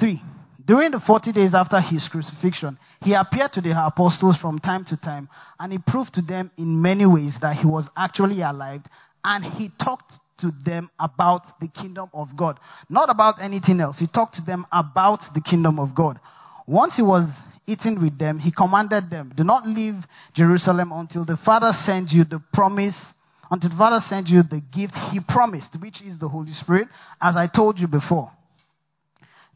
Three. 0.00 0.20
During 0.64 0.90
the 0.90 1.00
40 1.00 1.32
days 1.32 1.54
after 1.54 1.80
his 1.80 2.08
crucifixion, 2.08 2.78
he 3.00 3.14
appeared 3.14 3.52
to 3.52 3.60
the 3.60 3.86
apostles 3.86 4.36
from 4.36 4.58
time 4.58 4.84
to 4.86 4.96
time 4.96 5.28
and 5.60 5.72
he 5.72 5.78
proved 5.78 6.14
to 6.14 6.22
them 6.22 6.50
in 6.58 6.82
many 6.82 7.06
ways 7.06 7.38
that 7.42 7.56
he 7.56 7.66
was 7.66 7.88
actually 7.96 8.40
alive 8.42 8.82
and 9.24 9.44
he 9.44 9.70
talked 9.78 10.14
to 10.38 10.50
them 10.64 10.90
about 10.98 11.60
the 11.60 11.68
kingdom 11.68 12.08
of 12.12 12.36
God. 12.36 12.58
Not 12.88 13.08
about 13.08 13.40
anything 13.40 13.80
else. 13.80 13.98
He 13.98 14.06
talked 14.08 14.34
to 14.36 14.42
them 14.42 14.66
about 14.72 15.22
the 15.34 15.40
kingdom 15.40 15.78
of 15.78 15.94
God. 15.94 16.18
Once 16.66 16.96
he 16.96 17.02
was 17.02 17.28
eating 17.66 18.00
with 18.00 18.18
them, 18.18 18.38
he 18.38 18.50
commanded 18.50 19.10
them, 19.10 19.32
do 19.36 19.44
not 19.44 19.66
leave 19.66 19.94
Jerusalem 20.34 20.90
until 20.92 21.24
the 21.24 21.36
Father 21.36 21.72
sends 21.72 22.12
you 22.12 22.24
the 22.24 22.42
promise, 22.52 23.12
until 23.50 23.70
the 23.70 23.76
Father 23.76 24.00
sends 24.00 24.30
you 24.30 24.42
the 24.42 24.60
gift 24.72 24.96
he 25.12 25.20
promised, 25.20 25.76
which 25.80 26.02
is 26.02 26.18
the 26.18 26.28
Holy 26.28 26.52
Spirit, 26.52 26.88
as 27.20 27.36
I 27.36 27.46
told 27.46 27.78
you 27.78 27.86
before. 27.86 28.32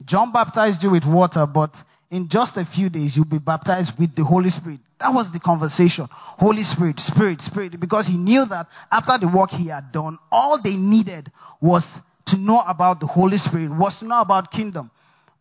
John 0.04 0.32
baptized 0.32 0.82
you 0.82 0.90
with 0.90 1.04
water, 1.06 1.46
but 1.46 1.74
in 2.10 2.28
just 2.28 2.56
a 2.56 2.64
few 2.64 2.90
days 2.90 3.16
you'll 3.16 3.24
be 3.24 3.38
baptized 3.38 3.92
with 3.98 4.14
the 4.14 4.24
Holy 4.24 4.50
Spirit. 4.50 4.80
That 5.00 5.14
was 5.14 5.32
the 5.32 5.40
conversation. 5.40 6.06
Holy 6.10 6.62
Spirit, 6.62 7.00
Spirit, 7.00 7.40
Spirit. 7.40 7.80
Because 7.80 8.06
he 8.06 8.16
knew 8.16 8.44
that 8.46 8.66
after 8.90 9.18
the 9.18 9.32
work 9.32 9.50
he 9.50 9.68
had 9.68 9.92
done, 9.92 10.18
all 10.30 10.60
they 10.62 10.76
needed 10.76 11.30
was 11.60 11.98
to 12.26 12.36
know 12.36 12.60
about 12.60 13.00
the 13.00 13.06
Holy 13.06 13.38
Spirit, 13.38 13.70
was 13.70 13.98
to 13.98 14.06
know 14.06 14.20
about 14.20 14.50
kingdom. 14.50 14.90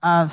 As, 0.01 0.31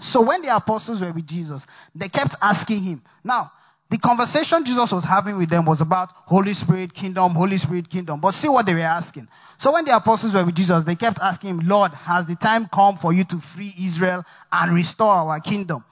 so 0.00 0.24
when 0.26 0.42
the 0.42 0.54
apostles 0.54 1.00
were 1.00 1.12
with 1.12 1.26
Jesus, 1.26 1.64
they 1.94 2.08
kept 2.08 2.36
asking 2.40 2.82
him. 2.82 3.02
Now, 3.24 3.50
the 3.92 3.98
conversation 3.98 4.64
Jesus 4.64 4.90
was 4.90 5.04
having 5.04 5.36
with 5.36 5.50
them 5.50 5.66
was 5.66 5.82
about 5.82 6.08
Holy 6.24 6.54
Spirit, 6.54 6.94
kingdom, 6.94 7.32
Holy 7.32 7.58
Spirit, 7.58 7.90
kingdom. 7.90 8.20
But 8.22 8.32
see 8.32 8.48
what 8.48 8.64
they 8.64 8.72
were 8.72 8.80
asking. 8.80 9.28
So 9.58 9.70
when 9.74 9.84
the 9.84 9.94
apostles 9.94 10.32
were 10.32 10.46
with 10.46 10.56
Jesus, 10.56 10.82
they 10.86 10.96
kept 10.96 11.18
asking 11.20 11.50
him, 11.50 11.60
Lord, 11.64 11.92
has 11.92 12.26
the 12.26 12.34
time 12.34 12.68
come 12.72 12.96
for 12.96 13.12
you 13.12 13.24
to 13.28 13.36
free 13.54 13.70
Israel 13.76 14.24
and 14.50 14.74
restore 14.74 15.12
our 15.12 15.40
kingdom? 15.40 15.84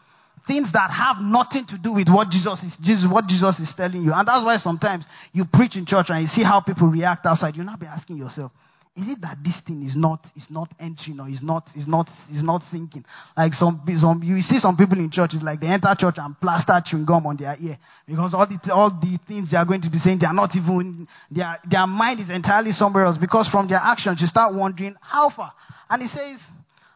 Things 0.48 0.72
that 0.72 0.88
have 0.88 1.20
nothing 1.20 1.66
to 1.68 1.76
do 1.76 1.92
with 1.92 2.08
what 2.08 2.30
Jesus 2.30 2.64
is, 2.64 2.74
Jesus, 2.80 3.04
what 3.04 3.26
Jesus 3.26 3.60
is 3.60 3.70
telling 3.76 4.00
you. 4.00 4.14
And 4.14 4.26
that's 4.26 4.46
why 4.46 4.56
sometimes 4.56 5.04
you 5.34 5.44
preach 5.44 5.76
in 5.76 5.84
church 5.84 6.06
and 6.08 6.22
you 6.22 6.26
see 6.26 6.42
how 6.42 6.62
people 6.62 6.88
react 6.88 7.26
outside. 7.26 7.54
You'll 7.54 7.66
not 7.66 7.80
be 7.80 7.86
asking 7.86 8.16
yourself, 8.16 8.50
is 8.96 9.08
it 9.08 9.20
that 9.22 9.38
this 9.44 9.60
thing 9.60 9.82
is 9.82 9.94
not 9.94 10.26
is 10.36 10.50
not 10.50 10.72
entering 10.80 11.20
or 11.20 11.28
is 11.28 11.42
not 11.42 11.68
is 11.76 11.86
not 11.86 12.10
is 12.30 12.42
not 12.42 12.62
thinking? 12.70 13.04
Like 13.36 13.54
some 13.54 13.82
some 13.98 14.22
you 14.22 14.40
see 14.40 14.58
some 14.58 14.76
people 14.76 14.98
in 14.98 15.10
church 15.10 15.34
it's 15.34 15.44
like 15.44 15.60
they 15.60 15.68
enter 15.68 15.94
church 15.96 16.16
and 16.18 16.38
plaster 16.40 16.80
chewing 16.84 17.04
gum 17.04 17.26
on 17.26 17.36
their 17.36 17.56
ear 17.60 17.78
because 18.06 18.34
all 18.34 18.46
the 18.46 18.58
all 18.72 18.90
the 18.90 19.18
things 19.28 19.52
they 19.52 19.56
are 19.56 19.64
going 19.64 19.80
to 19.82 19.90
be 19.90 19.98
saying 19.98 20.18
they 20.18 20.26
are 20.26 20.34
not 20.34 20.56
even 20.56 21.06
their 21.30 21.56
their 21.70 21.86
mind 21.86 22.18
is 22.18 22.30
entirely 22.30 22.72
somewhere 22.72 23.04
else 23.04 23.16
because 23.16 23.48
from 23.48 23.68
their 23.68 23.78
actions 23.78 24.20
you 24.20 24.26
start 24.26 24.54
wondering 24.54 24.96
how 25.00 25.30
far. 25.30 25.52
And 25.88 26.02
he 26.02 26.08
says, 26.08 26.44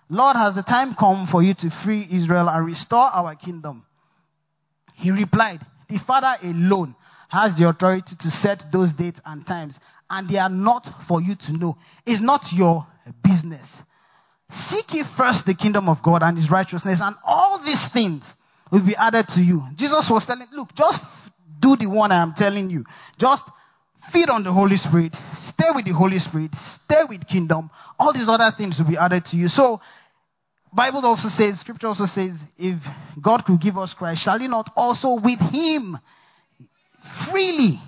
Lord, 0.09 0.37
has 0.37 0.55
the 0.55 0.63
time 0.63 0.95
come 0.99 1.29
for 1.31 1.43
you 1.43 1.55
to 1.55 1.71
free 1.85 2.07
Israel 2.11 2.49
and 2.49 2.67
restore 2.67 3.09
our 3.13 3.37
kingdom? 3.37 3.87
He 4.95 5.11
replied, 5.11 5.61
The 5.89 5.99
Father 5.99 6.37
alone 6.43 6.97
has 7.29 7.57
the 7.57 7.69
authority 7.69 8.15
to 8.21 8.31
set 8.31 8.63
those 8.73 8.93
dates 8.93 9.21
and 9.25 9.47
times 9.47 9.79
and 10.11 10.29
they 10.29 10.39
are 10.39 10.51
not 10.51 10.87
for 11.09 11.21
you 11.21 11.35
to 11.35 11.53
know. 11.53 11.77
It's 12.07 12.23
not 12.23 12.43
your 12.53 12.87
business. 13.23 13.83
Seek 14.51 14.93
ye 14.93 15.05
first 15.17 15.47
the 15.47 15.55
kingdom 15.55 15.89
of 15.89 16.03
God 16.03 16.23
and 16.23 16.37
his 16.37 16.51
righteousness, 16.51 17.01
and 17.03 17.17
all 17.25 17.59
these 17.65 17.89
things 17.93 18.33
will 18.71 18.85
be 18.85 18.95
added 18.97 19.27
to 19.29 19.41
you. 19.41 19.63
Jesus 19.75 20.09
was 20.11 20.27
telling, 20.27 20.47
look, 20.53 20.75
just 20.75 21.01
do 21.61 21.77
the 21.77 21.89
one 21.89 22.13
I 22.13 22.23
am 22.23 22.35
telling 22.37 22.71
you. 22.71 22.85
Just 23.19 23.43
feed 24.13 24.29
on 24.29 24.45
the 24.45 24.53
Holy 24.53 24.77
Spirit, 24.77 25.17
stay 25.35 25.71
with 25.75 25.87
the 25.87 25.95
Holy 25.95 26.19
Spirit, 26.19 26.51
stay 26.55 27.03
with 27.09 27.27
kingdom. 27.27 27.71
All 27.99 28.13
these 28.13 28.29
other 28.29 28.53
things 28.57 28.79
will 28.79 28.89
be 28.89 28.99
added 28.99 29.25
to 29.27 29.37
you. 29.37 29.49
So, 29.49 29.81
Bible 30.73 31.07
also 31.07 31.29
says, 31.29 31.61
Scripture 31.61 31.87
also 31.89 32.05
says, 32.05 32.37
if 32.59 32.79
God 33.23 33.45
could 33.45 33.61
give 33.61 33.79
us 33.79 33.95
Christ, 33.95 34.23
shall 34.23 34.39
He 34.39 34.49
not 34.49 34.71
also 34.77 35.15
with 35.15 35.41
Him 35.41 35.97
freely 37.31 37.79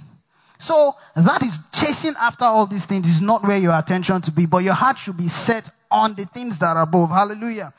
so 0.59 0.95
that 1.15 1.43
is 1.43 1.59
chasing 1.73 2.15
after 2.19 2.45
all 2.45 2.67
these 2.67 2.87
things 2.87 3.07
is 3.07 3.21
not 3.21 3.43
where 3.43 3.59
your 3.59 3.79
attention 3.79 4.21
to 4.23 4.33
be, 4.33 4.47
but 4.47 4.59
your 4.59 4.75
heart 4.75 4.97
should 4.99 5.17
be 5.17 5.29
set 5.29 5.65
on 5.91 6.15
the 6.17 6.27
things 6.27 6.59
that 6.61 6.77
are 6.77 6.83
above. 6.83 7.11
Hallelujah. 7.11 7.73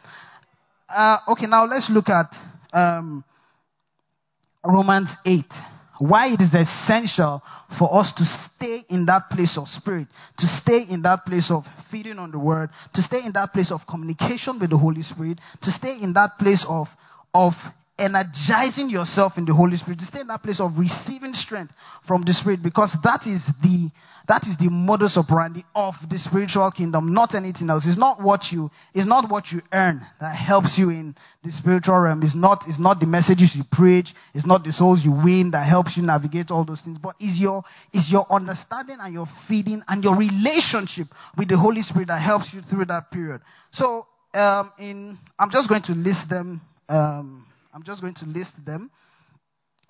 Uh, 0.87 1.17
okay, 1.29 1.47
now 1.47 1.65
let's 1.65 1.89
look 1.89 2.09
at 2.09 2.33
um, 2.71 3.23
Romans 4.63 5.09
8. 5.25 5.43
Why 5.99 6.27
it 6.27 6.41
is 6.41 6.53
essential 6.53 7.41
for 7.79 7.99
us 7.99 8.13
to 8.13 8.25
stay 8.25 8.83
in 8.87 9.07
that 9.07 9.31
place 9.31 9.57
of 9.57 9.67
spirit, 9.67 10.07
to 10.37 10.47
stay 10.47 10.83
in 10.87 11.01
that 11.01 11.25
place 11.25 11.49
of 11.49 11.65
feeding 11.89 12.19
on 12.19 12.29
the 12.29 12.37
word, 12.37 12.69
to 12.93 13.01
stay 13.01 13.25
in 13.25 13.31
that 13.31 13.51
place 13.51 13.71
of 13.71 13.81
communication 13.89 14.59
with 14.59 14.69
the 14.69 14.77
Holy 14.77 15.01
Spirit, 15.01 15.39
to 15.63 15.71
stay 15.71 15.97
in 15.99 16.13
that 16.13 16.37
place 16.37 16.63
of, 16.69 16.87
of 17.33 17.53
energizing 17.99 18.89
yourself 18.89 19.37
in 19.37 19.45
the 19.45 19.53
Holy 19.53 19.77
Spirit, 19.77 19.99
to 19.99 20.05
stay 20.05 20.21
in 20.21 20.27
that 20.27 20.43
place 20.43 20.59
of 20.59 20.77
receiving 20.77 21.33
strength 21.33 21.73
from 22.05 22.21
the 22.23 22.33
Spirit, 22.33 22.61
because 22.63 22.95
that 23.03 23.25
is 23.25 23.45
the 23.61 23.89
that 24.27 24.43
is 24.43 24.57
the 24.57 24.69
modus 24.69 25.15
operandi 25.15 25.63
of 25.73 25.95
the 26.09 26.17
spiritual 26.17 26.69
kingdom, 26.71 27.13
not 27.13 27.33
anything 27.33 27.69
else. 27.69 27.85
It's 27.87 27.97
not 27.97 28.21
what 28.21 28.51
you 28.51 28.69
it's 28.93 29.07
not 29.07 29.31
what 29.31 29.51
you 29.51 29.61
earn 29.71 30.01
that 30.19 30.35
helps 30.35 30.77
you 30.77 30.89
in 30.89 31.15
the 31.43 31.51
spiritual 31.51 31.97
realm. 31.97 32.21
It's 32.21 32.35
not 32.35 32.65
it's 32.67 32.79
not 32.79 32.99
the 32.99 33.07
messages 33.07 33.55
you 33.55 33.63
preach, 33.71 34.09
it's 34.33 34.45
not 34.45 34.65
the 34.65 34.73
souls 34.73 35.03
you 35.03 35.11
win 35.11 35.51
that 35.51 35.65
helps 35.65 35.95
you 35.95 36.03
navigate 36.03 36.51
all 36.51 36.65
those 36.65 36.81
things, 36.81 36.97
but 36.97 37.15
is 37.21 37.39
your 37.39 37.63
is 37.93 38.11
your 38.11 38.25
understanding 38.29 38.97
and 38.99 39.13
your 39.13 39.27
feeding 39.47 39.81
and 39.87 40.03
your 40.03 40.17
relationship 40.17 41.07
with 41.37 41.47
the 41.47 41.57
Holy 41.57 41.81
Spirit 41.81 42.09
that 42.09 42.21
helps 42.21 42.53
you 42.53 42.61
through 42.61 42.85
that 42.85 43.09
period. 43.11 43.39
So 43.71 44.05
um, 44.33 44.73
in 44.77 45.17
I'm 45.39 45.51
just 45.51 45.69
going 45.69 45.83
to 45.83 45.93
list 45.93 46.29
them 46.29 46.61
um, 46.89 47.45
I'm 47.77 47.83
just 47.83 48.01
going 48.01 48.15
to 48.15 48.25
list 48.25 48.53
them. 48.65 48.89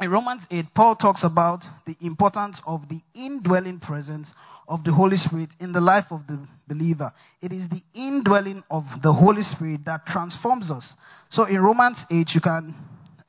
In 0.02 0.12
Romans 0.12 0.46
8, 0.52 0.66
Paul 0.76 0.98
talks 0.98 1.24
about 1.24 1.64
the 1.86 1.96
importance 2.02 2.62
of 2.68 2.82
the 2.90 3.00
indwelling 3.16 3.80
presence 3.80 4.34
of 4.68 4.84
the 4.84 4.92
Holy 4.92 5.16
Spirit 5.16 5.52
in 5.62 5.72
the 5.72 5.80
life 5.80 6.08
of 6.12 6.28
the 6.28 6.38
believer. 6.68 7.14
It 7.42 7.54
is 7.54 7.70
the 7.70 7.80
indwelling 7.96 8.62
of 8.70 8.84
the 9.02 9.14
Holy 9.14 9.42
Spirit 9.42 9.86
that 9.86 10.06
transforms 10.06 10.70
us. 10.70 10.92
So 11.30 11.46
in 11.46 11.62
Romans 11.62 12.04
8, 12.12 12.28
you 12.36 12.42
can, 12.42 12.76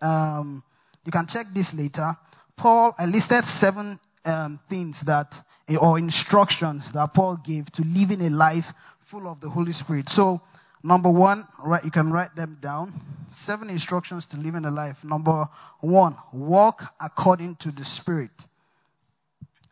um, 0.00 0.64
you 1.04 1.12
can 1.12 1.28
check 1.28 1.46
this 1.54 1.72
later. 1.72 2.16
Paul, 2.56 2.96
I 2.98 3.06
listed 3.06 3.44
seven 3.44 4.00
um, 4.24 4.58
things 4.68 5.00
that, 5.06 5.36
or 5.80 6.00
instructions 6.00 6.92
that 6.94 7.14
Paul 7.14 7.38
gave 7.46 7.66
to 7.74 7.82
living 7.86 8.22
a 8.22 8.30
life 8.30 8.66
full 9.08 9.30
of 9.30 9.40
the 9.40 9.50
Holy 9.50 9.72
Spirit. 9.72 10.08
So 10.08 10.40
Number 10.82 11.10
one, 11.10 11.46
right, 11.64 11.84
you 11.84 11.90
can 11.90 12.12
write 12.12 12.34
them 12.36 12.58
down. 12.60 13.00
Seven 13.30 13.68
instructions 13.68 14.26
to 14.28 14.36
living 14.36 14.64
a 14.64 14.70
life. 14.70 14.96
Number 15.02 15.48
one, 15.80 16.16
walk 16.32 16.82
according 17.00 17.56
to 17.56 17.70
the 17.70 17.84
Spirit. 17.84 18.30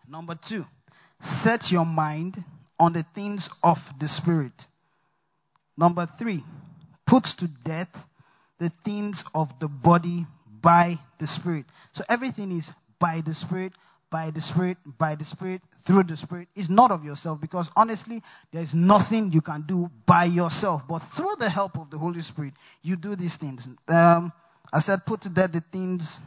Number 0.09 0.39
two, 0.49 0.65
set 1.21 1.71
your 1.71 1.87
mind 1.87 2.37
on 2.79 2.93
the 2.93 3.05
things 3.15 3.49
of 3.63 3.79
the 3.99 4.09
Spirit. 4.09 4.53
Number 5.77 6.07
three, 6.19 6.43
put 7.07 7.25
to 7.39 7.49
death 7.65 7.89
the 8.59 8.71
things 8.85 9.23
of 9.35 9.49
the 9.61 9.69
body 9.69 10.27
by 10.63 10.97
the 11.21 11.27
Spirit. 11.27 11.67
So 11.93 12.05
everything 12.09 12.53
is 12.53 12.71
by 12.99 13.23
the 13.25 13.35
Spirit, 13.35 13.73
by 14.11 14.31
the 14.31 14.41
Spirit, 14.41 14.79
by 14.99 15.15
the 15.15 15.25
Spirit, 15.25 15.63
through 15.87 16.05
the 16.05 16.17
Spirit. 16.17 16.49
Is 16.55 16.71
not 16.71 16.91
of 16.91 17.05
yourself 17.05 17.41
because 17.41 17.69
honestly, 17.77 18.23
there 18.53 18.63
is 18.63 18.75
nothing 18.75 19.31
you 19.33 19.41
can 19.41 19.65
do 19.67 19.91
by 20.07 20.25
yourself. 20.25 20.83
But 20.89 21.03
through 21.17 21.37
the 21.39 21.51
help 21.51 21.77
of 21.77 21.91
the 21.91 21.99
Holy 21.99 22.23
Spirit, 22.23 22.55
you 22.83 22.97
do 22.97 23.17
these 23.17 23.37
things. 23.37 23.67
Um, 23.89 24.33
I 24.73 24.81
said, 24.81 25.01
put 25.07 25.23
to 25.23 25.29
death 25.33 25.53
the 25.53 25.63
things 25.73 26.19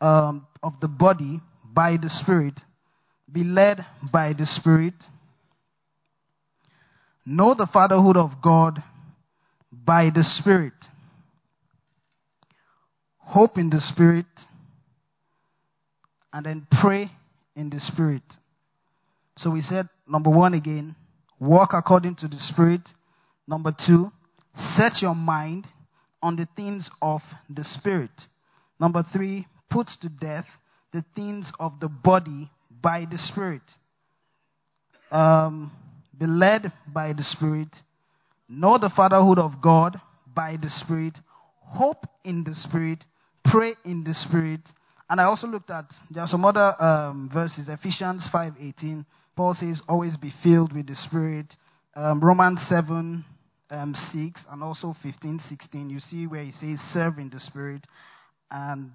um, 0.00 0.46
of 0.62 0.74
the 0.80 0.88
body 0.88 1.40
by 1.64 1.96
the 2.00 2.10
Spirit, 2.10 2.58
be 3.30 3.44
led 3.44 3.84
by 4.12 4.32
the 4.32 4.46
Spirit, 4.46 4.94
know 7.26 7.54
the 7.54 7.66
fatherhood 7.66 8.16
of 8.16 8.42
God 8.42 8.82
by 9.72 10.10
the 10.14 10.24
Spirit, 10.24 10.72
hope 13.18 13.58
in 13.58 13.70
the 13.70 13.80
Spirit 13.80 14.26
and 16.32 16.44
then 16.44 16.66
pray 16.80 17.08
in 17.56 17.70
the 17.70 17.80
Spirit. 17.80 18.22
So 19.36 19.50
we 19.50 19.60
said, 19.60 19.88
number 20.06 20.30
one 20.30 20.54
again, 20.54 20.96
walk 21.38 21.70
according 21.72 22.16
to 22.16 22.28
the 22.28 22.40
Spirit. 22.40 22.88
Number 23.46 23.72
two, 23.72 24.10
set 24.56 25.00
your 25.00 25.14
mind 25.14 25.66
on 26.22 26.36
the 26.36 26.48
things 26.56 26.90
of 27.00 27.22
the 27.48 27.64
Spirit. 27.64 28.10
Number 28.80 29.02
three, 29.02 29.46
put 29.70 29.88
to 30.02 30.08
death 30.08 30.46
the 30.92 31.04
things 31.14 31.52
of 31.60 31.80
the 31.80 31.88
body 31.88 32.50
by 32.82 33.06
the 33.10 33.18
Spirit. 33.18 33.62
Um, 35.10 35.72
be 36.18 36.26
led 36.26 36.72
by 36.92 37.12
the 37.12 37.22
Spirit. 37.22 37.68
Know 38.48 38.78
the 38.78 38.90
fatherhood 38.90 39.38
of 39.38 39.60
God 39.62 40.00
by 40.34 40.56
the 40.60 40.70
Spirit. 40.70 41.18
Hope 41.60 42.06
in 42.24 42.44
the 42.44 42.54
Spirit. 42.54 43.04
Pray 43.44 43.74
in 43.84 44.04
the 44.04 44.14
Spirit. 44.14 44.60
And 45.10 45.20
I 45.20 45.24
also 45.24 45.46
looked 45.46 45.70
at 45.70 45.86
there 46.10 46.22
are 46.22 46.28
some 46.28 46.44
other 46.44 46.74
um, 46.82 47.30
verses. 47.32 47.68
Ephesians 47.68 48.28
5:18. 48.28 49.06
Paul 49.34 49.54
says, 49.54 49.80
"Always 49.88 50.16
be 50.16 50.32
filled 50.42 50.72
with 50.72 50.86
the 50.86 50.96
Spirit." 50.96 51.56
Um, 51.94 52.20
Romans 52.20 52.62
7 52.68 53.24
um, 53.70 53.94
6 53.94 54.44
and 54.50 54.62
also 54.62 54.94
15 55.02 55.38
16. 55.38 55.90
You 55.90 56.00
see 56.00 56.26
where 56.26 56.42
he 56.42 56.52
says, 56.52 56.80
"Serve 56.80 57.18
in 57.18 57.30
the 57.30 57.40
Spirit," 57.40 57.86
and 58.50 58.90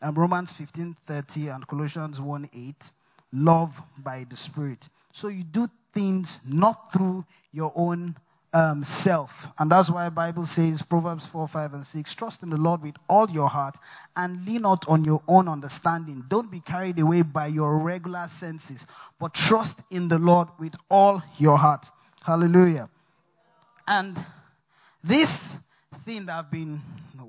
um, 0.00 0.16
Romans 0.16 0.52
15 0.58 0.96
30 1.06 1.48
and 1.48 1.68
Colossians 1.68 2.20
1 2.20 2.50
8. 2.52 2.90
Love 3.34 3.70
by 4.02 4.26
the 4.28 4.36
Spirit. 4.36 4.84
So 5.12 5.28
you 5.28 5.44
do 5.44 5.68
things 5.94 6.38
not 6.46 6.92
through 6.92 7.24
your 7.52 7.72
own 7.76 8.16
um, 8.52 8.84
self. 8.84 9.30
And 9.58 9.70
that's 9.70 9.90
why 9.90 10.08
Bible 10.10 10.46
says, 10.46 10.82
Proverbs 10.88 11.26
4, 11.32 11.48
5, 11.48 11.72
and 11.72 11.86
6, 11.86 12.14
trust 12.14 12.42
in 12.42 12.50
the 12.50 12.56
Lord 12.56 12.82
with 12.82 12.94
all 13.08 13.28
your 13.30 13.48
heart 13.48 13.76
and 14.16 14.44
lean 14.44 14.62
not 14.62 14.84
on 14.88 15.04
your 15.04 15.22
own 15.26 15.48
understanding. 15.48 16.24
Don't 16.28 16.50
be 16.50 16.60
carried 16.60 16.98
away 16.98 17.22
by 17.22 17.46
your 17.46 17.78
regular 17.78 18.28
senses, 18.38 18.84
but 19.18 19.34
trust 19.34 19.80
in 19.90 20.08
the 20.08 20.18
Lord 20.18 20.48
with 20.58 20.74
all 20.90 21.22
your 21.38 21.56
heart. 21.56 21.86
Hallelujah. 22.24 22.88
And 23.86 24.16
this 25.02 25.54
thing 26.04 26.26
that 26.26 26.44
I've 26.44 26.50
been, 26.50 26.80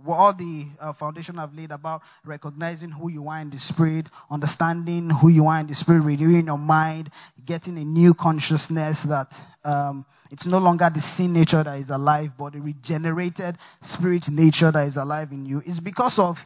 all 0.08 0.34
the 0.34 0.68
uh, 0.80 0.94
foundation 0.94 1.40
I've 1.40 1.54
laid 1.54 1.72
about 1.72 2.02
recognizing 2.26 2.92
who 2.92 3.10
you 3.10 3.28
are 3.28 3.40
in 3.40 3.50
the 3.50 3.60
spirit, 3.60 4.08
understanding 4.30 5.10
who 5.10 5.30
you 5.30 5.46
are 5.46 5.60
in 5.60 5.68
the 5.68 5.76
spirit, 5.76 6.04
renewing 6.04 6.46
your 6.46 6.58
mind, 6.58 7.12
getting 7.46 7.78
a 7.78 7.84
new 7.84 8.14
consciousness 8.14 9.06
that 9.08 9.34
um, 9.64 10.06
it's 10.32 10.48
no 10.48 10.58
longer 10.58 10.90
the 10.94 11.02
sin 11.02 11.34
nature 11.34 11.64
that 11.64 11.80
is 11.80 11.90
alive, 11.90 12.32
but 12.38 12.54
the 12.54 12.60
regenerated 12.60 13.58
spirit 13.82 14.26
nature 14.30 14.72
that 14.72 14.88
is 14.88 14.98
alive 14.98 15.32
in 15.32 15.46
you, 15.46 15.62
is 15.66 15.80
because 15.80 16.18
of 16.18 16.38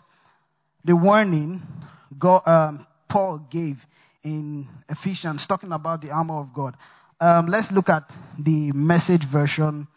the 0.84 0.96
warning 0.96 1.62
God, 2.18 2.42
um, 2.46 2.88
Paul 3.10 3.48
gave 3.52 3.78
in 4.24 4.68
Ephesians, 4.90 5.46
talking 5.48 5.72
about 5.72 6.02
the 6.02 6.12
armor 6.12 6.40
of 6.40 6.54
God. 6.54 6.76
Um, 7.20 7.48
let's 7.48 7.72
look 7.72 7.90
at 7.90 8.04
the 8.38 8.72
message 8.74 9.24
version, 9.32 9.88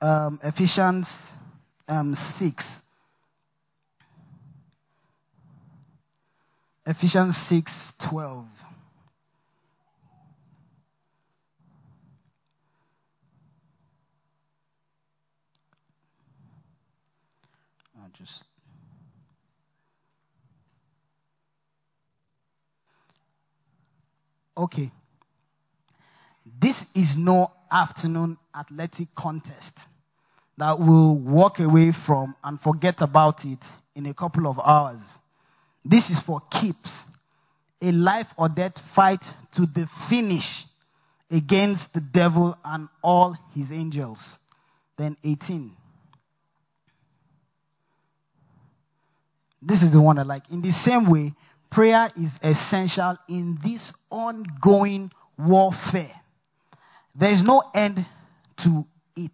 um, 0.00 0.40
Ephesians 0.42 1.32
um, 1.90 2.14
6. 2.14 2.64
Ephesians 6.86 7.36
6 7.48 7.92
12. 8.08 8.46
I 17.96 18.08
just 18.16 18.44
okay. 24.56 24.90
This 26.60 26.84
is 26.94 27.16
no 27.18 27.50
afternoon 27.70 28.38
athletic 28.54 29.08
contest 29.14 29.74
that 30.60 30.78
we'll 30.78 31.18
walk 31.18 31.58
away 31.58 31.90
from 32.06 32.36
and 32.44 32.60
forget 32.60 32.96
about 33.00 33.46
it 33.46 33.58
in 33.96 34.04
a 34.04 34.12
couple 34.12 34.46
of 34.46 34.58
hours. 34.62 35.00
This 35.82 36.10
is 36.10 36.22
for 36.22 36.42
keeps. 36.50 37.02
A 37.80 37.90
life 37.92 38.26
or 38.36 38.50
death 38.50 38.74
fight 38.94 39.24
to 39.54 39.62
the 39.62 39.88
finish 40.10 40.64
against 41.30 41.94
the 41.94 42.02
devil 42.12 42.54
and 42.62 42.88
all 43.02 43.34
his 43.54 43.72
angels. 43.72 44.20
Then 44.98 45.16
18. 45.24 45.72
This 49.62 49.82
is 49.82 49.92
the 49.92 50.02
one 50.02 50.18
I 50.18 50.24
like. 50.24 50.50
In 50.50 50.60
the 50.60 50.72
same 50.72 51.10
way, 51.10 51.32
prayer 51.70 52.10
is 52.16 52.32
essential 52.42 53.16
in 53.30 53.58
this 53.64 53.94
ongoing 54.10 55.10
warfare. 55.38 56.12
There 57.14 57.32
is 57.32 57.42
no 57.42 57.62
end 57.74 58.04
to 58.58 58.84
it. 59.16 59.32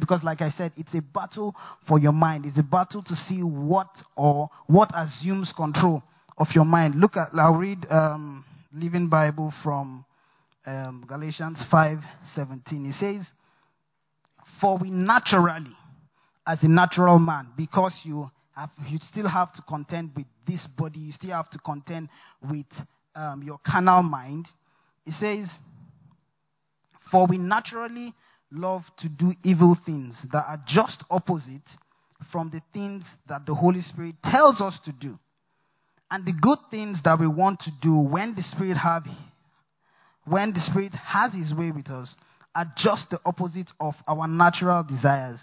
Because, 0.00 0.22
like 0.24 0.40
I 0.40 0.50
said, 0.50 0.72
it's 0.76 0.94
a 0.94 1.02
battle 1.02 1.54
for 1.86 1.98
your 1.98 2.12
mind. 2.12 2.46
It's 2.46 2.58
a 2.58 2.62
battle 2.62 3.02
to 3.04 3.16
see 3.16 3.42
what 3.42 3.88
or 4.16 4.48
what 4.66 4.90
assumes 4.94 5.52
control 5.52 6.02
of 6.38 6.48
your 6.54 6.64
mind. 6.64 6.94
Look 6.96 7.16
at, 7.16 7.28
I'll 7.34 7.54
read 7.54 7.86
um, 7.90 8.44
Living 8.72 9.08
Bible 9.08 9.52
from 9.62 10.04
um, 10.66 11.04
Galatians 11.06 11.64
5 11.70 11.98
17. 12.34 12.86
It 12.86 12.92
says, 12.94 13.30
For 14.60 14.78
we 14.78 14.90
naturally, 14.90 15.76
as 16.46 16.62
a 16.62 16.68
natural 16.68 17.18
man, 17.18 17.48
because 17.56 18.00
you 18.04 18.30
have, 18.56 18.70
you 18.88 18.98
still 18.98 19.28
have 19.28 19.52
to 19.54 19.62
contend 19.62 20.10
with 20.16 20.26
this 20.46 20.66
body, 20.66 21.00
you 21.00 21.12
still 21.12 21.32
have 21.32 21.50
to 21.50 21.58
contend 21.58 22.08
with 22.48 22.66
um, 23.14 23.42
your 23.42 23.58
carnal 23.64 24.02
mind. 24.02 24.46
It 25.06 25.12
says, 25.12 25.54
For 27.10 27.26
we 27.26 27.38
naturally 27.38 28.14
love 28.54 28.82
to 28.98 29.08
do 29.08 29.32
evil 29.42 29.76
things 29.86 30.24
that 30.32 30.44
are 30.46 30.60
just 30.66 31.04
opposite 31.10 31.68
from 32.30 32.50
the 32.50 32.62
things 32.72 33.14
that 33.28 33.44
the 33.46 33.54
Holy 33.54 33.80
Spirit 33.80 34.14
tells 34.22 34.60
us 34.60 34.78
to 34.80 34.92
do. 34.92 35.18
And 36.10 36.24
the 36.24 36.32
good 36.32 36.58
things 36.70 37.02
that 37.02 37.18
we 37.18 37.26
want 37.26 37.60
to 37.60 37.70
do 37.82 37.96
when 37.98 38.34
the 38.34 38.42
Spirit 38.42 38.76
have 38.76 39.04
when 40.24 40.52
the 40.52 40.60
Spirit 40.60 40.94
has 40.94 41.34
his 41.34 41.54
way 41.54 41.70
with 41.70 41.90
us 41.90 42.16
are 42.54 42.66
just 42.76 43.10
the 43.10 43.18
opposite 43.26 43.70
of 43.80 43.94
our 44.06 44.26
natural 44.26 44.82
desires. 44.82 45.40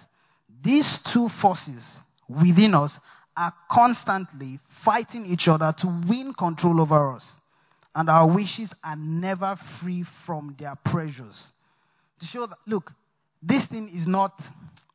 These 0.64 1.00
two 1.14 1.30
forces 1.42 2.00
within 2.28 2.74
us 2.74 2.98
are 3.36 3.54
constantly 3.70 4.60
fighting 4.84 5.26
each 5.26 5.48
other 5.48 5.74
to 5.80 5.88
win 6.10 6.34
control 6.34 6.82
over 6.82 7.14
us. 7.14 7.32
And 7.94 8.10
our 8.10 8.34
wishes 8.34 8.74
are 8.84 8.96
never 8.96 9.58
free 9.82 10.06
from 10.26 10.56
their 10.58 10.76
pressures. 10.86 11.52
To 12.22 12.26
show 12.26 12.46
that, 12.46 12.58
look, 12.66 12.92
this 13.42 13.66
thing 13.68 13.90
is 13.90 14.08
not, 14.08 14.34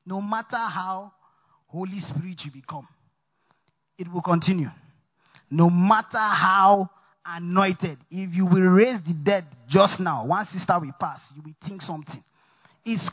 no 0.05 0.21
matter 0.21 0.57
how 0.57 1.13
Holy 1.67 1.99
Spirit 1.99 2.41
you 2.45 2.53
become, 2.53 2.87
it 3.99 4.07
will 4.13 4.23
continue. 4.23 4.69
No 5.51 5.71
matter 5.71 6.19
how 6.19 6.91
anointed, 7.25 7.99
if 8.11 8.35
you 8.35 8.47
will 8.47 8.71
raise 8.71 9.03
the 9.03 9.15
dead 9.25 9.45
just 9.69 10.01
now, 10.01 10.27
one 10.27 10.47
sister 10.47 10.79
will 10.81 10.95
pass, 10.99 11.33
you 11.35 11.43
will 11.43 11.55
think 11.67 11.83
something. 11.83 12.23
It's 12.85 13.11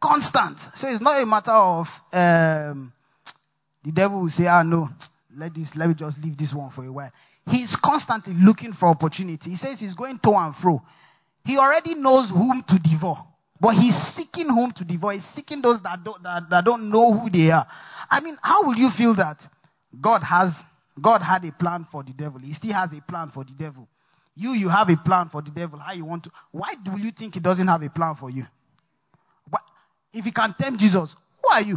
constant. 0.00 0.58
So 0.74 0.88
it's 0.88 1.00
not 1.00 1.20
a 1.20 1.26
matter 1.26 1.52
of 1.52 1.86
um, 2.12 2.92
the 3.82 3.92
devil 3.92 4.20
will 4.22 4.28
say, 4.28 4.46
ah, 4.46 4.62
no, 4.62 4.88
let 5.36 5.54
this, 5.54 5.74
let 5.74 5.88
me 5.88 5.94
just 5.94 6.18
leave 6.22 6.36
this 6.36 6.54
one 6.54 6.70
for 6.70 6.84
a 6.84 6.92
while. 6.92 7.12
He's 7.50 7.76
constantly 7.76 8.34
looking 8.34 8.72
for 8.72 8.86
opportunity. 8.86 9.50
He 9.50 9.56
says 9.56 9.78
he's 9.78 9.94
going 9.94 10.18
to 10.22 10.30
and 10.32 10.54
fro. 10.54 10.82
He 11.44 11.56
already 11.56 11.94
knows 11.94 12.30
whom 12.30 12.64
to 12.68 12.78
devour. 12.78 13.24
But 13.60 13.74
he's 13.74 13.96
seeking 14.14 14.48
whom 14.48 14.72
to 14.72 14.84
devour. 14.84 15.12
He's 15.12 15.24
seeking 15.24 15.62
those 15.62 15.82
that 15.82 16.04
don't, 16.04 16.22
that, 16.22 16.50
that 16.50 16.64
don't 16.64 16.90
know 16.90 17.12
who 17.12 17.30
they 17.30 17.50
are. 17.50 17.66
I 18.10 18.20
mean, 18.20 18.36
how 18.42 18.64
will 18.64 18.76
you 18.76 18.90
feel 18.96 19.14
that 19.16 19.42
God 20.00 20.22
has, 20.22 20.52
God 21.00 21.22
had 21.22 21.44
a 21.44 21.52
plan 21.52 21.86
for 21.90 22.02
the 22.02 22.12
devil? 22.12 22.40
He 22.40 22.52
still 22.52 22.72
has 22.72 22.92
a 22.92 23.00
plan 23.00 23.30
for 23.32 23.44
the 23.44 23.54
devil. 23.58 23.88
You, 24.34 24.50
you 24.50 24.68
have 24.68 24.90
a 24.90 24.96
plan 24.96 25.30
for 25.30 25.40
the 25.40 25.50
devil. 25.50 25.78
How 25.78 25.92
you 25.94 26.04
want 26.04 26.24
to, 26.24 26.30
why 26.52 26.74
do 26.84 26.98
you 26.98 27.10
think 27.10 27.34
he 27.34 27.40
doesn't 27.40 27.66
have 27.66 27.82
a 27.82 27.88
plan 27.88 28.14
for 28.14 28.28
you? 28.28 28.44
If 30.12 30.24
he 30.24 30.32
can 30.32 30.54
tempt 30.58 30.80
Jesus, 30.80 31.14
who 31.42 31.50
are 31.50 31.60
you? 31.60 31.76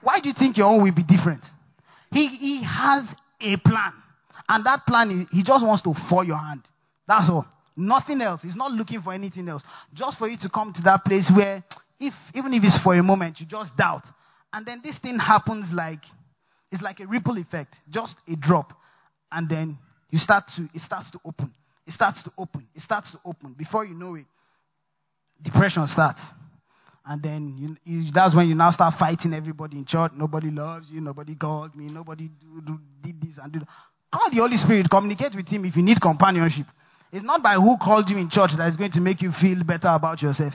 Why 0.00 0.20
do 0.20 0.28
you 0.28 0.34
think 0.34 0.56
your 0.56 0.68
own 0.68 0.82
will 0.82 0.94
be 0.94 1.02
different? 1.02 1.44
He, 2.12 2.28
he 2.28 2.62
has 2.62 3.12
a 3.40 3.56
plan. 3.56 3.92
And 4.48 4.64
that 4.64 4.86
plan, 4.86 5.26
he 5.30 5.42
just 5.42 5.66
wants 5.66 5.82
to 5.82 5.94
fall 6.08 6.22
your 6.24 6.38
hand. 6.38 6.62
That's 7.06 7.28
all. 7.28 7.46
Nothing 7.78 8.20
else. 8.22 8.42
He's 8.42 8.56
not 8.56 8.72
looking 8.72 9.00
for 9.00 9.12
anything 9.12 9.48
else. 9.48 9.62
Just 9.94 10.18
for 10.18 10.26
you 10.26 10.36
to 10.38 10.50
come 10.50 10.72
to 10.72 10.82
that 10.82 11.04
place 11.04 11.30
where, 11.34 11.62
if 12.00 12.12
even 12.34 12.52
if 12.52 12.64
it's 12.64 12.82
for 12.82 12.96
a 12.96 13.02
moment, 13.04 13.38
you 13.38 13.46
just 13.46 13.76
doubt. 13.76 14.02
And 14.52 14.66
then 14.66 14.80
this 14.82 14.98
thing 14.98 15.16
happens 15.16 15.70
like 15.72 16.00
it's 16.72 16.82
like 16.82 16.98
a 16.98 17.06
ripple 17.06 17.38
effect, 17.38 17.76
just 17.88 18.16
a 18.26 18.34
drop. 18.34 18.72
And 19.30 19.48
then 19.48 19.78
you 20.10 20.18
start 20.18 20.44
to 20.56 20.68
it 20.74 20.80
starts 20.80 21.12
to 21.12 21.20
open. 21.24 21.54
It 21.86 21.92
starts 21.92 22.24
to 22.24 22.32
open. 22.36 22.66
It 22.74 22.82
starts 22.82 23.12
to 23.12 23.18
open. 23.24 23.54
Before 23.56 23.84
you 23.84 23.94
know 23.94 24.16
it, 24.16 24.26
depression 25.40 25.86
starts. 25.86 26.20
And 27.06 27.22
then 27.22 27.56
you, 27.56 27.76
you, 27.84 28.10
that's 28.12 28.34
when 28.34 28.48
you 28.48 28.56
now 28.56 28.72
start 28.72 28.94
fighting 28.98 29.32
everybody 29.32 29.76
in 29.78 29.84
church. 29.84 30.10
Nobody 30.16 30.50
loves 30.50 30.90
you. 30.90 31.00
Nobody 31.00 31.36
called 31.36 31.76
me. 31.76 31.92
Nobody 31.92 32.28
do, 32.28 32.60
do, 32.60 32.80
did 33.00 33.20
this 33.22 33.38
and 33.40 33.52
do 33.52 33.60
that. 33.60 33.68
Call 34.12 34.30
the 34.30 34.38
Holy 34.38 34.56
Spirit. 34.56 34.88
Communicate 34.90 35.36
with 35.36 35.46
Him 35.48 35.64
if 35.64 35.76
you 35.76 35.82
need 35.82 36.00
companionship. 36.02 36.66
It's 37.12 37.24
not 37.24 37.42
by 37.42 37.54
who 37.54 37.76
called 37.78 38.10
you 38.10 38.18
in 38.18 38.28
church 38.30 38.50
that 38.58 38.68
is 38.68 38.76
going 38.76 38.92
to 38.92 39.00
make 39.00 39.22
you 39.22 39.32
feel 39.32 39.64
better 39.64 39.88
about 39.88 40.22
yourself. 40.22 40.52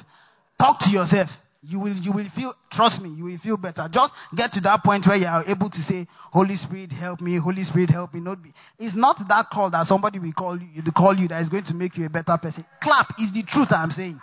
Talk 0.60 0.80
to 0.82 0.90
yourself. 0.90 1.30
You 1.66 1.80
will, 1.80 1.96
you 1.96 2.12
will 2.12 2.28
feel, 2.36 2.54
trust 2.72 3.02
me, 3.02 3.10
you 3.10 3.24
will 3.24 3.38
feel 3.38 3.56
better. 3.56 3.88
Just 3.90 4.14
get 4.36 4.52
to 4.52 4.60
that 4.62 4.84
point 4.84 5.08
where 5.08 5.16
you 5.16 5.26
are 5.26 5.46
able 5.48 5.70
to 5.70 5.80
say, 5.80 6.06
Holy 6.32 6.58
Spirit, 6.58 6.92
help 6.92 7.22
me. 7.22 7.40
Holy 7.40 7.64
Spirit, 7.64 7.90
help 7.90 8.14
me. 8.14 8.20
Not 8.20 8.44
be. 8.44 8.54
It's 8.78 8.94
not 8.96 9.16
that 9.30 9.46
call 9.52 9.70
that 9.72 9.86
somebody 9.86 10.20
will 10.20 10.34
call 10.34 10.60
you, 10.60 10.82
to 10.84 10.92
call 10.92 11.16
you 11.16 11.30
that 11.30 11.42
is 11.42 11.48
going 11.50 11.64
to 11.66 11.74
make 11.74 11.98
you 11.98 12.06
a 12.06 12.10
better 12.10 12.38
person. 12.42 12.66
Clap 12.82 13.12
is 13.18 13.32
the 13.32 13.44
truth 13.44 13.70
I'm 13.72 13.92
saying. 13.92 14.20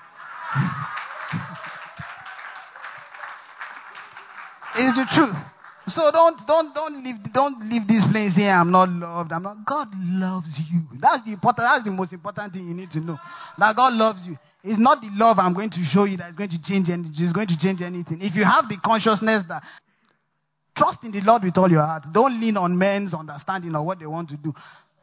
it's 4.77 4.99
the 4.99 5.07
truth. 5.15 5.37
So 5.91 6.11
don't 6.13 6.39
don't 6.47 6.75
don't 6.75 7.05
leave 7.05 7.17
don't 7.35 7.59
leave 7.69 7.87
this 7.89 8.07
place 8.11 8.35
here. 8.37 8.53
I'm 8.53 8.71
not 8.71 8.89
loved. 8.89 9.33
I'm 9.33 9.43
not. 9.43 9.67
God 9.67 9.89
loves 9.95 10.61
you. 10.71 10.83
That's 11.01 11.25
the 11.25 11.33
important. 11.33 11.67
That's 11.67 11.85
the 11.85 11.91
most 11.91 12.13
important 12.13 12.53
thing 12.55 12.69
you 12.69 12.75
need 12.75 12.91
to 12.93 13.01
know. 13.01 13.19
That 13.59 13.75
God 13.75 13.93
loves 13.95 14.25
you. 14.27 14.37
It's 14.63 14.79
not 14.79 15.01
the 15.01 15.11
love 15.13 15.39
I'm 15.39 15.55
going 15.55 15.71
to 15.71 15.83
show 15.83 16.05
you 16.05 16.17
that 16.19 16.31
is 16.31 16.37
going 16.37 16.51
to 16.51 16.63
change 16.63 16.91
anything. 16.91 17.13
Is 17.19 17.33
going 17.33 17.49
to 17.49 17.59
change 17.59 17.83
anything. 17.83 18.19
If 18.21 18.37
you 18.37 18.45
have 18.45 18.69
the 18.69 18.79
consciousness 18.85 19.45
that 19.49 19.63
trust 20.77 21.03
in 21.03 21.11
the 21.11 21.23
Lord 21.23 21.43
with 21.43 21.59
all 21.59 21.71
your 21.71 21.83
heart, 21.83 22.05
don't 22.13 22.39
lean 22.41 22.57
on 22.57 22.79
men's 22.79 23.15
understanding 23.15 23.75
of 23.75 23.85
what 23.85 23.99
they 23.99 24.07
want 24.07 24.29
to 24.31 24.37
do. 24.37 24.55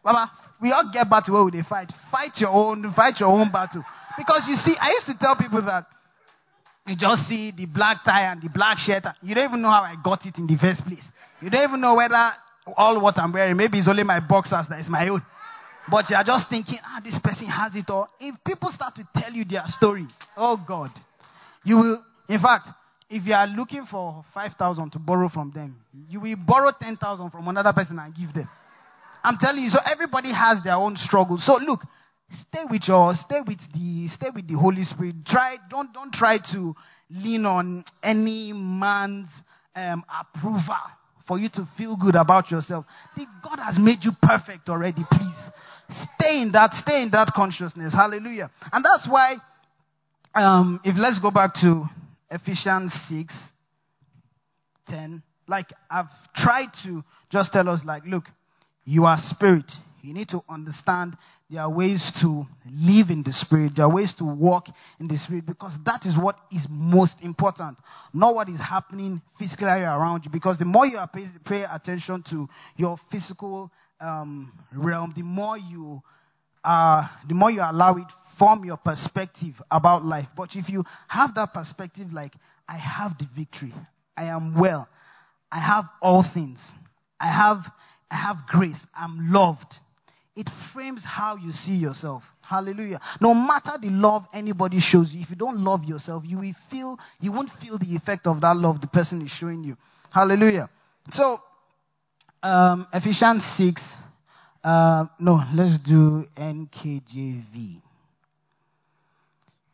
Baba, 0.03 0.31
we 0.61 0.71
all 0.71 0.89
get 0.93 1.09
back 1.09 1.25
to 1.25 1.33
where 1.33 1.51
they 1.51 1.63
fight. 1.67 1.91
Fight 2.11 2.31
your 2.37 2.51
own. 2.51 2.93
Fight 2.93 3.19
your 3.19 3.29
own 3.29 3.51
battle. 3.51 3.83
Because 4.15 4.47
you 4.47 4.55
see, 4.55 4.73
I 4.79 4.91
used 4.91 5.07
to 5.07 5.17
tell 5.19 5.35
people 5.35 5.61
that 5.65 5.85
you 6.87 6.95
just 6.95 7.27
see 7.27 7.51
the 7.51 7.65
black 7.65 8.03
tie 8.05 8.31
and 8.31 8.41
the 8.41 8.49
black 8.49 8.77
shirt. 8.77 9.03
You 9.21 9.35
don't 9.35 9.49
even 9.49 9.61
know 9.61 9.69
how 9.69 9.83
I 9.83 9.95
got 10.03 10.25
it 10.25 10.37
in 10.37 10.47
the 10.47 10.57
first 10.57 10.83
place. 10.85 11.07
You 11.41 11.49
don't 11.49 11.69
even 11.69 11.81
know 11.81 11.95
whether 11.95 12.31
all 12.75 13.01
what 13.01 13.17
I'm 13.17 13.31
wearing, 13.31 13.55
maybe 13.55 13.77
it's 13.77 13.87
only 13.87 14.03
my 14.03 14.19
boxers 14.19 14.67
that 14.69 14.79
is 14.79 14.89
my 14.89 15.07
own. 15.07 15.21
But 15.89 16.09
you 16.09 16.15
are 16.17 16.23
just 16.23 16.49
thinking, 16.49 16.79
ah, 16.83 16.99
this 17.03 17.17
person 17.19 17.47
has 17.47 17.75
it 17.75 17.89
all. 17.89 18.09
If 18.19 18.35
people 18.43 18.69
start 18.71 18.95
to 18.95 19.07
tell 19.15 19.31
you 19.31 19.45
their 19.45 19.63
story, 19.67 20.05
oh 20.35 20.61
God, 20.67 20.91
you 21.63 21.77
will, 21.77 22.03
in 22.27 22.39
fact, 22.39 22.67
if 23.09 23.25
you 23.25 23.33
are 23.33 23.47
looking 23.47 23.85
for 23.85 24.23
5,000 24.33 24.91
to 24.91 24.99
borrow 24.99 25.29
from 25.29 25.51
them, 25.51 25.77
you 26.09 26.19
will 26.19 26.35
borrow 26.45 26.71
10,000 26.77 27.29
from 27.29 27.47
another 27.47 27.71
person 27.71 27.99
and 27.99 28.13
give 28.13 28.33
them. 28.33 28.49
I'm 29.23 29.37
telling 29.39 29.63
you, 29.63 29.69
so 29.69 29.79
everybody 29.89 30.33
has 30.33 30.61
their 30.63 30.75
own 30.75 30.97
struggle. 30.97 31.37
So 31.37 31.57
look, 31.57 31.81
stay 32.29 32.63
with 32.69 32.87
your, 32.87 33.13
stay 33.15 33.41
with 33.45 33.59
the, 33.73 34.07
stay 34.09 34.29
with 34.33 34.47
the 34.47 34.57
Holy 34.57 34.83
Spirit. 34.83 35.15
Try, 35.25 35.57
don't, 35.69 35.93
don't 35.93 36.13
try 36.13 36.37
to 36.53 36.75
lean 37.09 37.45
on 37.45 37.83
any 38.03 38.53
man's 38.53 39.29
um, 39.75 40.03
approval 40.09 40.75
for 41.27 41.37
you 41.37 41.49
to 41.49 41.67
feel 41.77 41.97
good 42.01 42.15
about 42.15 42.51
yourself. 42.51 42.85
The 43.15 43.25
God 43.43 43.59
has 43.59 43.77
made 43.79 44.03
you 44.03 44.11
perfect 44.21 44.69
already, 44.69 45.03
please. 45.11 45.49
Stay 45.89 46.41
in 46.41 46.51
that, 46.53 46.73
stay 46.73 47.03
in 47.03 47.11
that 47.11 47.31
consciousness. 47.35 47.93
Hallelujah. 47.93 48.49
And 48.71 48.83
that's 48.83 49.07
why, 49.09 49.35
um, 50.35 50.81
if 50.83 50.95
let's 50.97 51.19
go 51.19 51.31
back 51.31 51.53
to 51.61 51.85
Ephesians 52.29 52.93
6, 53.09 53.49
10, 54.87 55.23
like 55.47 55.67
I've 55.89 56.07
tried 56.35 56.69
to 56.83 57.03
just 57.29 57.53
tell 57.53 57.69
us, 57.69 57.85
like, 57.85 58.03
look, 58.05 58.25
you 58.83 59.05
are 59.05 59.17
spirit. 59.17 59.71
You 60.01 60.13
need 60.13 60.29
to 60.29 60.41
understand 60.49 61.17
there 61.49 61.61
are 61.61 61.73
ways 61.73 62.11
to 62.21 62.43
live 62.69 63.09
in 63.09 63.23
the 63.23 63.31
spirit. 63.31 63.73
There 63.77 63.85
are 63.85 63.93
ways 63.93 64.13
to 64.15 64.25
walk 64.25 64.65
in 64.99 65.07
the 65.07 65.17
spirit 65.17 65.45
because 65.45 65.77
that 65.85 66.05
is 66.05 66.17
what 66.17 66.37
is 66.51 66.67
most 66.69 67.23
important. 67.23 67.77
Not 68.13 68.35
what 68.35 68.49
is 68.49 68.59
happening 68.59 69.21
physically 69.39 69.67
around 69.67 70.25
you. 70.25 70.31
Because 70.31 70.57
the 70.57 70.65
more 70.65 70.85
you 70.85 70.99
pay, 71.13 71.25
pay 71.45 71.63
attention 71.63 72.23
to 72.31 72.49
your 72.75 72.97
physical 73.09 73.71
um, 74.01 74.51
realm, 74.75 75.13
the 75.15 75.23
more 75.23 75.57
you 75.57 76.01
uh, 76.63 77.07
the 77.27 77.33
more 77.33 77.49
you 77.49 77.61
allow 77.61 77.95
it 77.95 78.07
form 78.37 78.65
your 78.65 78.77
perspective 78.77 79.53
about 79.71 80.03
life. 80.03 80.27
But 80.35 80.55
if 80.55 80.67
you 80.69 80.83
have 81.07 81.33
that 81.35 81.53
perspective, 81.53 82.11
like 82.11 82.33
I 82.67 82.77
have 82.77 83.17
the 83.17 83.27
victory, 83.35 83.73
I 84.17 84.25
am 84.25 84.59
well, 84.59 84.89
I 85.49 85.59
have 85.59 85.85
all 86.01 86.25
things, 86.33 86.59
I 87.21 87.31
have 87.31 87.59
I 88.11 88.15
have 88.15 88.47
grace, 88.47 88.85
I'm 88.95 89.31
loved. 89.31 89.75
It 90.37 90.49
frames 90.73 91.03
how 91.03 91.35
you 91.35 91.51
see 91.51 91.73
yourself. 91.75 92.23
Hallelujah. 92.47 93.01
No 93.19 93.33
matter 93.33 93.71
the 93.81 93.89
love 93.89 94.27
anybody 94.33 94.79
shows 94.79 95.11
you, 95.11 95.21
if 95.21 95.29
you 95.29 95.35
don't 95.35 95.57
love 95.63 95.83
yourself, 95.83 96.23
you 96.25 96.37
will 96.37 96.53
feel 96.69 96.97
you 97.19 97.31
won't 97.31 97.49
feel 97.61 97.77
the 97.77 97.95
effect 97.95 98.27
of 98.27 98.39
that 98.41 98.55
love 98.55 98.79
the 98.79 98.87
person 98.87 99.21
is 99.21 99.31
showing 99.31 99.63
you. 99.63 99.75
Hallelujah. 100.11 100.69
So 101.09 101.39
um, 102.43 102.87
Ephesians 102.93 103.43
6. 103.57 103.81
Uh, 104.63 105.05
no, 105.19 105.41
let's 105.53 105.79
do 105.81 106.25
NKJV. 106.35 107.81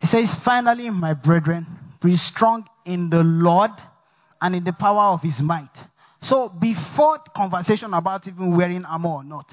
It 0.02 0.08
says, 0.08 0.36
Finally, 0.44 0.90
my 0.90 1.14
brethren, 1.14 1.66
be 2.04 2.18
strong 2.18 2.68
in 2.86 3.10
the 3.10 3.24
Lord 3.24 3.72
and 4.42 4.56
in 4.56 4.64
the 4.64 4.74
power 4.74 5.14
of 5.14 5.22
his 5.22 5.42
might. 5.42 5.76
So, 6.22 6.50
before 6.50 7.20
conversation 7.36 7.94
about 7.94 8.28
even 8.28 8.56
wearing 8.56 8.86
armor 8.86 9.10
or 9.10 9.24
not, 9.24 9.52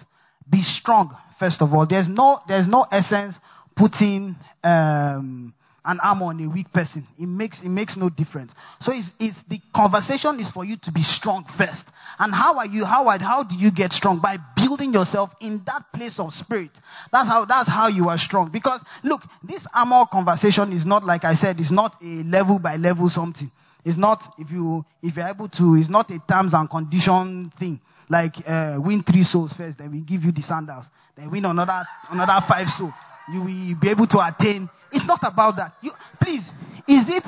be 0.51 0.63
strong, 0.63 1.17
first 1.39 1.63
of 1.63 1.73
all. 1.73 1.87
There's 1.87 2.09
no, 2.09 2.41
there's 2.49 2.67
no 2.67 2.87
essence 2.91 3.39
putting 3.77 4.37
um, 4.65 5.55
an 5.85 5.99
arm 6.03 6.23
on 6.23 6.45
a 6.45 6.49
weak 6.51 6.73
person. 6.73 7.07
It 7.19 7.27
makes, 7.27 7.63
it 7.63 7.69
makes 7.69 7.97
no 7.97 8.11
difference. 8.11 8.53
So 8.81 8.93
it's, 8.93 9.11
it's, 9.19 9.43
the 9.49 9.59
conversation 9.75 10.39
is 10.41 10.51
for 10.51 10.65
you 10.65 10.77
to 10.83 10.93
be 10.93 11.03
strong 11.03 11.45
first. 11.57 11.85
And 12.19 12.35
how 12.35 12.59
are 12.59 12.67
you, 12.67 12.85
how, 12.85 13.09
are, 13.09 13.19
how 13.19 13.45
do 13.45 13.55
you 13.57 13.71
get 13.73 13.93
strong? 13.93 14.21
By 14.21 14.37
building 14.55 14.93
yourself 14.93 15.31
in 15.41 15.63
that 15.65 15.85
place 15.95 16.19
of 16.19 16.33
spirit. 16.33 16.71
That's 17.11 17.27
how, 17.27 17.47
that's 17.47 17.69
how 17.69 17.89
you 17.89 18.11
are 18.11 18.19
strong. 18.19 18.51
Because 18.53 18.85
look, 19.03 19.23
this 19.43 19.67
armor 19.75 20.05
conversation 20.13 20.73
is 20.73 20.85
not, 20.85 21.05
like 21.05 21.25
I 21.25 21.35
said, 21.35 21.57
it's 21.59 21.73
not 21.73 21.95
a 22.03 22.23
level 22.25 22.59
by 22.59 22.77
level 22.77 23.09
something. 23.09 23.51
It's 23.85 23.97
not, 23.97 24.21
if 24.37 24.51
you, 24.51 24.85
if 25.03 25.17
you're 25.17 25.29
able 25.29 25.49
to, 25.49 25.77
it's 25.77 25.89
not 25.89 26.11
a 26.11 26.19
terms 26.29 26.53
and 26.53 26.69
condition 26.69 27.51
thing. 27.59 27.81
Like, 28.11 28.35
uh, 28.47 28.79
win 28.85 29.03
three 29.03 29.23
souls 29.23 29.55
first, 29.55 29.79
then 29.79 29.91
we 29.93 30.03
give 30.03 30.25
you 30.25 30.33
the 30.33 30.43
sandals. 30.43 30.85
Then 31.17 31.31
win 31.31 31.47
another, 31.47 31.87
another 32.11 32.45
five 32.47 32.67
souls. 32.67 32.93
You 33.33 33.41
will 33.41 33.81
be 33.81 33.89
able 33.89 34.07
to 34.09 34.19
attain 34.19 34.69
it's 34.93 35.07
not 35.07 35.21
about 35.23 35.57
that. 35.57 35.75
You, 35.83 35.93
please, 36.21 36.43
is 36.89 37.05
it? 37.09 37.25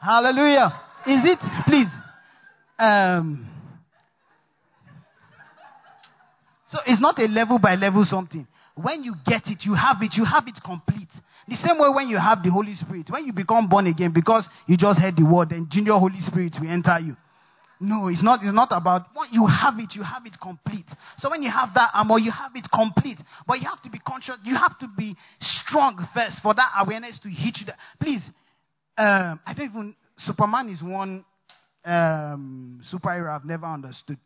Hallelujah. 0.00 0.72
Is 1.06 1.20
it? 1.24 1.38
Please. 1.66 1.88
Um, 2.78 3.48
so 6.66 6.78
it's 6.86 7.00
not 7.00 7.18
a 7.18 7.26
level 7.26 7.58
by 7.58 7.76
level 7.76 8.04
something. 8.04 8.46
When 8.74 9.04
you 9.04 9.14
get 9.24 9.42
it, 9.46 9.64
you 9.64 9.74
have 9.74 9.96
it, 10.00 10.14
you 10.16 10.24
have 10.24 10.44
it 10.46 10.60
complete. 10.64 11.08
The 11.46 11.56
same 11.56 11.78
way 11.78 11.88
when 11.94 12.08
you 12.08 12.18
have 12.18 12.42
the 12.42 12.50
Holy 12.50 12.74
Spirit, 12.74 13.08
when 13.10 13.24
you 13.24 13.32
become 13.32 13.68
born 13.68 13.86
again, 13.86 14.12
because 14.12 14.48
you 14.66 14.76
just 14.76 14.98
heard 14.98 15.16
the 15.16 15.24
word, 15.24 15.50
then 15.50 15.68
junior 15.70 15.92
Holy 15.92 16.18
Spirit 16.18 16.56
will 16.60 16.70
enter 16.70 16.98
you. 16.98 17.16
No, 17.84 18.08
it's 18.08 18.22
not, 18.22 18.40
it's 18.42 18.54
not 18.54 18.68
about 18.70 19.08
what 19.12 19.30
you 19.30 19.46
have 19.46 19.74
it, 19.78 19.94
you 19.94 20.02
have 20.02 20.24
it 20.24 20.36
complete. 20.40 20.86
So 21.18 21.28
when 21.30 21.42
you 21.42 21.50
have 21.50 21.74
that 21.74 21.90
armor, 21.92 22.18
you 22.18 22.30
have 22.30 22.52
it 22.54 22.66
complete. 22.72 23.18
But 23.46 23.60
you 23.60 23.68
have 23.68 23.82
to 23.82 23.90
be 23.90 23.98
conscious, 23.98 24.38
you 24.42 24.56
have 24.56 24.78
to 24.78 24.88
be 24.96 25.14
strong 25.38 26.02
first 26.14 26.40
for 26.42 26.54
that 26.54 26.70
awareness 26.80 27.20
to 27.20 27.28
hit 27.28 27.58
you. 27.60 27.66
Please, 28.00 28.22
um, 28.96 29.38
I 29.44 29.52
don't 29.54 29.66
even, 29.66 29.96
Superman 30.16 30.70
is 30.70 30.82
one 30.82 31.26
um, 31.84 32.80
superhero 32.90 33.30
I've 33.30 33.44
never 33.44 33.66
understood. 33.66 34.18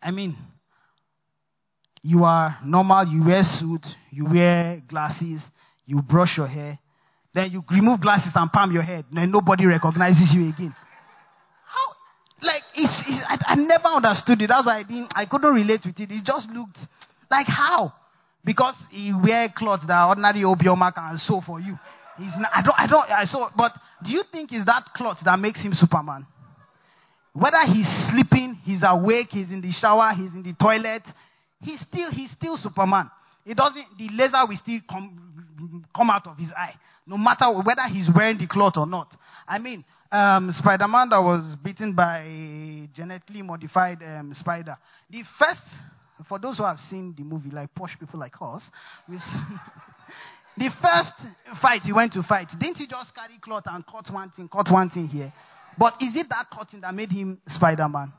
I 0.00 0.10
mean, 0.10 0.36
you 2.02 2.24
are 2.24 2.56
normal, 2.64 3.04
you 3.08 3.26
wear 3.26 3.42
suit, 3.42 3.84
you 4.10 4.24
wear 4.24 4.80
glasses, 4.88 5.42
you 5.84 6.00
brush 6.00 6.38
your 6.38 6.46
hair, 6.46 6.78
then 7.34 7.50
you 7.50 7.62
remove 7.70 8.00
glasses 8.00 8.32
and 8.34 8.50
palm 8.50 8.72
your 8.72 8.82
head, 8.82 9.04
then 9.12 9.30
nobody 9.30 9.66
recognizes 9.66 10.32
you 10.34 10.48
again. 10.48 10.74
Like, 12.40 12.62
it's, 12.74 13.04
it's 13.08 13.24
I, 13.26 13.38
I, 13.46 13.54
never 13.56 13.88
understood 13.88 14.40
it. 14.42 14.48
That's 14.48 14.64
why 14.64 14.78
I 14.78 14.82
didn't, 14.84 15.12
I 15.14 15.26
couldn't 15.26 15.52
relate 15.52 15.80
with 15.84 15.98
it. 15.98 16.10
It 16.10 16.24
just 16.24 16.48
looked 16.50 16.78
like 17.30 17.46
how? 17.46 17.92
Because 18.44 18.76
he 18.90 19.12
wear 19.12 19.48
clothes 19.54 19.86
that 19.86 20.06
ordinary 20.06 20.42
Obioma 20.42 20.94
can 20.94 21.18
sew 21.18 21.40
for 21.40 21.60
you. 21.60 21.74
He's 22.16 22.36
not, 22.38 22.50
I 22.54 22.62
don't, 22.62 22.78
I 22.78 22.86
don't, 22.86 23.10
I 23.10 23.24
saw, 23.24 23.48
but 23.56 23.72
do 24.04 24.12
you 24.12 24.22
think 24.30 24.52
it's 24.52 24.64
that 24.66 24.84
cloth 24.94 25.18
that 25.24 25.38
makes 25.38 25.62
him 25.62 25.72
Superman? 25.72 26.26
Whether 27.32 27.60
he's 27.66 27.88
sleeping, 27.88 28.58
he's 28.64 28.82
awake, 28.84 29.28
he's 29.30 29.50
in 29.50 29.60
the 29.60 29.70
shower, 29.70 30.12
he's 30.14 30.34
in 30.34 30.42
the 30.42 30.54
toilet, 30.54 31.02
he's 31.62 31.80
still, 31.80 32.10
he's 32.10 32.30
still 32.30 32.56
Superman. 32.56 33.10
It 33.46 33.56
doesn't, 33.56 33.86
the 33.98 34.08
laser 34.12 34.44
will 34.48 34.56
still 34.56 34.80
come, 34.88 35.84
come 35.94 36.10
out 36.10 36.26
of 36.26 36.36
his 36.36 36.52
eye. 36.56 36.74
No 37.06 37.16
matter 37.16 37.46
whether 37.52 37.82
he's 37.88 38.08
wearing 38.14 38.38
the 38.38 38.46
cloth 38.46 38.76
or 38.76 38.86
not. 38.86 39.14
I 39.46 39.58
mean, 39.58 39.84
um, 40.10 40.50
Spider-Man 40.52 41.10
that 41.10 41.22
was 41.22 41.54
beaten 41.62 41.94
by 41.94 42.88
genetically 42.94 43.42
modified 43.42 44.02
um, 44.02 44.32
spider. 44.34 44.76
The 45.10 45.22
first, 45.38 45.62
for 46.28 46.38
those 46.38 46.58
who 46.58 46.64
have 46.64 46.78
seen 46.78 47.14
the 47.16 47.24
movie, 47.24 47.50
like 47.50 47.74
posh 47.74 47.98
people 47.98 48.18
like 48.18 48.34
us, 48.40 48.70
we've 49.08 49.22
seen 49.22 49.60
the 50.56 50.70
first 50.80 51.60
fight 51.60 51.82
he 51.82 51.92
went 51.92 52.12
to 52.14 52.22
fight, 52.22 52.48
didn't 52.58 52.76
he 52.76 52.86
just 52.86 53.14
carry 53.14 53.38
cloth 53.40 53.64
and 53.66 53.86
cut 53.86 54.12
one 54.12 54.30
thing, 54.30 54.48
cut 54.48 54.70
one 54.70 54.90
thing 54.90 55.06
here? 55.06 55.32
But 55.76 55.94
is 56.00 56.16
it 56.16 56.28
that 56.30 56.46
cutting 56.52 56.80
that 56.80 56.94
made 56.94 57.12
him 57.12 57.40
Spider-Man? 57.46 58.12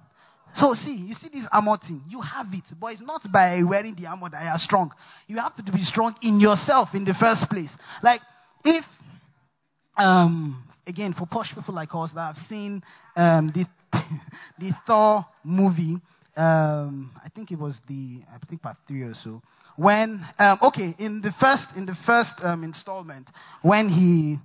So 0.54 0.74
see, 0.74 0.96
you 0.96 1.14
see 1.14 1.30
this 1.30 1.48
armor 1.52 1.78
thing, 1.78 2.02
you 2.08 2.22
have 2.22 2.48
it, 2.54 2.64
but 2.80 2.88
it's 2.94 3.02
not 3.02 3.22
by 3.32 3.62
wearing 3.64 3.96
the 3.96 4.08
armor 4.08 4.30
that 4.30 4.44
you 4.44 4.50
are 4.50 4.58
strong. 4.58 4.92
You 5.28 5.38
have 5.38 5.56
to 5.56 5.72
be 5.72 5.84
strong 5.84 6.16
in 6.24 6.40
yourself 6.40 6.90
in 6.96 7.06
the 7.06 7.14
first 7.14 7.50
place. 7.50 7.72
Like 8.02 8.22
if 8.64 8.84
um, 9.96 10.64
again, 10.90 11.14
for 11.14 11.26
posh 11.26 11.54
people 11.54 11.74
like 11.74 11.90
us 11.94 12.12
that 12.14 12.36
have 12.36 12.38
seen 12.38 12.84
um, 13.16 13.52
the, 13.54 13.66
the 14.60 14.72
Thor 14.86 15.26
movie, 15.44 16.02
um, 16.36 17.12
I 17.24 17.30
think 17.30 17.52
it 17.52 17.60
was 17.60 17.80
the, 17.88 18.22
I 18.34 18.46
think 18.46 18.62
part 18.62 18.78
three 18.88 19.04
or 19.04 19.14
so, 19.14 19.42
when, 19.78 20.26
um, 20.38 20.58
okay, 20.64 20.96
in 21.00 21.22
the 21.22 21.32
first, 21.40 21.78
in 21.78 21.86
the 21.86 21.96
first 22.06 22.34
um, 22.44 22.64
installment, 22.64 23.30
when 23.62 23.88
he, 23.88 24.38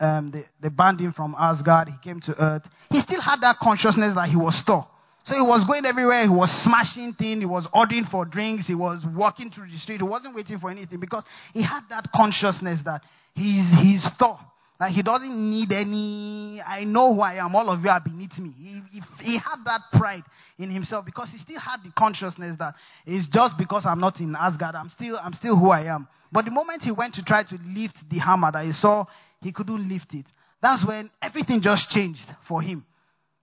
um, 0.00 0.32
they, 0.32 0.44
they 0.60 0.70
banned 0.70 0.98
him 0.98 1.12
from 1.12 1.36
Asgard, 1.38 1.88
he 1.88 1.94
came 2.02 2.20
to 2.22 2.34
Earth, 2.42 2.62
he 2.90 2.98
still 2.98 3.20
had 3.20 3.40
that 3.42 3.56
consciousness 3.62 4.14
that 4.14 4.28
he 4.28 4.36
was 4.36 4.60
Thor. 4.66 4.86
So 5.24 5.36
he 5.36 5.42
was 5.42 5.64
going 5.66 5.86
everywhere, 5.86 6.24
he 6.24 6.34
was 6.34 6.50
smashing 6.64 7.12
things, 7.12 7.40
he 7.40 7.46
was 7.46 7.68
ordering 7.72 8.04
for 8.04 8.24
drinks, 8.24 8.66
he 8.66 8.74
was 8.74 9.04
walking 9.14 9.50
through 9.50 9.68
the 9.68 9.78
street, 9.78 9.98
he 9.98 10.02
wasn't 10.06 10.34
waiting 10.34 10.58
for 10.58 10.68
anything 10.68 10.98
because 10.98 11.24
he 11.52 11.62
had 11.62 11.82
that 11.90 12.08
consciousness 12.12 12.82
that 12.84 13.02
he's, 13.34 13.68
he's 13.80 14.08
Thor. 14.18 14.38
Like 14.82 14.94
he 14.94 15.02
doesn't 15.04 15.36
need 15.36 15.70
any. 15.70 16.60
I 16.60 16.82
know 16.82 17.14
who 17.14 17.20
I 17.20 17.34
am. 17.34 17.54
All 17.54 17.70
of 17.70 17.84
you 17.84 17.88
are 17.88 18.00
beneath 18.00 18.36
me. 18.40 18.50
He, 18.50 18.80
he, 18.90 19.00
he 19.20 19.38
had 19.38 19.58
that 19.64 19.82
pride 19.92 20.24
in 20.58 20.72
himself 20.72 21.06
because 21.06 21.30
he 21.30 21.38
still 21.38 21.60
had 21.60 21.84
the 21.84 21.92
consciousness 21.96 22.56
that 22.58 22.74
it's 23.06 23.28
just 23.28 23.56
because 23.56 23.86
I'm 23.86 24.00
not 24.00 24.18
in 24.18 24.34
Asgard, 24.34 24.74
I'm 24.74 24.88
still, 24.88 25.20
I'm 25.22 25.34
still 25.34 25.56
who 25.56 25.70
I 25.70 25.82
am. 25.82 26.08
But 26.32 26.46
the 26.46 26.50
moment 26.50 26.82
he 26.82 26.90
went 26.90 27.14
to 27.14 27.24
try 27.24 27.44
to 27.44 27.58
lift 27.64 27.94
the 28.10 28.18
hammer 28.18 28.50
that 28.50 28.64
he 28.64 28.72
saw, 28.72 29.04
he 29.40 29.52
couldn't 29.52 29.88
lift 29.88 30.14
it. 30.14 30.26
That's 30.60 30.84
when 30.84 31.12
everything 31.22 31.60
just 31.60 31.88
changed 31.88 32.28
for 32.48 32.60
him. 32.60 32.84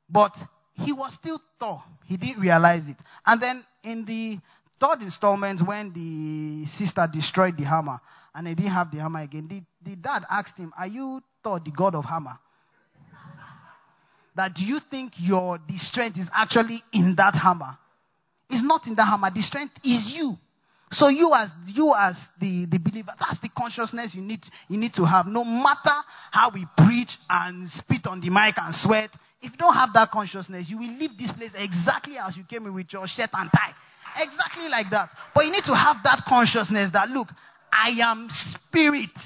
But 0.09 0.33
he 0.73 0.91
was 0.91 1.13
still 1.13 1.39
Thor. 1.57 1.81
He 2.05 2.17
didn't 2.17 2.41
realize 2.41 2.85
it. 2.85 2.97
And 3.25 3.41
then 3.41 3.63
in 3.85 4.03
the 4.03 4.39
third 4.77 5.01
installment, 5.03 5.65
when 5.65 5.93
the 5.93 6.65
sister 6.65 7.07
destroyed 7.09 7.55
the 7.57 7.63
hammer 7.63 8.01
and 8.39 8.47
they 8.47 8.53
didn't 8.55 8.71
have 8.71 8.89
the 8.89 8.99
hammer 8.99 9.19
again, 9.19 9.49
the, 9.49 9.61
the 9.83 9.97
dad 9.97 10.23
asked 10.31 10.55
him, 10.55 10.71
Are 10.79 10.87
you 10.87 11.21
Thor, 11.43 11.59
the 11.59 11.71
god 11.71 11.93
of 11.93 12.05
hammer? 12.05 12.39
that 14.37 14.53
do 14.55 14.63
you 14.63 14.79
think 14.89 15.11
your 15.17 15.59
the 15.67 15.75
strength 15.75 16.17
is 16.17 16.29
actually 16.33 16.79
in 16.93 17.15
that 17.17 17.35
hammer? 17.35 17.77
It's 18.49 18.63
not 18.63 18.87
in 18.87 18.95
the 18.95 19.03
hammer. 19.03 19.29
The 19.29 19.41
strength 19.41 19.73
is 19.83 20.13
you. 20.15 20.37
So 20.89 21.09
you 21.09 21.33
as 21.35 21.51
you 21.67 21.93
as 21.93 22.17
the, 22.39 22.65
the 22.71 22.79
believer, 22.79 23.11
that's 23.19 23.41
the 23.41 23.49
consciousness 23.49 24.15
you 24.15 24.21
need 24.21 24.39
you 24.69 24.77
need 24.77 24.93
to 24.93 25.03
have. 25.05 25.27
No 25.27 25.43
matter 25.43 25.99
how 26.31 26.49
we 26.53 26.65
preach 26.77 27.17
and 27.29 27.69
spit 27.69 28.07
on 28.07 28.21
the 28.21 28.29
mic 28.29 28.55
and 28.55 28.73
sweat, 28.73 29.09
if 29.41 29.51
you 29.51 29.57
don't 29.57 29.75
have 29.75 29.89
that 29.95 30.11
consciousness, 30.11 30.69
you 30.69 30.77
will 30.77 30.97
leave 30.97 31.17
this 31.17 31.33
place 31.33 31.51
exactly 31.57 32.17
as 32.17 32.37
you 32.37 32.45
came 32.45 32.65
in 32.67 32.73
with 32.73 32.93
your 32.93 33.05
shirt 33.05 33.31
and 33.33 33.51
tie. 33.51 33.75
Exactly 34.17 34.69
like 34.69 34.89
that. 34.91 35.09
But 35.35 35.45
you 35.45 35.51
need 35.51 35.65
to 35.65 35.75
have 35.75 35.97
that 36.03 36.23
consciousness 36.27 36.91
that 36.93 37.09
look, 37.09 37.27
I 37.71 37.89
am 38.01 38.27
spirit. 38.29 39.17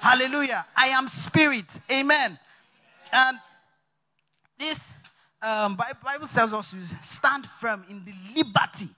Hallelujah. 0.00 0.64
I 0.76 0.88
am 0.88 1.08
spirit. 1.08 1.66
Amen. 1.90 2.38
And 3.12 3.38
this 4.58 4.78
um, 5.42 5.76
Bible 5.76 6.28
tells 6.34 6.52
us 6.52 6.70
to 6.70 6.76
stand 7.04 7.46
firm 7.60 7.84
in 7.88 8.04
the 8.04 8.12
liberty 8.34 8.90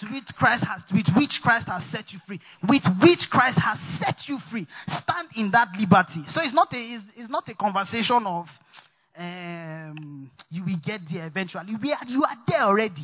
to 0.00 0.06
which 0.06 0.26
Christ 0.36 0.64
has, 0.64 0.82
with 0.92 1.06
which 1.16 1.40
Christ 1.42 1.66
has 1.66 1.84
set 1.90 2.12
you 2.12 2.20
free, 2.26 2.40
with 2.68 2.82
which 3.02 3.28
Christ 3.30 3.58
has 3.58 3.80
set 3.98 4.28
you 4.28 4.38
free. 4.50 4.66
Stand 4.86 5.28
in 5.36 5.50
that 5.52 5.68
liberty. 5.78 6.22
So 6.28 6.40
it's 6.42 6.54
not 6.54 6.72
a, 6.72 6.76
it's, 6.76 7.04
it's 7.16 7.30
not 7.30 7.48
a 7.48 7.54
conversation 7.54 8.22
of 8.26 8.46
um, 9.16 10.30
you 10.50 10.64
will 10.64 10.78
get 10.84 11.00
there 11.12 11.26
eventually. 11.26 11.74
We 11.82 11.92
are, 11.92 12.06
you 12.06 12.22
are 12.22 12.36
there 12.46 12.62
already. 12.62 13.02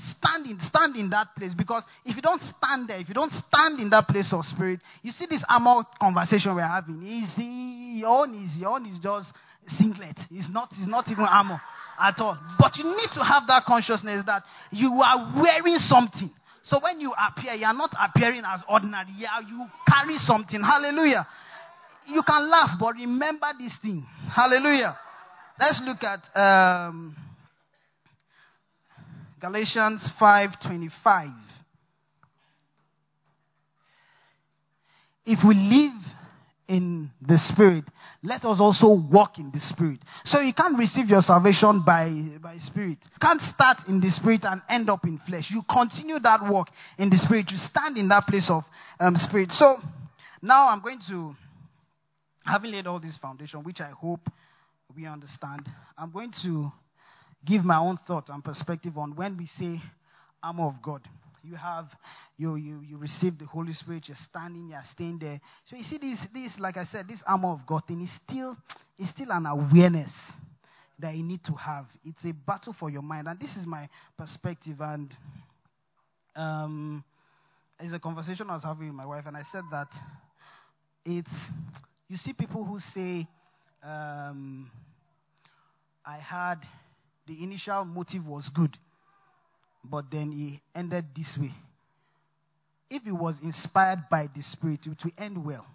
Stand 0.00 0.46
in, 0.46 0.58
stand 0.60 0.96
in 0.96 1.10
that 1.10 1.28
place 1.36 1.52
because 1.52 1.84
if 2.06 2.16
you 2.16 2.22
don't 2.22 2.40
stand 2.40 2.88
there, 2.88 2.98
if 2.98 3.08
you 3.08 3.14
don't 3.14 3.32
stand 3.32 3.80
in 3.80 3.90
that 3.90 4.08
place 4.08 4.32
of 4.32 4.44
spirit, 4.44 4.80
you 5.02 5.10
see 5.10 5.26
this 5.28 5.44
armor 5.48 5.82
conversation 6.00 6.54
we're 6.54 6.62
having. 6.62 7.02
Easy, 7.02 8.00
your 8.00 8.22
own 8.22 8.34
is 8.34 8.56
your 8.56 8.70
own 8.70 8.86
is 8.86 8.98
just 8.98 9.34
singlet. 9.66 10.18
It's 10.30 10.48
not, 10.48 10.70
it's 10.72 10.88
not 10.88 11.08
even 11.10 11.24
armor 11.24 11.60
at 12.00 12.18
all. 12.18 12.38
But 12.58 12.78
you 12.78 12.84
need 12.84 13.10
to 13.14 13.22
have 13.24 13.46
that 13.48 13.64
consciousness 13.66 14.24
that 14.26 14.42
you 14.72 14.90
are 15.04 15.32
wearing 15.36 15.76
something. 15.76 16.30
So 16.62 16.78
when 16.82 17.00
you 17.00 17.12
appear, 17.12 17.54
you 17.54 17.66
are 17.66 17.74
not 17.74 17.92
appearing 17.98 18.42
as 18.46 18.64
ordinary. 18.68 19.12
Yeah, 19.16 19.40
you 19.40 19.66
carry 19.86 20.16
something. 20.16 20.60
Hallelujah. 20.60 21.26
You 22.06 22.22
can 22.22 22.50
laugh, 22.50 22.78
but 22.78 22.94
remember 22.96 23.48
this 23.58 23.76
thing. 23.78 24.02
Hallelujah. 24.34 24.96
Let's 25.58 25.82
look 25.84 26.02
at 26.02 26.24
um, 26.36 27.14
Galatians 29.40 30.06
5:25. 30.18 31.32
If 35.24 35.44
we 35.44 35.54
live 35.54 35.92
in 36.68 37.10
the 37.20 37.38
Spirit, 37.38 37.84
let 38.22 38.44
us 38.44 38.60
also 38.60 38.92
walk 38.92 39.38
in 39.38 39.50
the 39.50 39.60
Spirit. 39.60 39.98
So 40.24 40.40
you 40.40 40.52
can't 40.52 40.78
receive 40.78 41.08
your 41.08 41.22
salvation 41.22 41.82
by, 41.84 42.10
by 42.40 42.58
Spirit. 42.58 42.98
You 43.02 43.18
can't 43.20 43.40
start 43.40 43.88
in 43.88 44.00
the 44.00 44.10
Spirit 44.10 44.44
and 44.44 44.60
end 44.68 44.90
up 44.90 45.04
in 45.04 45.18
flesh. 45.18 45.50
You 45.50 45.62
continue 45.68 46.18
that 46.20 46.42
walk 46.48 46.68
in 46.98 47.10
the 47.10 47.16
Spirit. 47.16 47.50
You 47.50 47.56
stand 47.56 47.96
in 47.96 48.08
that 48.08 48.26
place 48.26 48.50
of 48.50 48.64
um, 48.98 49.16
Spirit. 49.16 49.52
So 49.52 49.76
now 50.42 50.68
I'm 50.68 50.80
going 50.80 51.00
to, 51.08 51.32
having 52.44 52.72
laid 52.72 52.86
all 52.86 53.00
this 53.00 53.16
foundation, 53.16 53.64
which 53.64 53.80
I 53.80 53.90
hope 53.90 54.20
we 54.94 55.06
understand, 55.06 55.68
I'm 55.96 56.10
going 56.10 56.32
to 56.42 56.72
give 57.44 57.64
my 57.64 57.78
own 57.78 57.96
thought 57.96 58.28
and 58.28 58.44
perspective 58.44 58.96
on 58.98 59.16
when 59.16 59.36
we 59.36 59.46
say 59.46 59.80
armor 60.42 60.66
of 60.66 60.82
God 60.82 61.02
you 61.42 61.54
have 61.56 61.86
you 62.36 62.56
you 62.56 62.80
you 62.86 62.96
receive 62.98 63.38
the 63.38 63.46
Holy 63.46 63.72
Spirit, 63.72 64.08
you're 64.08 64.16
standing, 64.16 64.68
you're 64.68 64.82
staying 64.84 65.18
there. 65.18 65.40
So 65.64 65.76
you 65.76 65.84
see 65.84 65.98
this 65.98 66.26
this 66.32 66.58
like 66.58 66.76
I 66.76 66.84
said, 66.84 67.08
this 67.08 67.22
armor 67.26 67.48
of 67.48 67.66
God 67.66 67.86
thing 67.86 68.02
is 68.02 68.12
still 68.12 68.56
is 68.98 69.10
still 69.10 69.30
an 69.30 69.46
awareness 69.46 70.32
that 70.98 71.14
you 71.14 71.22
need 71.22 71.42
to 71.44 71.52
have. 71.54 71.86
It's 72.04 72.24
a 72.24 72.32
battle 72.32 72.74
for 72.78 72.90
your 72.90 73.02
mind, 73.02 73.26
and 73.28 73.40
this 73.40 73.56
is 73.56 73.66
my 73.66 73.88
perspective. 74.18 74.76
And 74.80 75.14
um, 76.36 77.04
it's 77.78 77.94
a 77.94 77.98
conversation 77.98 78.50
I 78.50 78.54
was 78.54 78.64
having 78.64 78.88
with 78.88 78.96
my 78.96 79.06
wife, 79.06 79.24
and 79.26 79.36
I 79.36 79.42
said 79.42 79.64
that 79.70 79.88
it's 81.06 81.46
you 82.08 82.16
see 82.16 82.34
people 82.34 82.64
who 82.64 82.78
say, 82.78 83.26
um, 83.82 84.70
"I 86.04 86.16
had 86.16 86.58
the 87.26 87.42
initial 87.42 87.84
motive 87.84 88.26
was 88.26 88.48
good." 88.48 88.76
but 89.84 90.10
then 90.10 90.32
he 90.32 90.60
ended 90.74 91.06
this 91.16 91.38
way. 91.40 91.52
If 92.90 93.04
he 93.04 93.12
was 93.12 93.40
inspired 93.42 94.04
by 94.10 94.28
the 94.34 94.42
Spirit, 94.42 94.80
it 94.86 94.98
will 95.04 95.12
end 95.16 95.44
well. 95.44 95.66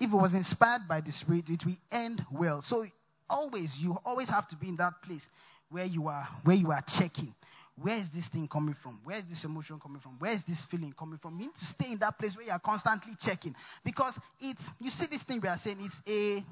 If 0.00 0.12
it 0.12 0.16
was 0.16 0.34
inspired 0.34 0.82
by 0.88 1.00
the 1.00 1.12
Spirit, 1.12 1.44
it 1.48 1.64
will 1.64 1.76
end 1.90 2.22
well. 2.30 2.60
So 2.62 2.84
always, 3.30 3.76
you 3.80 3.96
always 4.04 4.28
have 4.28 4.48
to 4.48 4.56
be 4.56 4.68
in 4.68 4.76
that 4.76 4.94
place 5.02 5.26
where 5.70 5.84
you 5.84 6.08
are, 6.08 6.26
where 6.44 6.56
you 6.56 6.70
are 6.70 6.82
checking. 6.86 7.34
Where 7.80 7.96
is 7.98 8.10
this 8.10 8.28
thing 8.28 8.48
coming 8.48 8.74
from? 8.82 9.00
Where 9.04 9.18
is 9.18 9.28
this 9.28 9.44
emotion 9.44 9.78
coming 9.78 10.00
from? 10.00 10.16
Where 10.18 10.32
is 10.32 10.42
this 10.44 10.64
feeling 10.70 10.94
coming 10.98 11.18
from? 11.18 11.38
You 11.38 11.46
need 11.46 11.54
to 11.58 11.64
stay 11.66 11.92
in 11.92 11.98
that 11.98 12.18
place 12.18 12.34
where 12.34 12.46
you 12.46 12.52
are 12.52 12.58
constantly 12.58 13.12
checking. 13.20 13.54
Because 13.84 14.18
it's 14.40 14.62
you 14.80 14.90
see 14.90 15.06
this 15.10 15.22
thing 15.24 15.40
we 15.42 15.48
are 15.48 15.58
saying, 15.58 15.76
it's 15.80 16.00
a 16.06 16.42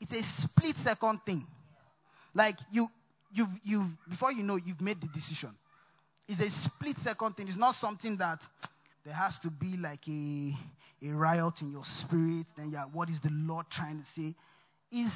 it's 0.00 0.12
a 0.12 0.22
split 0.42 0.76
second 0.76 1.20
thing. 1.26 1.44
Like 2.38 2.54
you 2.70 2.86
you've, 3.32 3.48
you've, 3.64 3.86
before 4.08 4.30
you 4.30 4.44
know, 4.44 4.56
you've 4.56 4.80
made 4.80 5.00
the 5.00 5.08
decision. 5.08 5.50
It's 6.28 6.40
a 6.40 6.50
split 6.50 6.96
second 6.98 7.34
thing. 7.34 7.48
It's 7.48 7.58
not 7.58 7.74
something 7.74 8.16
that 8.18 8.38
there 9.04 9.14
has 9.14 9.40
to 9.40 9.50
be 9.50 9.76
like 9.76 10.06
a, 10.06 10.52
a 11.02 11.12
riot 11.12 11.62
in 11.62 11.72
your 11.72 11.82
spirit. 11.84 12.46
Then, 12.56 12.70
yeah, 12.70 12.84
what 12.92 13.08
is 13.08 13.20
the 13.22 13.30
Lord 13.32 13.66
trying 13.70 13.98
to 13.98 14.04
say? 14.14 14.36
Is 14.92 15.12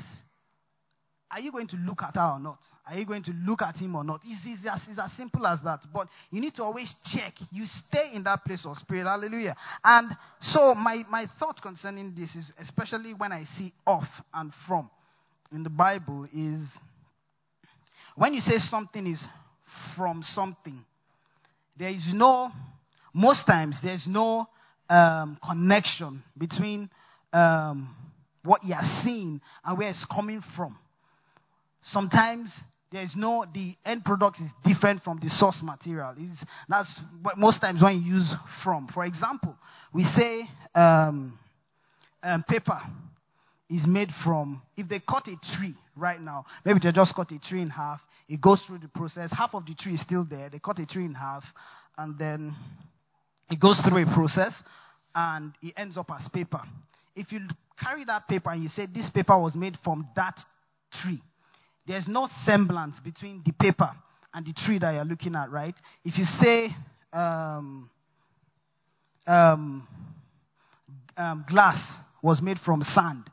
are 1.31 1.41
you 1.41 1.53
going 1.53 1.69
to 1.69 1.77
look 1.77 2.03
at 2.03 2.17
her 2.17 2.33
or 2.35 2.41
not? 2.41 2.59
Are 2.87 2.99
you 2.99 3.07
going 3.07 3.23
to 3.23 3.33
look 3.47 3.63
at 3.63 3.77
him 3.77 3.95
or 3.95 4.05
not? 4.05 4.21
It's, 4.27 4.41
it's, 4.45 4.69
as, 4.69 4.87
it's 4.91 4.99
as 4.99 5.13
simple 5.13 5.47
as 5.47 5.63
that. 5.63 5.81
But 5.95 6.09
you 6.31 6.41
need 6.41 6.55
to 6.57 6.65
always 6.65 6.95
check. 7.07 7.33
You 7.51 7.65
stay 7.65 8.11
in 8.13 8.25
that 8.25 8.45
place 8.45 8.67
of 8.67 8.77
spirit. 8.77 9.05
Hallelujah. 9.05 9.57
And 9.83 10.11
so, 10.41 10.75
my, 10.75 11.05
my 11.09 11.27
thought 11.39 11.63
concerning 11.63 12.15
this 12.15 12.35
is, 12.35 12.53
especially 12.61 13.15
when 13.15 13.33
I 13.33 13.45
see 13.45 13.73
off 13.87 14.09
and 14.35 14.53
from 14.67 14.91
in 15.53 15.63
the 15.63 15.71
Bible, 15.71 16.29
is 16.35 16.77
when 18.17 18.35
you 18.35 18.41
say 18.41 18.59
something 18.59 19.07
is 19.07 19.27
from 19.97 20.23
something, 20.23 20.85
there 21.77 21.91
is 21.91 22.13
no, 22.15 22.51
most 23.15 23.47
times, 23.47 23.81
there's 23.83 24.07
no 24.07 24.47
um, 24.89 25.39
connection 25.47 26.23
between 26.37 26.91
um, 27.33 27.95
what 28.45 28.63
you 28.65 28.75
are 28.75 28.85
seeing 29.03 29.41
and 29.65 29.79
where 29.79 29.89
it's 29.89 30.05
coming 30.05 30.43
from. 30.57 30.77
Sometimes 31.83 32.61
there's 32.91 33.17
no, 33.17 33.47
the 33.53 33.75
end 33.85 34.05
product 34.05 34.39
is 34.41 34.51
different 34.65 35.03
from 35.03 35.19
the 35.21 35.31
source 35.31 35.61
material. 35.63 36.15
It's, 36.19 36.45
that's 36.69 37.01
what 37.23 37.39
most 37.39 37.61
times 37.61 37.83
when 37.83 37.97
you 38.03 38.15
use 38.15 38.35
from. 38.63 38.87
For 38.89 39.05
example, 39.05 39.57
we 39.93 40.05
say 40.05 40.43
um, 40.75 41.39
um 42.23 42.45
paper 42.47 42.81
is 43.73 43.87
made 43.87 44.11
from, 44.23 44.61
if 44.77 44.89
they 44.89 45.01
cut 45.01 45.27
a 45.29 45.37
tree 45.57 45.75
right 45.97 46.21
now, 46.21 46.45
maybe 46.65 46.79
they 46.83 46.93
just 46.93 47.15
cut 47.15 47.31
a 47.33 47.39
tree 47.39 47.63
in 47.63 47.71
half, 47.71 48.01
it 48.29 48.41
goes 48.41 48.63
through 48.63 48.79
the 48.79 48.89
process, 48.89 49.33
half 49.33 49.55
of 49.55 49.65
the 49.65 49.75
tree 49.75 49.95
is 49.95 50.01
still 50.01 50.27
there, 50.29 50.51
they 50.51 50.59
cut 50.59 50.79
a 50.79 50.87
tree 50.87 51.05
in 51.05 51.15
half, 51.15 51.45
and 51.97 52.19
then 52.19 52.55
it 53.51 53.59
goes 53.59 53.81
through 53.81 54.03
a 54.03 54.15
process, 54.15 54.63
and 55.15 55.53
it 55.63 55.73
ends 55.77 55.97
up 55.97 56.11
as 56.13 56.29
paper. 56.29 56.61
If 57.17 57.33
you 57.33 57.41
carry 57.83 58.05
that 58.05 58.29
paper 58.29 58.51
and 58.51 58.63
you 58.63 58.69
say 58.69 58.87
this 58.93 59.09
paper 59.11 59.39
was 59.39 59.55
made 59.57 59.77
from 59.83 60.07
that 60.17 60.39
tree, 60.93 61.21
there's 61.87 62.09
no 62.09 62.29
semblance 62.45 63.01
between 63.01 63.43
the 63.45 63.53
paper 63.53 63.91
and 64.35 64.47
the 64.47 64.53
tree 64.53 64.79
that 64.79 64.95
you're 64.95 65.05
looking 65.05 65.35
at, 65.35 65.51
right? 65.51 65.75
If 66.05 66.19
you 66.19 66.25
say 66.25 66.69
um, 67.13 67.91
um, 69.27 69.87
um, 71.17 71.45
glass 71.49 71.95
was 72.23 72.41
made 72.41 72.59
from 72.59 72.83
sand, 72.83 73.25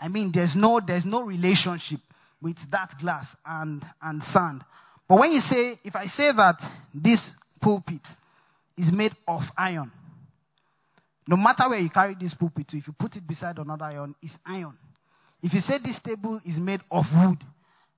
I 0.00 0.08
mean, 0.08 0.30
there's 0.32 0.54
no, 0.56 0.80
there's 0.84 1.04
no 1.04 1.22
relationship 1.22 2.00
with 2.40 2.56
that 2.70 2.94
glass 3.00 3.34
and, 3.44 3.84
and 4.00 4.22
sand. 4.22 4.62
But 5.08 5.18
when 5.20 5.32
you 5.32 5.40
say, 5.40 5.78
if 5.84 5.96
I 5.96 6.06
say 6.06 6.30
that 6.36 6.60
this 6.94 7.32
pulpit 7.60 8.06
is 8.76 8.92
made 8.92 9.12
of 9.26 9.42
iron, 9.56 9.90
no 11.26 11.36
matter 11.36 11.68
where 11.68 11.78
you 11.78 11.90
carry 11.90 12.14
this 12.18 12.34
pulpit 12.34 12.68
to, 12.68 12.78
if 12.78 12.86
you 12.86 12.94
put 12.98 13.16
it 13.16 13.26
beside 13.26 13.58
another 13.58 13.84
iron, 13.84 14.14
it's 14.22 14.36
iron. 14.46 14.76
If 15.42 15.52
you 15.52 15.60
say 15.60 15.74
this 15.82 16.00
table 16.00 16.40
is 16.44 16.58
made 16.58 16.80
of 16.90 17.04
wood, 17.14 17.38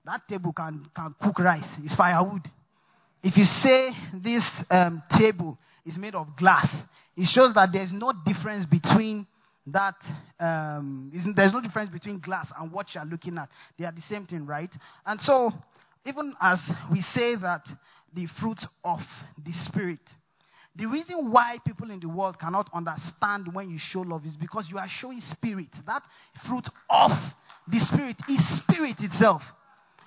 that 0.04 0.26
table 0.28 0.52
can, 0.52 0.86
can 0.94 1.14
cook 1.20 1.38
rice. 1.38 1.76
It's 1.84 1.94
firewood. 1.94 2.42
If 3.22 3.36
you 3.36 3.44
say 3.44 3.90
this 4.14 4.64
um, 4.70 5.02
table 5.10 5.58
is 5.84 5.98
made 5.98 6.14
of 6.14 6.36
glass, 6.36 6.84
it 7.16 7.26
shows 7.26 7.54
that 7.54 7.70
there's 7.72 7.92
no 7.92 8.12
difference 8.24 8.64
between 8.64 9.26
that 9.68 9.96
um, 10.38 11.12
there's 11.36 11.52
no 11.52 11.60
difference 11.60 11.90
between 11.90 12.18
glass 12.20 12.52
and 12.58 12.72
what 12.72 12.94
you're 12.94 13.04
looking 13.04 13.38
at. 13.38 13.48
They 13.78 13.84
are 13.84 13.92
the 13.92 14.00
same 14.00 14.26
thing, 14.26 14.46
right? 14.46 14.74
And 15.06 15.20
so, 15.20 15.52
even 16.04 16.34
as 16.40 16.70
we 16.90 17.00
say 17.00 17.36
that 17.36 17.66
the 18.14 18.26
fruit 18.40 18.60
of 18.84 19.00
the 19.44 19.52
Spirit, 19.52 20.00
the 20.76 20.86
reason 20.86 21.30
why 21.30 21.58
people 21.66 21.90
in 21.90 22.00
the 22.00 22.08
world 22.08 22.38
cannot 22.38 22.70
understand 22.72 23.52
when 23.52 23.70
you 23.70 23.78
show 23.78 24.00
love 24.00 24.24
is 24.24 24.36
because 24.36 24.68
you 24.70 24.78
are 24.78 24.88
showing 24.88 25.20
spirit. 25.20 25.68
That 25.86 26.02
fruit 26.46 26.66
of 26.88 27.10
the 27.70 27.78
Spirit 27.80 28.16
is 28.28 28.62
spirit 28.62 28.96
itself. 29.00 29.42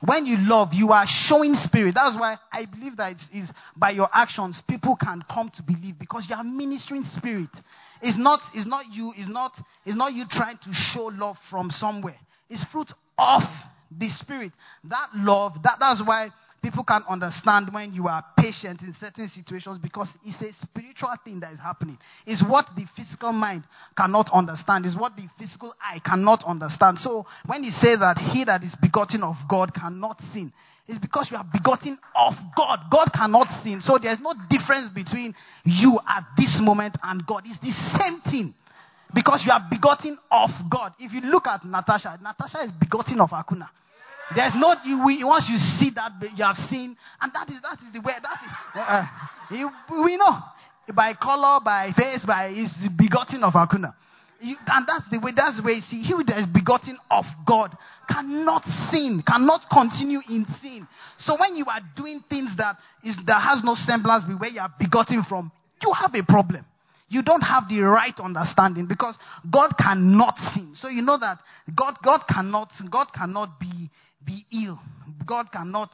When 0.05 0.25
you 0.25 0.35
love, 0.39 0.69
you 0.73 0.91
are 0.91 1.05
showing 1.07 1.53
spirit. 1.53 1.95
That's 1.95 2.19
why 2.19 2.37
I 2.51 2.65
believe 2.65 2.97
that 2.97 3.13
it's, 3.13 3.29
it's 3.31 3.51
by 3.75 3.91
your 3.91 4.09
actions 4.13 4.61
people 4.67 4.97
can 4.97 5.23
come 5.31 5.49
to 5.55 5.63
believe 5.63 5.97
because 5.97 6.27
you 6.29 6.35
are 6.35 6.43
ministering 6.43 7.03
spirit. 7.03 7.49
It's 8.03 8.17
not, 8.17 8.41
it's 8.53 8.67
not 8.67 8.85
you, 8.91 9.13
it's 9.15 9.29
not, 9.29 9.53
it's 9.85 9.95
not 9.95 10.13
you 10.13 10.25
trying 10.29 10.57
to 10.57 10.73
show 10.73 11.05
love 11.05 11.37
from 11.49 11.71
somewhere. 11.71 12.19
It's 12.49 12.63
fruit 12.65 12.91
of 13.17 13.43
the 13.97 14.09
spirit. 14.09 14.51
That 14.83 15.07
love, 15.15 15.53
that, 15.63 15.77
that's 15.79 16.05
why 16.05 16.29
people 16.61 16.83
can 16.83 17.03
understand 17.09 17.69
when 17.71 17.93
you 17.93 18.07
are 18.07 18.23
patient 18.37 18.81
in 18.81 18.93
certain 18.93 19.27
situations 19.27 19.77
because 19.77 20.13
it's 20.25 20.41
a 20.41 20.51
spiritual 20.53 21.13
thing 21.23 21.39
that 21.39 21.53
is 21.53 21.59
happening. 21.59 21.97
It's 22.25 22.43
what 22.43 22.65
the 22.75 22.85
physical 22.95 23.31
mind 23.31 23.63
cannot 23.97 24.29
understand. 24.33 24.85
It's 24.85 24.97
what 24.97 25.15
the 25.15 25.27
physical 25.37 25.73
eye 25.81 25.99
cannot 26.03 26.43
understand. 26.45 26.99
So 26.99 27.25
when 27.45 27.63
you 27.63 27.71
say 27.71 27.95
that 27.95 28.17
he 28.17 28.43
that 28.45 28.63
is 28.63 28.75
begotten 28.81 29.23
of 29.23 29.35
God 29.49 29.73
cannot 29.73 30.19
sin, 30.33 30.51
it's 30.87 30.99
because 30.99 31.31
you 31.31 31.37
are 31.37 31.45
begotten 31.51 31.97
of 32.15 32.33
God. 32.57 32.79
God 32.91 33.09
cannot 33.13 33.47
sin. 33.63 33.79
So 33.81 33.97
there's 33.97 34.19
no 34.19 34.33
difference 34.49 34.89
between 34.93 35.33
you 35.63 35.97
at 36.07 36.25
this 36.37 36.59
moment 36.61 36.97
and 37.01 37.25
God. 37.25 37.43
It's 37.45 37.59
the 37.59 37.71
same 37.71 38.19
thing. 38.29 38.53
Because 39.13 39.45
you 39.45 39.51
are 39.53 39.61
begotten 39.69 40.17
of 40.31 40.49
God. 40.69 40.93
If 40.99 41.13
you 41.13 41.21
look 41.21 41.47
at 41.47 41.63
Natasha, 41.63 42.19
Natasha 42.21 42.63
is 42.65 42.71
begotten 42.71 43.21
of 43.21 43.29
Akuna. 43.29 43.69
There's 44.35 44.55
not 44.55 44.83
you. 44.85 45.05
We, 45.05 45.23
once 45.23 45.47
you 45.49 45.57
see 45.57 45.91
that, 45.95 46.11
you 46.35 46.43
have 46.43 46.57
seen, 46.57 46.97
and 47.21 47.31
that 47.33 47.47
is 47.49 47.61
that 47.61 47.77
is 47.79 47.93
the 47.93 48.01
way. 48.01 48.13
That 48.23 48.39
is 48.41 48.51
uh, 48.73 48.79
uh 48.79 49.05
you, 49.51 49.69
we 50.03 50.17
know 50.17 50.39
by 50.95 51.13
color, 51.13 51.59
by 51.63 51.91
face, 51.95 52.25
by 52.25 52.47
is 52.47 52.87
begotten 52.97 53.43
of 53.43 53.53
Akuna. 53.53 53.93
You, 54.39 54.55
and 54.67 54.87
that's 54.87 55.07
the 55.11 55.19
way. 55.19 55.31
That's 55.35 55.57
the 55.57 55.63
way. 55.63 55.79
See, 55.79 56.01
he 56.01 56.13
is 56.13 56.47
begotten 56.47 56.97
of 57.11 57.25
God 57.45 57.77
cannot 58.09 58.65
sin, 58.65 59.23
cannot 59.25 59.61
continue 59.71 60.19
in 60.29 60.45
sin. 60.61 60.87
So 61.17 61.35
when 61.39 61.55
you 61.55 61.65
are 61.65 61.81
doing 61.95 62.21
things 62.29 62.55
that 62.57 62.77
is 63.03 63.17
that 63.25 63.39
has 63.39 63.63
no 63.63 63.75
semblance 63.75 64.23
with 64.27 64.39
where 64.39 64.49
you 64.49 64.61
are 64.61 64.73
begotten 64.79 65.23
from, 65.23 65.51
you 65.81 65.91
have 65.93 66.13
a 66.15 66.23
problem. 66.23 66.65
You 67.09 67.21
don't 67.21 67.41
have 67.41 67.69
the 67.69 67.81
right 67.81 68.17
understanding 68.19 68.87
because 68.87 69.15
God 69.51 69.73
cannot 69.77 70.37
sin. 70.39 70.73
So 70.75 70.87
you 70.87 71.03
know 71.03 71.17
that 71.19 71.37
God, 71.75 71.95
God 72.03 72.21
cannot, 72.27 72.71
God 72.89 73.07
cannot 73.13 73.59
be 73.59 73.89
be 74.25 74.45
ill. 74.65 74.79
God 75.25 75.51
cannot. 75.51 75.89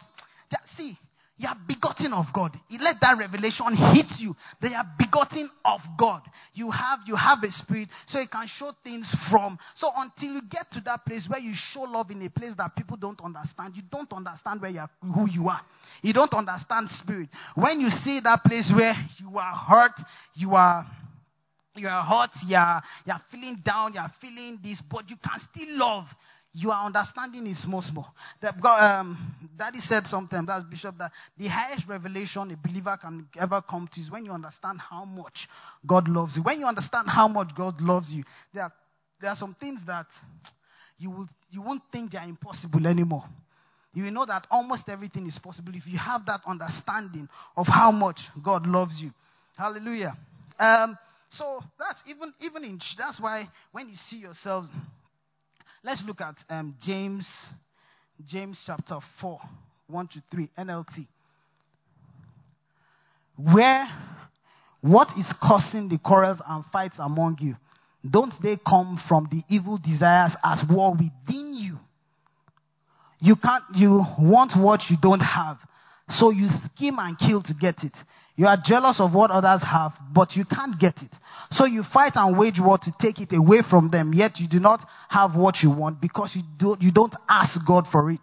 See, 0.66 0.97
you 1.40 1.48
are 1.48 1.56
begotten 1.68 2.12
of 2.12 2.26
God. 2.34 2.52
Let 2.70 2.98
that 3.00 3.18
revelation 3.18 3.68
hit 3.94 4.20
you. 4.20 4.36
They 4.62 4.74
are 4.76 4.84
begotten 5.00 5.50
of 5.64 5.80
God. 5.98 6.22
You 6.54 6.70
have 6.70 7.00
you 7.08 7.16
have 7.16 7.40
a 7.44 7.50
spirit, 7.50 7.88
so 8.06 8.20
you 8.20 8.28
can 8.28 8.46
show 8.46 8.74
things 8.84 9.10
from. 9.32 9.58
So 9.74 9.90
until 9.96 10.34
you 10.34 10.42
get 10.52 10.70
to 10.74 10.82
that 10.82 11.06
place 11.06 11.28
where 11.30 11.40
you 11.40 11.54
show 11.56 11.84
love 11.84 12.12
in 12.12 12.22
a 12.24 12.30
place 12.30 12.56
that 12.58 12.76
people 12.76 12.98
don't 12.98 13.22
understand, 13.22 13.74
you 13.78 13.84
don't 13.90 14.12
understand 14.12 14.62
where 14.62 14.72
you 14.72 14.80
are, 14.80 14.90
who 15.02 15.30
you 15.30 15.48
are. 15.48 15.62
You 16.02 16.12
don't 16.12 16.34
understand 16.34 16.90
spirit. 16.90 17.30
When 17.56 17.80
you 17.80 17.90
see 17.90 18.20
that 18.22 18.42
place 18.44 18.72
where 18.76 18.94
you 19.20 19.38
are 19.38 19.56
hurt, 19.56 19.96
you 20.36 20.56
are 20.56 20.86
you 21.76 21.88
are 21.88 22.04
hurt, 22.04 22.32
you 22.46 22.58
are, 22.58 22.84
you 23.06 23.14
are 23.14 23.22
feeling 23.32 23.56
down, 23.64 23.94
you 23.94 24.02
are 24.02 24.12
feeling 24.20 24.60
this, 24.62 24.82
but 24.92 25.10
you 25.10 25.16
can 25.16 25.40
still 25.40 25.78
love 25.78 26.06
your 26.62 26.74
understanding 26.74 27.47
is 27.47 27.62
small, 27.64 27.82
small. 27.82 28.14
That 28.41 28.62
God, 28.62 28.99
um, 28.99 29.34
Daddy 29.57 29.80
said 29.80 30.05
something, 30.05 30.45
that's 30.45 30.64
Bishop, 30.64 30.97
that 30.97 31.12
the 31.38 31.47
highest 31.47 31.88
revelation 31.88 32.51
a 32.51 32.68
believer 32.68 32.97
can 33.01 33.28
ever 33.39 33.62
come 33.62 33.89
to 33.93 33.99
is 34.01 34.12
when 34.12 34.26
you 34.26 34.32
understand 34.32 34.80
how 34.80 35.05
much 35.05 35.47
God 35.88 36.07
loves 36.07 36.38
you. 36.38 36.43
When 36.43 36.60
you 36.60 36.66
understand 36.66 37.07
how 37.07 37.28
much 37.28 37.55
God 37.55 37.80
loves 37.82 38.12
you, 38.12 38.24
there 38.53 38.64
are, 38.64 38.74
there 39.22 39.30
are 39.30 39.36
some 39.36 39.55
things 39.60 39.86
that 39.86 40.07
you, 40.97 41.12
will, 41.12 41.30
you 41.49 41.62
won't 41.62 41.84
think 41.91 42.12
they 42.12 42.18
are 42.18 42.28
impossible 42.28 42.86
anymore. 42.86 43.24
You 43.93 44.03
will 44.03 44.12
know 44.12 44.26
that 44.26 44.45
almost 44.51 44.89
everything 44.89 45.28
is 45.28 45.39
possible 45.39 45.72
if 45.74 45.88
you 45.88 45.97
have 45.97 46.26
that 46.26 46.41
understanding 46.45 47.28
of 47.55 47.68
how 47.68 47.91
much 47.91 48.22
God 48.43 48.68
loves 48.68 49.01
you. 49.01 49.12
Hallelujah. 49.57 50.14
Um, 50.60 50.97
so 51.30 51.62
that's 51.78 52.01
even 52.07 52.34
even 52.41 52.64
in 52.64 52.80
that's 52.97 53.20
why 53.20 53.45
when 53.72 53.89
you 53.89 53.95
see 53.95 54.18
yourselves 54.18 54.70
Let's 55.82 56.04
look 56.06 56.20
at 56.20 56.36
um, 56.50 56.76
James, 56.82 57.26
James 58.26 58.62
chapter 58.66 59.00
4, 59.22 59.40
1 59.88 60.08
to 60.10 60.24
3, 60.30 60.50
NLT. 60.58 61.08
Where, 63.38 63.88
what 64.82 65.08
is 65.18 65.34
causing 65.42 65.88
the 65.88 65.98
quarrels 65.98 66.42
and 66.46 66.66
fights 66.66 66.98
among 67.00 67.38
you? 67.40 67.56
Don't 68.10 68.34
they 68.44 68.58
come 68.68 69.00
from 69.08 69.30
the 69.32 69.42
evil 69.50 69.78
desires 69.78 70.36
as 70.44 70.64
war 70.70 70.92
within 70.92 71.54
you? 71.54 71.78
You 73.22 73.38
can't, 73.38 73.64
you 73.76 74.04
want 74.20 74.54
what 74.58 74.90
you 74.90 74.98
don't 75.02 75.22
have. 75.22 75.58
So 76.10 76.30
you 76.32 76.48
scheme 76.48 76.98
and 77.00 77.18
kill 77.18 77.42
to 77.44 77.54
get 77.54 77.84
it. 77.84 77.94
You 78.40 78.48
are 78.48 78.56
jealous 78.56 79.02
of 79.02 79.14
what 79.14 79.32
others 79.32 79.62
have, 79.64 79.92
but 80.14 80.38
you 80.38 80.46
can't 80.46 80.80
get 80.80 81.02
it. 81.02 81.12
So 81.52 81.66
you 81.66 81.84
fight 81.84 82.14
and 82.16 82.40
wage 82.40 82.58
war 82.58 82.78
to 82.78 82.94
take 82.98 83.20
it 83.20 83.34
away 83.34 83.64
from 83.70 83.90
them, 83.90 84.14
yet 84.14 84.40
you 84.40 84.48
do 84.48 84.62
not 84.62 84.80
have 85.10 85.36
what 85.36 85.62
you 85.62 85.70
want 85.70 86.00
because 86.00 86.38
you 86.38 86.44
don't, 86.58 86.82
you 86.82 86.90
don't 86.90 87.14
ask 87.28 87.60
God 87.68 87.86
for 87.92 88.10
it. 88.10 88.22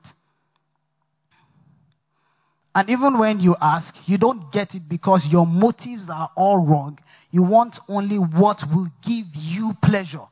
And 2.74 2.88
even 2.88 3.18
when 3.18 3.40
you 3.40 3.56
ask, 3.60 3.94
you 4.06 4.16
don't 4.16 4.50
get 4.50 4.74
it 4.74 4.88
because 4.88 5.28
your 5.30 5.46
motives 5.46 6.08
are 6.10 6.30
all 6.34 6.64
wrong. 6.64 6.98
You 7.30 7.42
want 7.42 7.78
only 7.86 8.16
what 8.16 8.62
will 8.74 8.88
give 9.06 9.26
you 9.34 9.72
pleasure. 9.82 10.24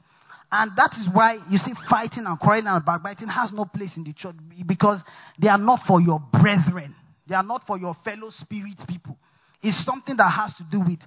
And 0.50 0.70
that 0.78 0.92
is 0.98 1.10
why 1.12 1.40
you 1.50 1.58
see 1.58 1.74
fighting 1.90 2.24
and 2.24 2.40
quarreling 2.40 2.68
and 2.68 2.82
backbiting 2.86 3.28
has 3.28 3.52
no 3.52 3.66
place 3.66 3.98
in 3.98 4.04
the 4.04 4.14
church 4.14 4.36
because 4.64 5.02
they 5.38 5.48
are 5.48 5.58
not 5.58 5.80
for 5.86 6.00
your 6.00 6.20
brethren. 6.32 6.94
They 7.26 7.34
are 7.34 7.42
not 7.42 7.66
for 7.66 7.76
your 7.76 7.94
fellow 8.02 8.30
spirit 8.30 8.80
people. 8.88 9.18
It's 9.64 9.84
something 9.84 10.16
that 10.16 10.28
has 10.28 10.54
to 10.56 10.64
do 10.70 10.80
with 10.80 11.00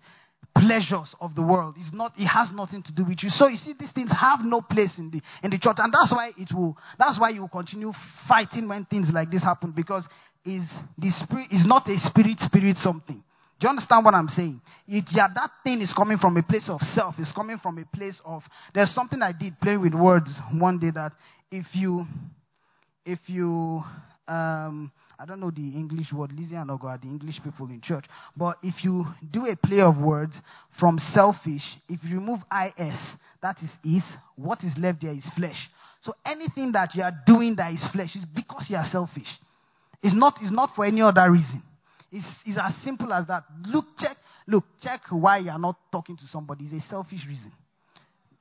pleasures 0.56 1.16
of 1.22 1.36
the 1.36 1.44
world. 1.44 1.76
It's 1.78 1.94
not, 1.94 2.14
it 2.18 2.26
has 2.26 2.52
nothing 2.52 2.82
to 2.84 2.92
do 2.92 3.06
with 3.06 3.22
you. 3.22 3.30
So 3.30 3.48
you 3.48 3.58
see, 3.58 3.74
these 3.80 3.92
things 3.92 4.12
have 4.12 4.40
no 4.44 4.62
place 4.62 4.98
in 4.98 5.12
the, 5.12 5.22
in 5.44 5.52
the 5.52 5.60
church. 5.60 5.78
And 5.78 5.94
that's 5.94 6.12
why 6.12 6.32
it 6.38 6.52
will, 6.54 6.76
that's 6.98 7.20
why 7.20 7.30
you 7.30 7.42
will 7.42 7.50
continue 7.50 7.94
fighting 8.28 8.68
when 8.68 8.86
things 8.86 9.10
like 9.14 9.30
this 9.30 9.44
happen 9.44 9.74
because 9.76 10.08
is 10.46 10.72
the 10.98 11.10
spirit 11.10 11.48
is 11.52 11.66
not 11.66 11.88
a 11.88 11.98
spirit 12.00 12.40
spirit 12.40 12.78
something. 12.78 13.24
Do 13.60 13.66
you 13.66 13.70
understand 13.70 14.06
what 14.06 14.14
I'm 14.14 14.28
saying? 14.30 14.62
It, 14.88 15.06
yeah, 15.14 15.28
that 15.34 15.50
thing 15.64 15.82
is 15.82 15.94
coming 15.94 16.18
from 16.18 16.38
a 16.38 16.44
place 16.44 16.70
of 16.70 16.82
self. 16.82 17.16
It's 17.18 17.32
coming 17.32 17.58
from 17.58 17.80
a 17.80 17.86
place 17.86 18.22
of. 18.24 18.44
There's 18.74 18.94
something 18.94 19.22
I 19.22 19.32
did 19.32 19.60
playing 19.60 19.82
with 19.82 19.96
words 19.96 20.40
one 20.54 20.78
day 20.78 20.92
that 20.92 21.14
if 21.52 21.66
you, 21.74 22.06
if 23.04 23.20
you, 23.28 23.82
um, 24.28 24.92
I 25.20 25.26
don't 25.26 25.40
know 25.40 25.50
the 25.50 25.62
English 25.62 26.14
word, 26.14 26.32
Lizzie 26.32 26.56
and 26.56 26.70
Ogo 26.70 26.86
are 26.86 26.98
the 26.98 27.08
English 27.08 27.42
people 27.44 27.68
in 27.70 27.82
church. 27.82 28.06
But 28.36 28.58
if 28.62 28.84
you 28.84 29.04
do 29.32 29.46
a 29.48 29.56
play 29.56 29.82
of 29.82 30.00
words 30.00 30.40
from 30.80 31.00
selfish, 31.00 31.78
if 31.90 32.04
you 32.04 32.18
remove 32.18 32.40
is, 32.78 33.16
that 33.42 33.58
is 33.64 33.76
is, 33.84 34.18
what 34.36 34.64
is 34.64 34.78
left 34.78 35.02
there 35.02 35.14
is 35.14 35.28
flesh. 35.36 35.70
So 36.02 36.14
anything 36.26 36.72
that 36.74 36.94
you 36.96 37.04
are 37.04 37.14
doing 37.26 37.56
that 37.56 37.74
is 37.74 37.88
flesh 37.88 38.16
is 38.16 38.26
because 38.26 38.70
you 38.70 38.78
are 38.78 38.86
selfish. 38.86 39.38
It's 40.04 40.14
not, 40.14 40.36
it's 40.42 40.52
not 40.52 40.76
for 40.76 40.86
any 40.86 41.02
other 41.02 41.32
reason. 41.32 41.62
It's, 42.12 42.28
it's 42.46 42.60
as 42.62 42.76
simple 42.76 43.12
as 43.12 43.26
that. 43.28 43.44
Look, 43.66 43.86
check, 43.98 44.16
look, 44.46 44.66
check 44.80 45.02
why 45.10 45.40
you 45.40 45.50
are 45.50 45.60
not 45.60 45.78
talking 45.92 46.16
to 46.18 46.28
somebody. 46.28 46.66
It's 46.66 46.86
a 46.86 46.88
selfish 46.88 47.26
reason. 47.28 47.52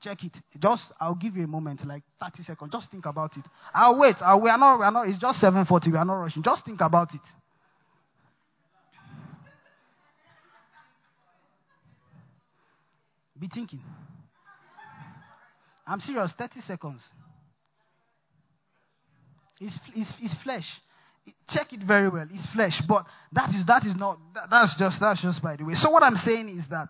Check 0.01 0.25
it. 0.25 0.37
Just, 0.59 0.93
I'll 1.01 1.15
give 1.15 1.37
you 1.37 1.45
a 1.45 1.47
moment, 1.47 1.85
like 1.87 2.03
30 2.21 2.43
seconds. 2.43 2.71
Just 2.73 2.91
think 2.91 3.07
about 3.07 3.37
it. 3.37 3.45
I'll 3.73 3.99
wait. 3.99 4.17
I'll, 4.21 4.41
we 4.41 4.51
are 4.51 4.59
not, 4.59 4.79
we 4.79 4.85
are 4.85 4.93
not, 4.93 5.09
it's 5.09 5.19
just 5.19 5.43
7.40. 5.43 5.93
We 5.93 5.99
are 5.99 6.05
not 6.05 6.15
rushing. 6.15 6.43
Just 6.43 6.65
think 6.65 6.81
about 6.81 7.15
it. 7.15 7.21
Be 13.39 13.49
thinking. 13.53 13.81
I'm 15.87 16.01
serious. 16.01 16.33
30 16.37 16.61
seconds. 16.61 17.09
It's, 19.61 19.79
it's, 19.95 20.13
it's 20.21 20.43
flesh. 20.43 20.81
Check 21.49 21.73
it 21.73 21.81
very 21.87 22.09
well. 22.09 22.27
It's 22.31 22.47
flesh. 22.53 22.83
But 22.87 23.05
that 23.33 23.51
is, 23.51 23.67
that 23.67 23.85
is 23.87 23.97
not, 23.97 24.19
that, 24.35 24.49
that's 24.51 24.77
just, 24.79 25.01
that's 25.01 25.23
just 25.23 25.43
by 25.43 25.57
the 25.57 25.65
way. 25.65 25.75
So 25.75 25.91
what 25.91 26.03
I'm 26.03 26.17
saying 26.17 26.49
is 26.51 26.69
that 26.69 26.89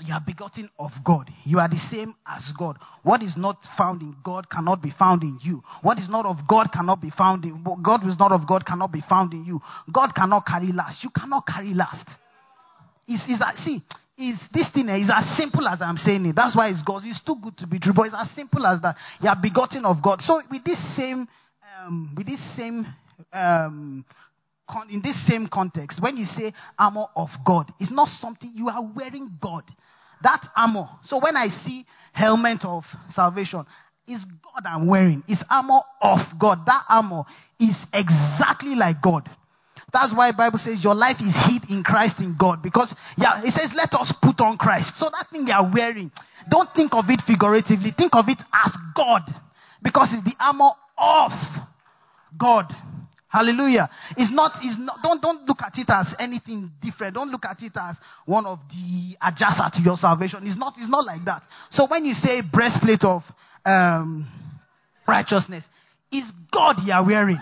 you 0.00 0.12
are 0.12 0.22
begotten 0.24 0.68
of 0.78 0.90
God. 1.04 1.30
You 1.44 1.60
are 1.60 1.68
the 1.68 1.78
same 1.78 2.14
as 2.26 2.52
God. 2.58 2.78
What 3.04 3.22
is 3.22 3.36
not 3.36 3.58
found 3.78 4.02
in 4.02 4.16
God 4.24 4.50
cannot 4.50 4.82
be 4.82 4.90
found 4.90 5.22
in 5.22 5.38
you. 5.40 5.62
What 5.82 5.98
is 5.98 6.08
not 6.08 6.26
of 6.26 6.48
God 6.48 6.70
cannot 6.72 7.00
be 7.00 7.10
found 7.10 7.44
in 7.44 7.64
God 7.82 8.06
is 8.06 8.18
not 8.18 8.32
of 8.32 8.46
God 8.46 8.66
cannot 8.66 8.90
be 8.90 9.02
found 9.08 9.32
in 9.32 9.44
you. 9.44 9.60
God 9.92 10.10
cannot 10.14 10.46
carry 10.46 10.72
last. 10.72 11.04
You 11.04 11.10
cannot 11.10 11.46
carry 11.46 11.74
last. 11.74 12.08
It's, 13.06 13.22
see, 13.62 13.80
is 14.18 14.48
this 14.52 14.70
thing 14.72 14.88
is 14.88 15.10
as 15.14 15.36
simple 15.36 15.66
as 15.68 15.80
I'm 15.80 15.96
saying 15.96 16.26
it. 16.26 16.34
That's 16.34 16.56
why 16.56 16.70
it's 16.70 16.82
God. 16.82 17.02
It's 17.04 17.22
too 17.22 17.36
good 17.40 17.56
to 17.58 17.66
be 17.66 17.78
true, 17.78 17.92
but 17.94 18.06
it's 18.06 18.16
as 18.18 18.30
simple 18.30 18.66
as 18.66 18.80
that. 18.80 18.96
You 19.20 19.28
are 19.28 19.38
begotten 19.40 19.84
of 19.84 20.02
God. 20.02 20.22
So 20.22 20.40
with 20.50 20.64
this 20.64 20.96
same, 20.96 21.28
um, 21.80 22.14
with 22.16 22.26
this 22.26 22.56
same, 22.56 22.86
um, 23.32 24.04
con- 24.68 24.90
in 24.90 25.02
this 25.02 25.26
same 25.26 25.48
context, 25.48 26.02
when 26.02 26.16
you 26.16 26.24
say 26.24 26.52
armor 26.78 27.06
of 27.16 27.28
God, 27.44 27.72
it's 27.80 27.90
not 27.90 28.08
something 28.08 28.50
you 28.54 28.68
are 28.68 28.84
wearing 28.94 29.30
God. 29.40 29.64
That 30.22 30.40
armor. 30.56 30.88
So 31.04 31.20
when 31.20 31.36
I 31.36 31.48
see 31.48 31.84
helmet 32.12 32.64
of 32.64 32.84
salvation, 33.10 33.64
it's 34.06 34.24
God 34.24 34.64
I'm 34.66 34.86
wearing. 34.86 35.22
It's 35.28 35.44
armor 35.50 35.80
of 36.00 36.18
God. 36.38 36.58
That 36.66 36.82
armor 36.88 37.24
is 37.58 37.76
exactly 37.92 38.74
like 38.74 39.02
God. 39.02 39.28
That's 39.92 40.14
why 40.14 40.32
Bible 40.36 40.58
says 40.58 40.82
your 40.82 40.94
life 40.94 41.18
is 41.20 41.34
hid 41.46 41.70
in 41.70 41.84
Christ 41.84 42.18
in 42.18 42.36
God. 42.38 42.62
Because 42.62 42.94
yeah, 43.16 43.42
it 43.44 43.52
says 43.52 43.72
let 43.76 43.92
us 43.94 44.12
put 44.22 44.40
on 44.40 44.58
Christ. 44.58 44.98
So 44.98 45.06
that 45.10 45.26
thing 45.30 45.46
you 45.46 45.54
are 45.54 45.70
wearing, 45.72 46.10
don't 46.50 46.68
think 46.74 46.92
of 46.94 47.04
it 47.08 47.20
figuratively. 47.26 47.90
Think 47.96 48.14
of 48.14 48.24
it 48.28 48.38
as 48.52 48.76
God. 48.96 49.22
Because 49.82 50.12
it's 50.12 50.24
the 50.24 50.34
armor 50.40 50.70
of 50.98 51.32
God. 52.36 52.66
Hallelujah. 53.34 53.90
It's 54.16 54.30
not, 54.30 54.52
it's 54.62 54.78
not, 54.78 54.98
don't, 55.02 55.20
don't 55.20 55.42
look 55.48 55.58
at 55.66 55.76
it 55.76 55.90
as 55.90 56.14
anything 56.20 56.70
different. 56.80 57.14
Don't 57.14 57.32
look 57.32 57.44
at 57.44 57.60
it 57.62 57.72
as 57.74 57.96
one 58.26 58.46
of 58.46 58.60
the 58.70 59.16
adjacent 59.20 59.74
to 59.74 59.82
your 59.82 59.96
salvation. 59.96 60.46
It's 60.46 60.56
not, 60.56 60.74
it's 60.78 60.88
not 60.88 61.04
like 61.04 61.24
that. 61.24 61.42
So 61.68 61.88
when 61.90 62.04
you 62.04 62.14
say 62.14 62.42
breastplate 62.52 63.02
of, 63.02 63.22
um, 63.66 64.30
righteousness, 65.08 65.64
is 66.12 66.30
God 66.52 66.76
you 66.86 66.92
are 66.92 67.04
wearing. 67.04 67.40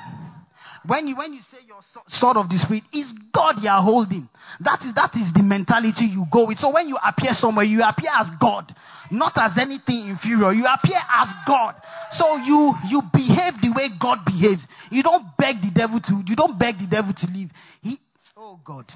When 0.87 1.07
you, 1.07 1.17
when 1.17 1.35
you 1.35 1.41
say 1.41 1.59
your 1.69 1.81
sword 2.09 2.39
of 2.39 2.49
the 2.49 2.57
spirit, 2.57 2.85
is 2.95 3.13
God 3.35 3.57
you 3.61 3.69
are 3.69 3.83
holding. 3.83 4.27
That 4.61 4.81
is, 4.81 4.95
that 4.95 5.13
is 5.15 5.33
the 5.35 5.45
mentality 5.45 6.07
you 6.07 6.25
go 6.33 6.49
with. 6.49 6.57
So 6.57 6.73
when 6.73 6.89
you 6.89 6.97
appear 6.97 7.33
somewhere, 7.33 7.67
you 7.67 7.83
appear 7.83 8.11
as 8.19 8.31
God, 8.41 8.65
not 9.13 9.33
as 9.37 9.59
anything 9.59 10.09
inferior. 10.09 10.53
You 10.53 10.65
appear 10.65 10.99
as 10.99 11.29
God. 11.47 11.75
So 12.11 12.37
you, 12.37 12.73
you 12.89 13.03
behave 13.13 13.61
the 13.61 13.73
way 13.77 13.89
God 14.01 14.19
behaves. 14.25 14.67
You 14.91 15.03
don't 15.03 15.27
beg 15.37 15.57
the 15.61 15.71
devil 15.75 16.01
to, 16.01 16.23
you 16.27 16.35
don't 16.35 16.59
beg 16.59 16.77
the 16.77 16.89
devil 16.91 17.13
to 17.13 17.27
leave. 17.27 17.51
He, 17.83 17.99
oh 18.37 18.59
God. 18.65 18.87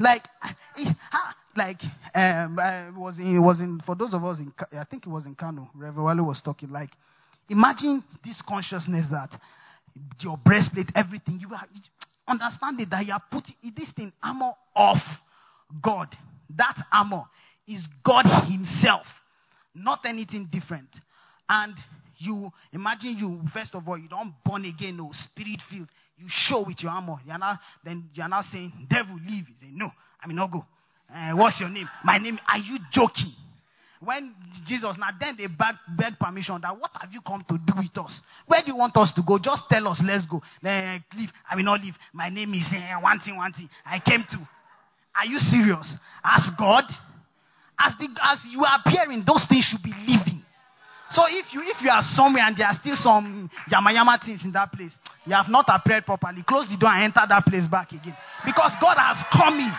Like, 0.00 0.22
like, 1.56 1.82
um, 2.14 2.58
I 2.58 2.90
was 2.96 3.18
in, 3.18 3.42
was 3.42 3.60
in, 3.60 3.80
for 3.84 3.94
those 3.94 4.14
of 4.14 4.24
us 4.24 4.38
in, 4.38 4.52
I 4.72 4.84
think 4.84 5.06
it 5.06 5.10
was 5.10 5.26
in 5.26 5.34
Kano, 5.34 5.68
Reverend 5.74 6.04
Wale 6.18 6.26
was 6.26 6.40
talking, 6.40 6.70
like, 6.70 6.90
imagine 7.50 8.02
this 8.24 8.40
consciousness 8.40 9.08
that 9.10 9.30
your 10.20 10.38
breastplate, 10.38 10.86
everything. 10.94 11.38
You 11.38 11.52
are 11.54 11.66
understanding 12.26 12.86
that 12.90 13.04
you 13.04 13.12
are 13.12 13.22
putting 13.30 13.56
this 13.76 13.92
thing 13.92 14.12
armor 14.22 14.52
of 14.74 14.98
God. 15.82 16.08
That 16.56 16.76
armor 16.92 17.24
is 17.70 17.86
God 18.04 18.24
Himself, 18.50 19.06
not 19.74 20.00
anything 20.04 20.48
different. 20.50 20.88
And 21.48 21.74
you 22.18 22.50
imagine 22.72 23.16
you 23.18 23.40
first 23.52 23.74
of 23.74 23.88
all 23.88 23.98
you 23.98 24.08
don't 24.08 24.34
born 24.44 24.64
again, 24.64 24.96
no 24.96 25.10
spirit 25.12 25.60
filled. 25.70 25.88
You 26.18 26.26
show 26.28 26.64
with 26.66 26.82
your 26.82 26.92
armor. 26.92 27.16
You're 27.24 27.38
now 27.38 27.58
then 27.84 28.10
you're 28.14 28.28
now 28.28 28.42
saying, 28.42 28.72
"Devil, 28.88 29.16
leave." 29.26 29.48
You 29.48 29.54
say, 29.58 29.68
"No, 29.72 29.90
I 30.22 30.26
mean, 30.26 30.36
not 30.36 30.50
go." 30.50 30.64
Uh, 31.12 31.32
what's 31.32 31.60
your 31.60 31.70
name? 31.70 31.88
My 32.04 32.18
name. 32.18 32.38
Are 32.46 32.58
you 32.58 32.78
joking? 32.92 33.32
when 34.00 34.34
Jesus, 34.64 34.96
now 34.98 35.10
then 35.20 35.36
they 35.36 35.46
beg, 35.46 35.74
beg 35.96 36.18
permission 36.18 36.58
that 36.62 36.78
what 36.78 36.90
have 36.98 37.12
you 37.12 37.20
come 37.20 37.44
to 37.46 37.58
do 37.58 37.74
with 37.76 37.96
us? 37.98 38.20
Where 38.46 38.60
do 38.64 38.72
you 38.72 38.76
want 38.76 38.96
us 38.96 39.12
to 39.14 39.22
go? 39.26 39.38
Just 39.38 39.64
tell 39.68 39.86
us, 39.88 40.02
let's 40.04 40.26
go. 40.26 40.40
Then 40.62 41.04
leave. 41.16 41.28
I 41.48 41.56
will 41.56 41.64
not 41.64 41.82
leave. 41.82 41.94
My 42.12 42.30
name 42.30 42.52
is 42.54 42.66
uh, 42.74 43.00
one 43.00 43.20
thing, 43.20 43.36
one 43.36 43.52
thing. 43.52 43.68
I 43.84 44.00
came 44.00 44.24
to. 44.30 44.48
Are 45.14 45.26
you 45.26 45.38
serious? 45.38 45.96
As 46.24 46.48
God, 46.58 46.84
as 47.80 47.96
the 47.98 48.08
as 48.22 48.44
you 48.50 48.62
are 48.64 48.78
appearing, 48.84 49.24
those 49.26 49.46
things 49.48 49.64
should 49.64 49.82
be 49.82 49.94
living. 50.06 50.44
So 51.10 51.22
if 51.26 51.52
you 51.52 51.60
if 51.64 51.82
you 51.82 51.90
are 51.90 52.02
somewhere 52.02 52.44
and 52.44 52.56
there 52.56 52.66
are 52.66 52.74
still 52.74 52.96
some 52.96 53.50
yama 53.68 53.92
yama 53.92 54.20
things 54.24 54.44
in 54.44 54.52
that 54.52 54.70
place, 54.70 54.94
you 55.26 55.32
have 55.32 55.48
not 55.48 55.64
appeared 55.68 56.04
properly. 56.06 56.42
Close 56.46 56.68
the 56.68 56.76
door 56.76 56.90
and 56.90 57.04
enter 57.10 57.26
that 57.26 57.44
place 57.44 57.66
back 57.66 57.90
again. 57.90 58.16
Because 58.44 58.72
God 58.80 58.94
has 58.94 59.18
come 59.32 59.58
in. 59.58 59.72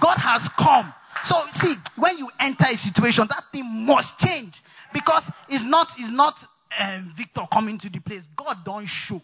God 0.00 0.16
has 0.20 0.46
come. 0.56 0.92
So 1.24 1.34
see, 1.58 1.74
when 1.98 2.18
you 2.18 2.28
enter 2.40 2.66
a 2.70 2.76
situation, 2.76 3.26
that 3.28 3.44
thing 3.50 3.66
must 3.66 4.18
change 4.18 4.54
because 4.92 5.24
it's 5.48 5.64
not 5.64 5.88
it's 5.98 6.12
not 6.12 6.34
um, 6.78 7.14
Victor 7.16 7.42
coming 7.52 7.78
to 7.80 7.88
the 7.88 8.00
place. 8.00 8.22
God 8.36 8.58
don't 8.64 8.86
show. 8.86 9.20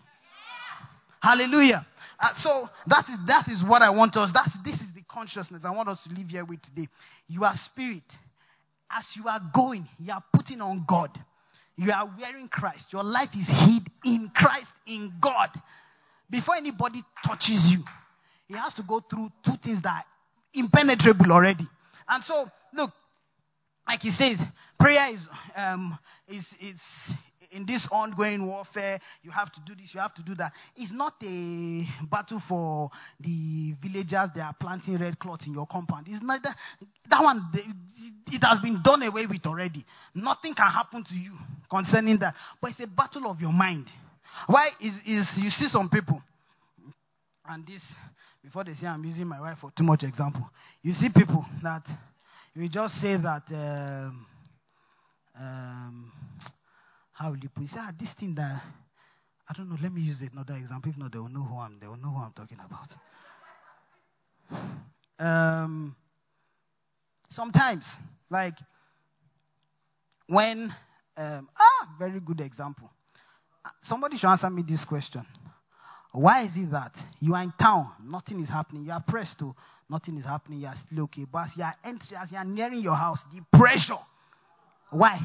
Hallelujah. 1.21 1.87
Uh, 2.19 2.35
so 2.35 2.69
that 2.87 3.05
is 3.07 3.19
that 3.27 3.47
is 3.49 3.63
what 3.63 3.83
I 3.83 3.91
want 3.91 4.17
us. 4.17 4.33
That's 4.35 4.57
this 4.65 4.78
consciousness 5.19 5.65
I 5.65 5.71
want 5.71 5.89
us 5.89 6.03
to 6.05 6.15
live 6.15 6.29
here 6.29 6.45
with 6.45 6.63
today. 6.63 6.89
You 7.27 7.43
are 7.45 7.55
spirit. 7.55 8.05
As 8.91 9.05
you 9.17 9.29
are 9.29 9.41
going, 9.53 9.85
you 9.99 10.13
are 10.13 10.23
putting 10.33 10.61
on 10.61 10.87
God. 10.89 11.11
You 11.77 11.91
are 11.91 12.09
wearing 12.19 12.49
Christ. 12.49 12.93
Your 12.93 13.03
life 13.03 13.31
is 13.35 13.49
hid 13.49 13.83
in 14.05 14.31
Christ, 14.35 14.71
in 14.87 15.13
God. 15.21 15.49
Before 16.31 16.55
anybody 16.55 17.03
touches 17.27 17.69
you, 17.73 17.83
he 18.47 18.55
has 18.55 18.75
to 18.75 18.83
go 18.87 19.01
through 19.01 19.31
two 19.45 19.57
things 19.63 19.83
that 19.83 19.89
are 19.89 20.05
impenetrable 20.55 21.33
already. 21.33 21.67
And 22.09 22.23
so, 22.23 22.47
look, 22.73 22.91
like 23.87 24.01
he 24.01 24.11
says, 24.11 24.41
prayer 24.79 25.13
is, 25.13 25.27
um, 25.57 25.99
is, 26.29 26.47
is 26.61 26.81
in 27.51 27.67
this 27.67 27.89
ongoing 27.91 28.47
warfare. 28.47 29.01
You 29.23 29.31
have 29.31 29.53
to 29.53 29.61
do 29.67 29.75
this, 29.75 29.95
you 29.95 30.01
have 30.01 30.15
to 30.15 30.23
do 30.23 30.35
that. 30.37 30.53
It's 30.77 30.93
not 30.93 31.15
a 31.23 31.85
battle 32.11 32.41
for 32.49 32.91
the 33.21 33.75
villagers 33.83 34.31
that 34.35 34.41
are 34.41 34.57
planting 34.59 34.99
red 34.99 35.19
cloth 35.19 35.41
in 35.47 35.55
your 35.55 35.67
compound. 35.67 36.07
It's 36.09 36.23
not 36.23 36.43
that, 36.43 36.57
that 37.09 37.23
one, 37.23 37.51
it 37.55 38.43
has 38.43 38.61
been 38.61 38.81
done 38.83 39.03
away 39.03 39.27
with 39.27 39.47
already. 39.47 39.85
Nothing 40.15 40.55
can 40.55 40.71
happen 40.71 41.05
to 41.05 41.15
you 41.15 41.33
concerning 41.71 42.19
that. 42.19 42.35
But 42.61 42.71
it's 42.71 42.81
a 42.81 42.87
battle 42.87 43.31
of 43.31 43.41
your 43.41 43.53
mind. 43.53 43.87
Why 44.47 44.69
is, 44.81 44.95
is 45.07 45.39
you 45.39 45.51
see 45.51 45.69
some 45.69 45.89
people, 45.89 46.23
and 47.47 47.67
this 47.67 47.83
before 48.43 48.65
they 48.65 48.75
say 48.75 48.87
I'm 48.87 49.05
using 49.05 49.27
my 49.27 49.41
wife 49.41 49.59
for 49.59 49.71
too 49.77 49.83
much 49.85 50.05
example. 50.05 50.49
You 50.83 50.93
see 50.93 51.09
people 51.15 51.45
that 51.63 51.83
you 52.55 52.69
just 52.69 52.95
say 52.95 53.17
that 53.17 53.43
um, 53.51 54.27
um, 55.39 56.13
how 57.19 57.31
will 57.31 57.39
you 57.39 57.49
put? 57.49 57.63
You 57.63 57.69
say 57.69 57.81
ah, 57.81 57.91
this 57.99 58.15
thing 58.15 58.35
that 58.37 58.63
I 59.49 59.55
don't 59.57 59.69
know. 59.69 59.77
Let 59.83 59.93
me 59.93 60.03
use 60.03 60.23
another 60.33 60.55
example. 60.55 60.91
If 60.93 60.99
not, 60.99 61.13
they 61.13 61.19
will 61.19 61.29
know 61.29 61.43
who 61.43 61.59
I'm. 61.59 61.79
They 61.81 61.89
will 61.89 61.97
know 61.97 62.11
who 62.11 62.19
I'm 62.19 62.33
talking 62.33 62.59
about. 62.65 62.89
Um, 65.21 65.97
sometimes, 67.29 67.93
like 68.31 68.55
when 70.29 70.73
um, 71.17 71.49
ah, 71.59 71.89
very 71.99 72.21
good 72.21 72.41
example. 72.41 72.89
Somebody 73.83 74.17
should 74.17 74.29
answer 74.29 74.49
me 74.49 74.63
this 74.67 74.85
question. 74.85 75.27
Why 76.13 76.45
is 76.45 76.57
it 76.57 76.71
that 76.71 76.93
you 77.19 77.35
are 77.35 77.43
in 77.43 77.53
town, 77.61 77.91
nothing 78.05 78.39
is 78.41 78.49
happening, 78.49 78.85
you 78.85 78.93
are 78.93 79.03
pressed 79.07 79.41
to, 79.41 79.55
nothing 79.91 80.17
is 80.19 80.25
happening, 80.25 80.61
you 80.61 80.69
are 80.69 80.77
still 80.77 81.03
okay, 81.05 81.27
but 81.31 81.47
as 81.47 81.57
you 81.57 81.65
are 81.65 81.75
entering, 81.85 82.21
as 82.23 82.31
you 82.31 82.39
are 82.39 82.45
nearing 82.45 82.81
your 82.81 82.95
house, 82.95 83.25
the 83.35 83.43
pressure. 83.59 83.99
Why? 84.91 85.19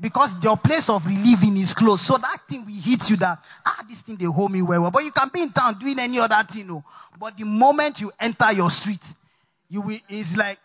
Because 0.00 0.30
your 0.42 0.56
place 0.56 0.88
of 0.88 1.02
relieving 1.06 1.56
is 1.56 1.74
close. 1.74 2.06
So 2.06 2.18
that 2.18 2.38
thing 2.48 2.64
will 2.64 2.82
hit 2.82 3.10
you 3.10 3.16
that, 3.18 3.38
ah, 3.66 3.84
this 3.88 4.00
thing 4.02 4.16
they 4.18 4.26
hold 4.26 4.52
me 4.52 4.62
well. 4.62 4.90
But 4.92 5.02
you 5.02 5.10
can 5.10 5.28
be 5.32 5.42
in 5.42 5.52
town 5.52 5.78
doing 5.80 5.98
any 5.98 6.20
other 6.20 6.40
thing, 6.50 6.68
no. 6.68 6.84
But 7.18 7.36
the 7.36 7.44
moment 7.44 7.98
you 7.98 8.12
enter 8.20 8.52
your 8.52 8.70
street, 8.70 9.02
you 9.68 9.82
will, 9.82 9.98
it's 10.08 10.36
like, 10.36 10.58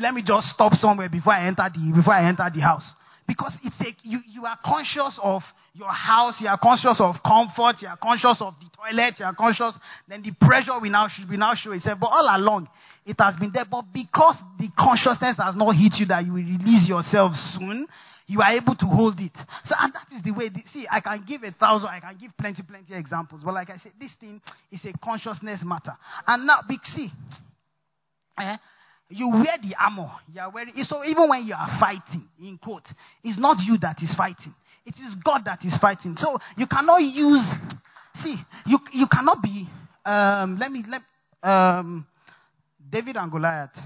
let 0.00 0.14
me 0.14 0.22
just 0.24 0.48
stop 0.48 0.74
somewhere 0.74 1.08
before 1.08 1.32
I 1.32 1.46
enter 1.48 1.68
the, 1.68 1.92
before 1.92 2.14
I 2.14 2.28
enter 2.28 2.48
the 2.52 2.60
house. 2.60 2.92
Because 3.26 3.58
it's 3.64 3.80
a, 3.80 3.92
you, 4.04 4.20
you 4.26 4.46
are 4.46 4.58
conscious 4.64 5.18
of 5.22 5.42
your 5.74 5.90
house, 5.90 6.40
you 6.40 6.48
are 6.48 6.58
conscious 6.58 7.00
of 7.00 7.16
comfort, 7.22 7.82
you 7.82 7.88
are 7.88 7.98
conscious 7.98 8.40
of 8.40 8.54
the 8.58 8.70
toilet, 8.74 9.18
you 9.18 9.26
are 9.26 9.34
conscious, 9.34 9.76
then 10.06 10.22
the 10.22 10.32
pressure 10.40 10.78
will 10.80 10.90
now 10.90 11.08
should 11.08 11.28
be 11.28 11.36
now 11.36 11.54
show 11.54 11.72
itself. 11.72 11.98
But 12.00 12.06
all 12.06 12.26
along, 12.30 12.68
it 13.04 13.16
has 13.18 13.36
been 13.36 13.50
there. 13.52 13.66
But 13.68 13.86
because 13.92 14.40
the 14.58 14.68
consciousness 14.78 15.36
has 15.36 15.56
not 15.56 15.72
hit 15.72 15.98
you 15.98 16.06
that 16.06 16.24
you 16.24 16.32
will 16.32 16.46
release 16.46 16.88
yourself 16.88 17.34
soon, 17.34 17.86
you 18.28 18.42
are 18.42 18.52
able 18.52 18.76
to 18.76 18.84
hold 18.86 19.18
it. 19.20 19.32
So, 19.64 19.74
and 19.80 19.92
that 19.94 20.06
is 20.14 20.22
the 20.22 20.32
way. 20.32 20.50
See, 20.66 20.86
I 20.88 21.00
can 21.00 21.24
give 21.26 21.42
a 21.42 21.50
thousand, 21.50 21.88
I 21.88 21.98
can 22.00 22.16
give 22.20 22.36
plenty, 22.36 22.62
plenty 22.62 22.94
examples. 22.94 23.42
But 23.42 23.54
like 23.54 23.70
I 23.70 23.78
said, 23.78 23.92
this 23.98 24.14
thing 24.14 24.40
is 24.70 24.84
a 24.84 24.92
consciousness 24.98 25.64
matter. 25.64 25.96
And 26.26 26.46
now, 26.46 26.58
big 26.68 26.84
see, 26.84 27.08
eh, 28.38 28.56
you 29.08 29.30
wear 29.30 29.56
the 29.62 29.74
armor. 29.80 30.10
You 30.32 30.42
are 30.42 30.50
wearing. 30.50 30.74
So 30.84 31.04
even 31.04 31.28
when 31.28 31.44
you 31.44 31.54
are 31.54 31.80
fighting, 31.80 32.28
in 32.40 32.58
quote, 32.58 32.86
it's 33.24 33.38
not 33.38 33.56
you 33.66 33.78
that 33.78 34.02
is 34.02 34.14
fighting. 34.14 34.54
It 34.84 34.94
is 34.96 35.16
God 35.24 35.42
that 35.46 35.64
is 35.64 35.76
fighting. 35.78 36.16
So 36.16 36.38
you 36.56 36.66
cannot 36.66 37.02
use. 37.02 37.50
See, 38.14 38.36
you 38.66 38.78
you 38.92 39.06
cannot 39.10 39.42
be. 39.42 39.66
Um, 40.04 40.58
let 40.58 40.70
me 40.70 40.84
let. 40.86 41.00
Um, 41.42 42.06
David 42.90 43.16
and 43.16 43.30
Goliath, 43.30 43.78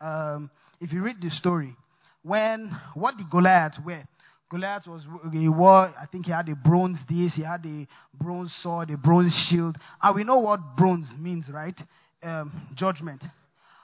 um, 0.00 0.50
if 0.80 0.92
you 0.92 1.02
read 1.02 1.16
the 1.20 1.30
story, 1.30 1.76
when 2.22 2.74
what 2.94 3.16
the 3.16 3.24
Goliath 3.30 3.78
wear? 3.84 4.06
Goliath 4.50 4.86
was 4.86 5.06
he 5.32 5.48
wore, 5.48 5.92
I 6.00 6.06
think 6.10 6.26
he 6.26 6.32
had 6.32 6.48
a 6.48 6.56
bronze 6.56 7.00
this, 7.08 7.34
he 7.34 7.42
had 7.42 7.64
a 7.66 7.86
bronze 8.14 8.54
sword, 8.54 8.90
a 8.90 8.96
bronze 8.96 9.34
shield, 9.34 9.76
and 10.02 10.16
we 10.16 10.24
know 10.24 10.38
what 10.38 10.60
bronze 10.76 11.12
means, 11.18 11.50
right? 11.52 11.78
Um, 12.22 12.68
judgment. 12.74 13.24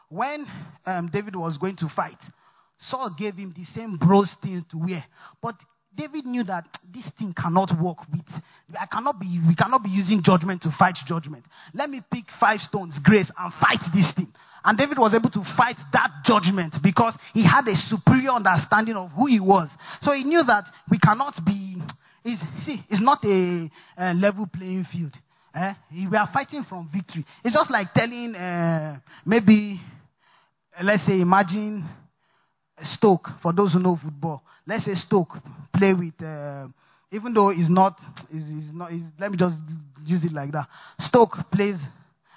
When 0.09 0.47
um, 0.87 1.11
David 1.13 1.37
was 1.37 1.59
going 1.59 1.77
to 1.77 1.89
fight, 1.89 2.19
Saul 2.79 3.15
gave 3.19 3.35
him 3.35 3.53
the 3.57 3.65
same 3.65 3.99
bronze 3.99 4.35
thing 4.43 4.65
to 4.71 4.79
wear, 4.79 5.05
but 5.43 5.57
David 5.95 6.27
knew 6.27 6.45
that 6.45 6.67
this 6.93 7.11
thing 7.19 7.35
cannot 7.37 7.71
work 7.81 7.99
with. 8.11 8.27
I 8.79 8.87
cannot 8.87 9.21
be. 9.21 9.41
We 9.47 9.55
cannot 9.55 9.85
be 9.85 9.91
using 9.91 10.23
judgment 10.23 10.63
to 10.63 10.71
fight 10.71 10.97
judgment. 11.07 11.45
Let 11.73 11.89
me 11.89 12.01
pick 12.11 12.25
five 12.41 12.61
stones, 12.61 12.99
grace, 12.99 13.31
and 13.39 13.53
fight 13.55 13.81
this 13.95 14.13
thing. 14.13 14.33
And 14.65 14.79
David 14.79 14.99
was 14.99 15.15
able 15.15 15.31
to 15.31 15.45
fight 15.57 15.77
that 15.93 16.11
judgment 16.25 16.77
because 16.83 17.17
he 17.35 17.45
had 17.45 17.69
a 17.69 17.77
superior 17.77 18.31
understanding 18.31 18.97
of 18.97 19.11
who 19.11 19.27
he 19.27 19.39
was. 19.39 19.69
So 20.01 20.13
he 20.13 20.25
knew 20.25 20.43
that 20.45 20.65
we 20.91 20.99
cannot 20.99 21.35
be. 21.45 21.77
It's, 22.25 22.41
see, 22.65 22.81
it's 22.89 23.03
not 23.03 23.23
a, 23.25 23.71
a 23.99 24.15
level 24.15 24.47
playing 24.47 24.85
field. 24.85 25.13
Eh? 25.55 25.75
We 26.11 26.17
are 26.17 26.29
fighting 26.33 26.65
from 26.65 26.89
victory. 26.93 27.27
It's 27.45 27.55
just 27.55 27.71
like 27.71 27.89
telling 27.95 28.35
uh, 28.35 28.99
maybe, 29.27 29.79
let's 30.83 31.05
say, 31.05 31.21
imagine 31.21 31.85
Stoke, 32.81 33.29
for 33.43 33.53
those 33.53 33.75
who 33.75 33.81
know 33.81 33.97
football, 34.03 34.43
let's 34.67 34.87
say 34.87 34.95
Stoke 34.95 35.35
play 35.73 35.93
with, 35.93 36.21
uh, 36.23 36.67
even 37.13 37.35
though 37.35 37.51
it's 37.51 37.69
not, 37.69 38.01
it's, 38.33 38.67
it's 38.67 38.73
not 38.73 38.93
it's, 38.93 39.05
let 39.21 39.31
me 39.31 39.37
just 39.37 39.59
use 40.07 40.25
it 40.25 40.33
like 40.33 40.51
that. 40.53 40.67
Stoke 40.99 41.37
plays 41.53 41.81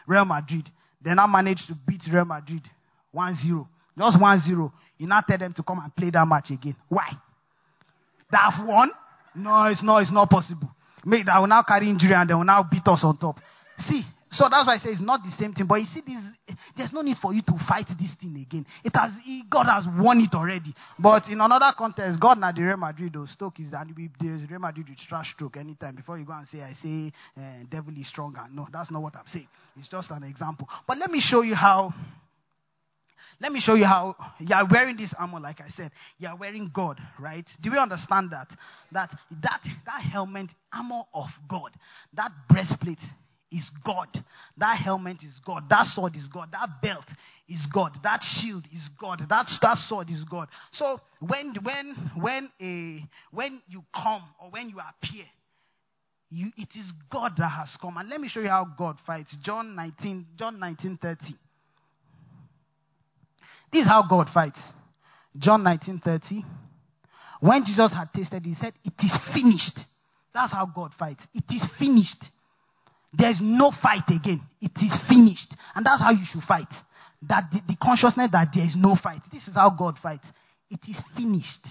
Real 0.05 0.25
Madrid. 0.25 0.69
They 1.07 1.13
now 1.13 1.25
manage 1.25 1.65
to 1.67 1.73
beat 1.87 2.01
Real 2.11 2.25
Madrid 2.25 2.63
1-0. 3.15 3.65
Just 3.97 4.19
1-0. 4.19 4.71
You 4.97 5.07
now 5.07 5.21
tell 5.21 5.37
them 5.37 5.53
to 5.53 5.63
come 5.63 5.79
and 5.79 5.95
play 5.95 6.09
that 6.09 6.27
match 6.27 6.51
again. 6.51 6.75
Why? 6.89 7.07
They 8.29 8.37
have 8.37 8.67
won? 8.67 8.91
No, 9.33 9.67
it's 9.67 9.81
not, 9.81 10.01
it's 10.01 10.11
not 10.11 10.29
possible. 10.29 10.69
Make 11.05 11.25
that 11.27 11.39
will 11.39 11.47
now 11.47 11.63
carry 11.63 11.89
injury 11.89 12.13
and 12.13 12.29
they 12.29 12.33
will 12.33 12.43
now 12.43 12.67
beat 12.69 12.85
us 12.85 13.05
on 13.05 13.15
top. 13.17 13.39
See, 13.77 14.03
so 14.29 14.47
that's 14.49 14.67
why 14.67 14.75
I 14.75 14.77
say 14.77 14.89
it's 14.89 15.01
not 15.01 15.23
the 15.23 15.31
same 15.31 15.53
thing. 15.53 15.67
But 15.67 15.75
you 15.75 15.85
see, 15.85 16.01
this, 16.05 16.57
there's 16.75 16.91
no 16.91 17.01
need 17.01 17.17
for 17.17 17.33
you 17.33 17.41
to 17.43 17.53
fight 17.67 17.87
this 17.97 18.13
thing 18.19 18.35
again. 18.35 18.65
It 18.83 18.91
has, 18.93 19.11
God 19.49 19.65
has 19.65 19.87
won 19.87 20.19
it 20.19 20.35
already. 20.35 20.73
But 20.99 21.29
in 21.29 21.39
another 21.39 21.71
context, 21.77 22.19
God 22.19 22.37
not 22.37 22.55
the 22.55 22.63
Real 22.63 22.77
Madrid, 22.77 23.13
though, 23.13 23.25
Stoke 23.25 23.59
is 23.61 23.71
that 23.71 23.87
there's 24.19 24.49
Real 24.49 24.59
Madrid 24.59 24.89
with 24.89 24.97
trash 24.97 25.33
stroke 25.33 25.55
anytime 25.57 25.95
before 25.95 26.19
you 26.19 26.25
go 26.25 26.33
and 26.33 26.45
say, 26.45 26.61
I 26.61 26.73
say, 26.73 27.11
uh, 27.37 27.63
devil 27.69 27.93
is 27.97 28.09
stronger. 28.09 28.43
No, 28.51 28.67
that's 28.71 28.91
not 28.91 29.01
what 29.01 29.15
I'm 29.15 29.27
saying. 29.27 29.47
It's 29.77 29.87
just 29.87 30.11
an 30.11 30.23
example. 30.23 30.67
But 30.85 30.97
let 30.97 31.09
me 31.09 31.21
show 31.21 31.41
you 31.41 31.55
how. 31.55 31.93
Let 33.39 33.51
me 33.51 33.59
show 33.59 33.75
you 33.75 33.85
how 33.85 34.15
you 34.39 34.53
are 34.55 34.67
wearing 34.69 34.97
this 34.97 35.13
armor, 35.17 35.39
like 35.39 35.61
I 35.61 35.69
said. 35.69 35.91
You 36.17 36.27
are 36.27 36.35
wearing 36.35 36.71
God, 36.73 36.99
right? 37.19 37.47
Do 37.61 37.69
we 37.69 37.77
understand 37.77 38.31
that? 38.31 38.47
That 38.91 39.11
that 39.43 39.61
that 39.85 40.01
helmet, 40.01 40.49
armor 40.73 41.03
of 41.13 41.27
God, 41.47 41.71
that 42.15 42.31
breastplate 42.49 42.97
is 43.51 43.69
God. 43.85 44.07
That 44.57 44.77
helmet 44.77 45.23
is 45.23 45.39
God. 45.45 45.69
That 45.69 45.87
sword 45.87 46.15
is 46.15 46.27
God. 46.27 46.49
That 46.51 46.69
belt 46.81 47.05
is 47.47 47.65
God. 47.73 47.91
That 48.03 48.21
shield 48.21 48.65
is 48.73 48.89
God. 48.99 49.19
That, 49.29 49.47
that 49.61 49.77
sword 49.77 50.09
is 50.09 50.23
God. 50.23 50.49
So 50.71 50.99
when 51.19 51.55
when 51.63 51.95
when 52.19 52.49
a 52.61 53.07
when 53.31 53.61
you 53.67 53.83
come 53.93 54.23
or 54.41 54.49
when 54.51 54.69
you 54.69 54.77
appear, 54.79 55.25
you, 56.29 56.47
it 56.57 56.69
is 56.75 56.91
God 57.09 57.33
that 57.37 57.49
has 57.49 57.75
come. 57.79 57.97
And 57.97 58.09
let 58.09 58.19
me 58.19 58.27
show 58.27 58.41
you 58.41 58.49
how 58.49 58.67
God 58.77 58.97
fights. 59.05 59.35
John 59.43 59.75
19, 59.75 60.25
John 60.37 60.59
19 60.59 60.97
30. 61.01 61.19
This 63.71 63.81
is 63.83 63.87
how 63.87 64.03
God 64.09 64.29
fights. 64.29 64.61
John 65.37 65.63
19 65.63 65.99
30. 65.99 66.43
When 67.39 67.63
Jesus 67.63 67.93
had 67.93 68.11
tasted, 68.13 68.43
he 68.45 68.55
said, 68.55 68.73
It 68.83 68.93
is 69.03 69.17
finished. 69.33 69.79
That's 70.33 70.51
how 70.51 70.65
God 70.65 70.93
fights. 70.93 71.25
It 71.33 71.45
is 71.49 71.65
finished. 71.79 72.25
There's 73.17 73.39
no 73.41 73.71
fight 73.71 74.07
again. 74.09 74.41
It 74.61 74.71
is 74.77 74.95
finished. 75.07 75.53
And 75.75 75.85
that's 75.85 76.01
how 76.01 76.11
you 76.11 76.23
should 76.23 76.43
fight. 76.43 76.71
That 77.27 77.49
the, 77.51 77.61
the, 77.67 77.75
consciousness 77.81 78.29
that 78.31 78.49
there 78.53 78.63
is 78.65 78.75
no 78.77 78.95
fight. 78.95 79.21
This 79.31 79.47
is 79.47 79.55
how 79.55 79.71
God 79.77 79.97
fights. 79.97 80.27
It 80.69 80.79
is 80.87 81.01
finished. 81.15 81.65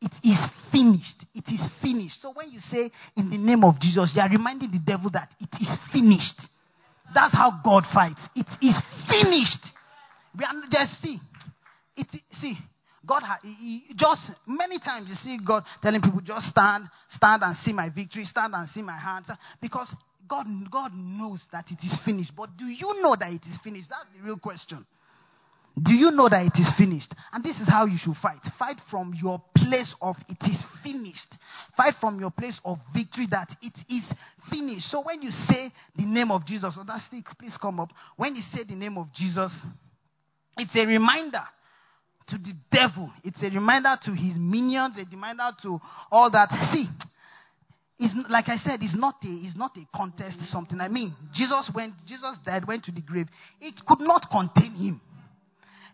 It 0.00 0.12
is 0.24 0.40
finished. 0.72 1.26
It 1.34 1.44
is 1.52 1.68
finished. 1.82 2.22
So 2.22 2.32
when 2.32 2.50
you 2.50 2.60
say 2.60 2.90
in 3.16 3.28
the 3.28 3.36
name 3.36 3.64
of 3.64 3.78
Jesus, 3.78 4.14
you 4.14 4.22
are 4.22 4.28
reminding 4.28 4.70
the 4.70 4.80
devil 4.84 5.10
that 5.10 5.34
it 5.38 5.50
is 5.60 5.76
finished. 5.92 6.40
That's 7.14 7.34
how 7.34 7.60
God 7.62 7.84
fights. 7.92 8.22
It 8.34 8.46
is 8.62 8.80
finished. 9.08 9.66
We 10.38 10.44
are 10.44 10.52
just 10.70 11.02
see. 11.02 11.18
It 11.96 12.06
see. 12.30 12.56
God 13.04 13.22
he, 13.42 13.84
he 13.88 13.94
just 13.94 14.30
many 14.46 14.78
times 14.78 15.08
you 15.08 15.14
see 15.14 15.38
God 15.44 15.64
telling 15.82 16.00
people 16.00 16.20
just 16.20 16.46
stand, 16.46 16.84
stand 17.08 17.42
and 17.42 17.56
see 17.56 17.72
my 17.72 17.88
victory, 17.90 18.24
stand 18.24 18.54
and 18.54 18.68
see 18.68 18.82
my 18.82 18.96
hands 18.96 19.30
because 19.60 19.92
God, 20.28 20.46
God 20.70 20.92
knows 20.94 21.46
that 21.52 21.70
it 21.70 21.78
is 21.84 21.98
finished. 22.04 22.32
But 22.36 22.56
do 22.56 22.66
you 22.66 23.02
know 23.02 23.16
that 23.18 23.32
it 23.32 23.44
is 23.46 23.58
finished? 23.62 23.88
That's 23.90 24.06
the 24.16 24.22
real 24.22 24.38
question. 24.38 24.84
Do 25.80 25.94
you 25.94 26.10
know 26.10 26.28
that 26.28 26.44
it 26.44 26.58
is 26.58 26.72
finished? 26.76 27.14
And 27.32 27.44
this 27.44 27.60
is 27.60 27.68
how 27.68 27.86
you 27.86 27.98
should 27.98 28.16
fight. 28.16 28.40
Fight 28.58 28.76
from 28.90 29.14
your 29.14 29.40
place 29.54 29.94
of 30.02 30.16
it 30.28 30.38
is 30.42 30.62
finished. 30.82 31.36
Fight 31.76 31.94
from 32.00 32.18
your 32.18 32.30
place 32.30 32.60
of 32.64 32.78
victory 32.92 33.26
that 33.30 33.48
it 33.62 33.74
is 33.88 34.12
finished. 34.50 34.90
So 34.90 35.02
when 35.02 35.22
you 35.22 35.30
say 35.30 35.70
the 35.96 36.04
name 36.04 36.32
of 36.32 36.44
Jesus, 36.44 36.74
so 36.74 36.82
that's 36.84 37.04
stick, 37.06 37.26
please 37.38 37.56
come 37.56 37.78
up. 37.78 37.90
When 38.16 38.34
you 38.34 38.42
say 38.42 38.64
the 38.64 38.74
name 38.74 38.98
of 38.98 39.12
Jesus, 39.12 39.60
it's 40.56 40.74
a 40.74 40.84
reminder 40.84 41.44
to 42.28 42.38
the 42.38 42.52
devil. 42.70 43.10
It's 43.22 43.42
a 43.42 43.50
reminder 43.50 43.94
to 44.04 44.10
his 44.10 44.36
minions, 44.36 44.98
a 44.98 45.04
reminder 45.10 45.50
to 45.62 45.80
all 46.10 46.30
that. 46.30 46.50
See, 46.72 46.86
it's, 47.98 48.14
like 48.30 48.48
I 48.48 48.56
said, 48.56 48.78
it's 48.82 48.96
not 48.96 49.16
a, 49.24 49.28
it's 49.28 49.56
not 49.56 49.76
a 49.76 49.84
contest, 49.96 50.40
something. 50.42 50.80
I 50.80 50.88
mean, 50.88 51.12
Jesus 51.32 51.70
went, 51.74 51.94
Jesus 52.06 52.38
died, 52.46 52.66
went 52.66 52.84
to 52.84 52.92
the 52.92 53.00
grave. 53.00 53.26
It 53.60 53.74
could 53.86 54.00
not 54.00 54.30
contain 54.30 54.70
him. 54.72 55.00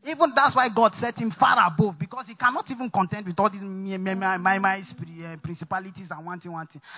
Even 0.07 0.33
that's 0.37 0.55
why 0.55 0.69
God 0.69 0.95
set 0.95 1.17
him 1.17 1.31
far 1.31 1.57
above 1.67 1.99
because 1.99 2.27
he 2.29 2.35
cannot 2.35 2.71
even 2.71 2.91
contend 2.91 3.25
with 3.25 3.41
all 3.41 3.49
these 3.49 3.63
my, 3.63 3.97
my, 4.15 4.37
my, 4.37 4.59
my 4.59 4.79
uh, 4.79 5.37
principalities 5.43 6.11
and 6.11 6.27
one 6.27 6.39
thing. 6.39 6.53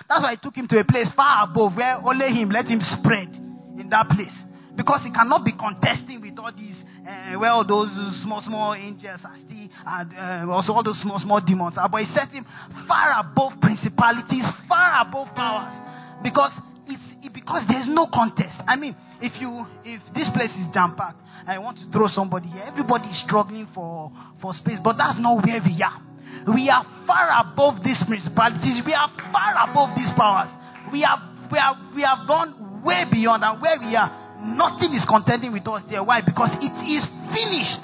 That's 0.09 0.23
why 0.23 0.33
I 0.33 0.37
took 0.43 0.57
him 0.57 0.67
to 0.67 0.81
a 0.81 0.85
place 0.85 1.13
far 1.15 1.47
above 1.49 1.77
where 1.77 1.99
only 2.05 2.27
him 2.35 2.51
let 2.51 2.67
him 2.67 2.81
spread 2.81 3.31
in 3.79 3.87
that 3.91 4.09
place 4.11 4.43
because 4.75 5.05
he 5.05 5.13
cannot 5.13 5.45
be 5.45 5.53
contesting 5.53 6.21
with 6.21 6.37
all 6.41 6.51
these 6.51 6.83
uh, 7.07 7.39
where 7.39 7.51
all 7.51 7.65
those 7.65 7.95
small, 8.23 8.41
small 8.41 8.75
angels 8.75 9.23
are 9.25 9.39
still, 9.39 9.71
uh, 9.87 10.51
also 10.51 10.73
all 10.73 10.83
those 10.83 11.01
small, 11.01 11.19
small 11.19 11.41
demons 11.41 11.79
are. 11.79 11.89
But 11.89 12.03
he 12.03 12.07
set 12.07 12.29
him 12.31 12.45
far 12.89 13.15
above 13.23 13.61
principalities, 13.61 14.51
far 14.69 15.07
above 15.07 15.31
powers, 15.35 15.79
because 16.23 16.59
it's 16.87 17.15
it, 17.23 17.33
because 17.33 17.65
there's 17.71 17.87
no 17.87 18.11
contest. 18.11 18.59
I 18.67 18.75
mean, 18.75 18.97
if 19.23 19.41
you 19.41 19.65
if 19.87 20.03
this 20.15 20.29
place 20.35 20.59
is 20.59 20.67
jam 20.75 20.99
packed, 20.99 21.23
I 21.47 21.59
want 21.59 21.79
to 21.79 21.87
throw 21.95 22.11
somebody 22.11 22.49
here. 22.49 22.65
Everybody 22.67 23.07
is 23.07 23.23
struggling 23.23 23.71
for 23.71 24.11
for 24.43 24.53
space, 24.53 24.83
but 24.83 24.99
that's 24.99 25.19
not 25.23 25.47
where 25.47 25.63
we 25.63 25.79
are. 25.87 26.03
We 26.51 26.69
are 26.71 26.83
far 27.07 27.31
above 27.39 27.83
these 27.87 28.03
principalities. 28.03 28.83
We 28.83 28.95
are 28.95 29.11
far 29.31 29.55
above 29.71 29.95
these 29.95 30.11
powers. 30.19 30.51
We 30.91 31.07
have 31.07 31.23
we 31.55 31.59
have 31.59 31.79
we 31.95 32.03
have 32.03 32.27
gone 32.27 32.83
way 32.83 33.07
beyond, 33.11 33.47
and 33.47 33.63
where 33.63 33.79
we 33.79 33.95
are 33.95 34.26
Nothing 34.47 34.95
is 34.95 35.05
contending 35.05 35.51
with 35.51 35.67
us 35.67 35.83
there. 35.91 36.05
Why? 36.07 36.23
Because 36.23 36.55
it 36.63 36.75
is 36.87 37.03
finished. 37.35 37.83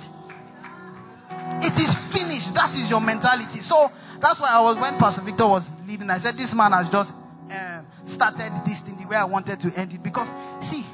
It 1.59 1.75
is 1.75 1.91
finished. 2.15 2.55
That 2.55 2.71
is 2.79 2.87
your 2.87 3.03
mentality. 3.03 3.59
So 3.61 3.91
that's 4.23 4.39
why 4.39 4.55
I 4.55 4.63
was 4.63 4.79
when 4.79 4.95
Pastor 4.99 5.27
Victor 5.27 5.51
was 5.51 5.67
leading. 5.87 6.07
I 6.11 6.23
said 6.23 6.39
this 6.39 6.55
man 6.55 6.71
has 6.71 6.87
just 6.87 7.11
uh, 7.51 7.83
started 8.07 8.55
this 8.63 8.79
thing 8.87 8.95
the 9.03 9.11
way 9.11 9.19
I 9.19 9.27
wanted 9.27 9.59
to 9.67 9.75
end 9.75 9.91
it. 9.91 10.03
Because 10.07 10.31
see, 10.63 10.87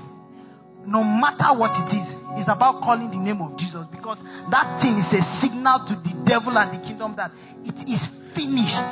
no 0.89 1.05
matter 1.05 1.53
what 1.53 1.77
it 1.85 1.93
is, 1.93 2.09
it's 2.41 2.49
about 2.49 2.81
calling 2.81 3.13
the 3.13 3.21
name 3.21 3.45
of 3.45 3.53
Jesus. 3.61 3.85
Because 3.93 4.25
that 4.49 4.81
thing 4.81 4.97
is 4.97 5.13
a 5.13 5.21
signal 5.45 5.85
to 5.85 5.95
the 6.01 6.17
devil 6.25 6.57
and 6.57 6.73
the 6.73 6.81
kingdom 6.81 7.13
that 7.21 7.29
it 7.69 7.77
is 7.85 8.33
finished. 8.33 8.89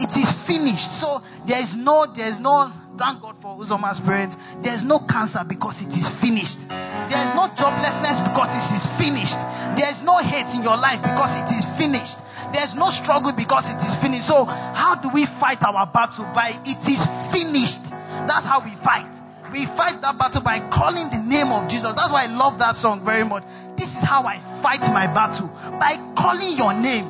It 0.00 0.16
is 0.16 0.32
finished. 0.48 0.96
So 0.96 1.20
there 1.44 1.60
is 1.60 1.76
no, 1.76 2.08
there 2.08 2.32
is 2.32 2.40
no 2.40 2.72
Thank 3.00 3.24
God 3.24 3.40
for 3.40 3.56
Uzoma's 3.56 3.96
parents. 4.04 4.36
There's 4.60 4.84
no 4.84 5.00
cancer 5.08 5.40
because 5.48 5.80
it 5.80 5.88
is 5.96 6.04
finished. 6.20 6.60
There's 7.08 7.32
no 7.32 7.48
joblessness 7.56 8.20
because 8.28 8.52
it 8.52 8.76
is 8.76 8.84
finished. 9.00 9.40
There's 9.72 10.04
no 10.04 10.20
hate 10.20 10.52
in 10.52 10.60
your 10.60 10.76
life 10.76 11.00
because 11.00 11.32
it 11.40 11.48
is 11.48 11.64
finished. 11.80 12.20
There's 12.52 12.76
no 12.76 12.92
struggle 12.92 13.32
because 13.32 13.64
it 13.72 13.80
is 13.80 13.96
finished. 14.04 14.28
So, 14.28 14.44
how 14.44 15.00
do 15.00 15.08
we 15.08 15.24
fight 15.40 15.64
our 15.64 15.88
battle? 15.88 16.28
By 16.36 16.52
it 16.60 16.80
is 16.84 17.00
finished. 17.32 17.88
That's 18.28 18.44
how 18.44 18.60
we 18.60 18.76
fight. 18.84 19.08
We 19.48 19.64
fight 19.80 20.04
that 20.04 20.20
battle 20.20 20.44
by 20.44 20.60
calling 20.68 21.08
the 21.08 21.24
name 21.24 21.56
of 21.56 21.72
Jesus. 21.72 21.96
That's 21.96 22.12
why 22.12 22.28
I 22.28 22.30
love 22.30 22.60
that 22.60 22.76
song 22.76 23.00
very 23.00 23.24
much. 23.24 23.48
This 23.80 23.88
is 23.88 24.04
how 24.04 24.28
I 24.28 24.44
fight 24.60 24.84
my 24.92 25.08
battle 25.08 25.48
by 25.80 25.96
calling 26.20 26.52
your 26.52 26.76
name. 26.76 27.08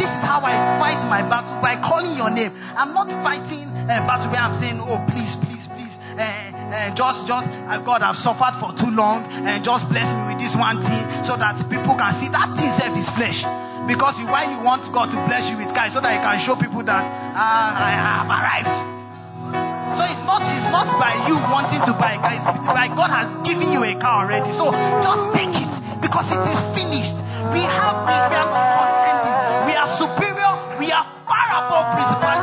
This 0.00 0.08
is 0.08 0.22
how 0.24 0.40
I 0.40 0.80
fight 0.80 1.04
my 1.04 1.20
battle 1.20 1.60
by 1.60 1.76
calling 1.84 2.16
your 2.16 2.32
name. 2.32 2.56
I'm 2.56 2.96
not 2.96 3.12
fighting 3.20 3.71
a 3.88 4.02
battle 4.06 4.30
where 4.30 4.42
I'm 4.42 4.54
saying, 4.58 4.78
oh, 4.82 5.00
please, 5.10 5.34
please, 5.38 5.66
please, 5.70 5.94
uh, 6.16 6.22
uh, 6.22 6.94
just, 6.94 7.26
just, 7.26 7.46
uh, 7.48 7.80
God, 7.82 8.02
I've 8.02 8.18
suffered 8.18 8.58
for 8.60 8.72
too 8.76 8.90
long, 8.92 9.24
and 9.46 9.64
just 9.64 9.88
bless 9.90 10.06
me 10.08 10.34
with 10.34 10.40
this 10.42 10.54
one 10.54 10.80
thing 10.84 11.02
so 11.24 11.36
that 11.36 11.58
people 11.68 11.94
can 11.96 12.12
see 12.20 12.28
that 12.32 12.52
thing 12.56 12.70
self 12.78 12.94
is 12.96 13.08
flesh. 13.16 13.42
Because 13.86 14.14
why 14.30 14.46
you 14.46 14.62
want 14.62 14.86
God 14.94 15.10
to 15.10 15.18
bless 15.26 15.50
you 15.50 15.58
with 15.58 15.74
cars 15.74 15.90
so 15.90 15.98
that 15.98 16.14
you 16.14 16.22
can 16.22 16.38
show 16.38 16.54
people 16.54 16.86
that 16.86 17.02
uh, 17.02 17.82
I 17.82 17.90
have 17.98 18.30
arrived. 18.30 18.76
So 19.98 20.06
it's 20.06 20.22
not 20.22 20.40
it's 20.46 20.70
not 20.70 20.86
by 21.02 21.18
you 21.26 21.34
wanting 21.50 21.82
to 21.84 21.92
buy 21.98 22.14
a 22.14 22.20
car, 22.22 22.32
it's 22.32 22.46
by 22.70 22.86
God 22.94 23.10
has 23.10 23.28
given 23.42 23.74
you 23.74 23.82
a 23.82 23.92
car 23.98 24.24
already. 24.24 24.54
So 24.54 24.70
just 25.02 25.22
take 25.34 25.50
it 25.52 25.72
because 25.98 26.30
it 26.30 26.40
is 26.46 26.62
finished. 26.78 27.18
We 27.50 27.60
have 27.66 28.06
we, 28.06 28.14
we 28.14 28.38
are. 28.38 29.66
We 29.66 29.74
are 29.74 29.90
superior. 29.98 30.52
We 30.78 30.94
are 30.94 31.04
far 31.26 31.48
above 31.58 31.98
principalities. 31.98 32.41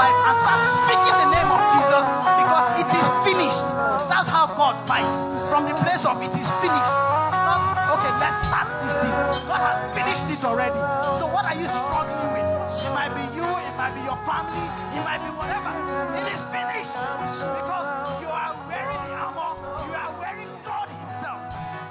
Life 0.00 0.16
and 0.16 0.36
start 0.40 0.60
speaking 0.80 1.16
the 1.20 1.28
name 1.28 1.50
of 1.52 1.60
Jesus 1.76 2.04
because 2.24 2.66
it 2.80 2.88
is 2.88 3.06
finished. 3.28 3.64
That's 4.08 4.30
how 4.32 4.48
God 4.56 4.80
fights. 4.88 5.12
From 5.52 5.68
the 5.68 5.76
place 5.76 6.08
of 6.08 6.16
it 6.24 6.32
is 6.32 6.48
finished. 6.64 6.92
Not, 7.44 7.60
okay, 8.00 8.12
let's 8.16 8.38
start 8.48 8.68
this 8.80 8.96
thing. 8.96 9.12
God 9.44 9.60
has 9.60 9.78
finished 9.92 10.26
it 10.32 10.40
already. 10.40 10.80
So 11.20 11.28
what 11.28 11.44
are 11.44 11.56
you 11.56 11.68
struggling 11.68 12.32
with? 12.32 12.48
It 12.80 12.92
might 12.96 13.12
be 13.12 13.24
you, 13.36 13.44
it 13.44 13.74
might 13.76 13.92
be 13.92 14.00
your 14.08 14.16
family, 14.24 14.64
it 14.96 15.02
might 15.04 15.20
be 15.20 15.30
whatever. 15.36 15.68
It 16.16 16.26
is 16.32 16.40
finished 16.48 16.96
because 17.60 18.24
you 18.24 18.30
are 18.32 18.56
wearing 18.72 19.00
the 19.04 19.12
armor, 19.20 19.52
you 19.84 19.92
are 19.92 20.12
wearing 20.16 20.48
God 20.64 20.88
Himself. 20.88 21.40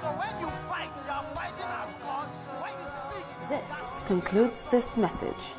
So 0.01 0.07
when 0.17 0.33
you 0.41 0.49
fight, 0.65 0.89
you 1.05 1.13
are 1.13 1.27
fighting 1.37 1.69
as 1.69 1.93
God. 2.01 2.25
When 2.57 2.73
you 2.73 2.87
speak, 2.89 3.25
This 3.53 3.69
concludes 4.09 4.57
this 4.73 4.87
message. 4.97 5.58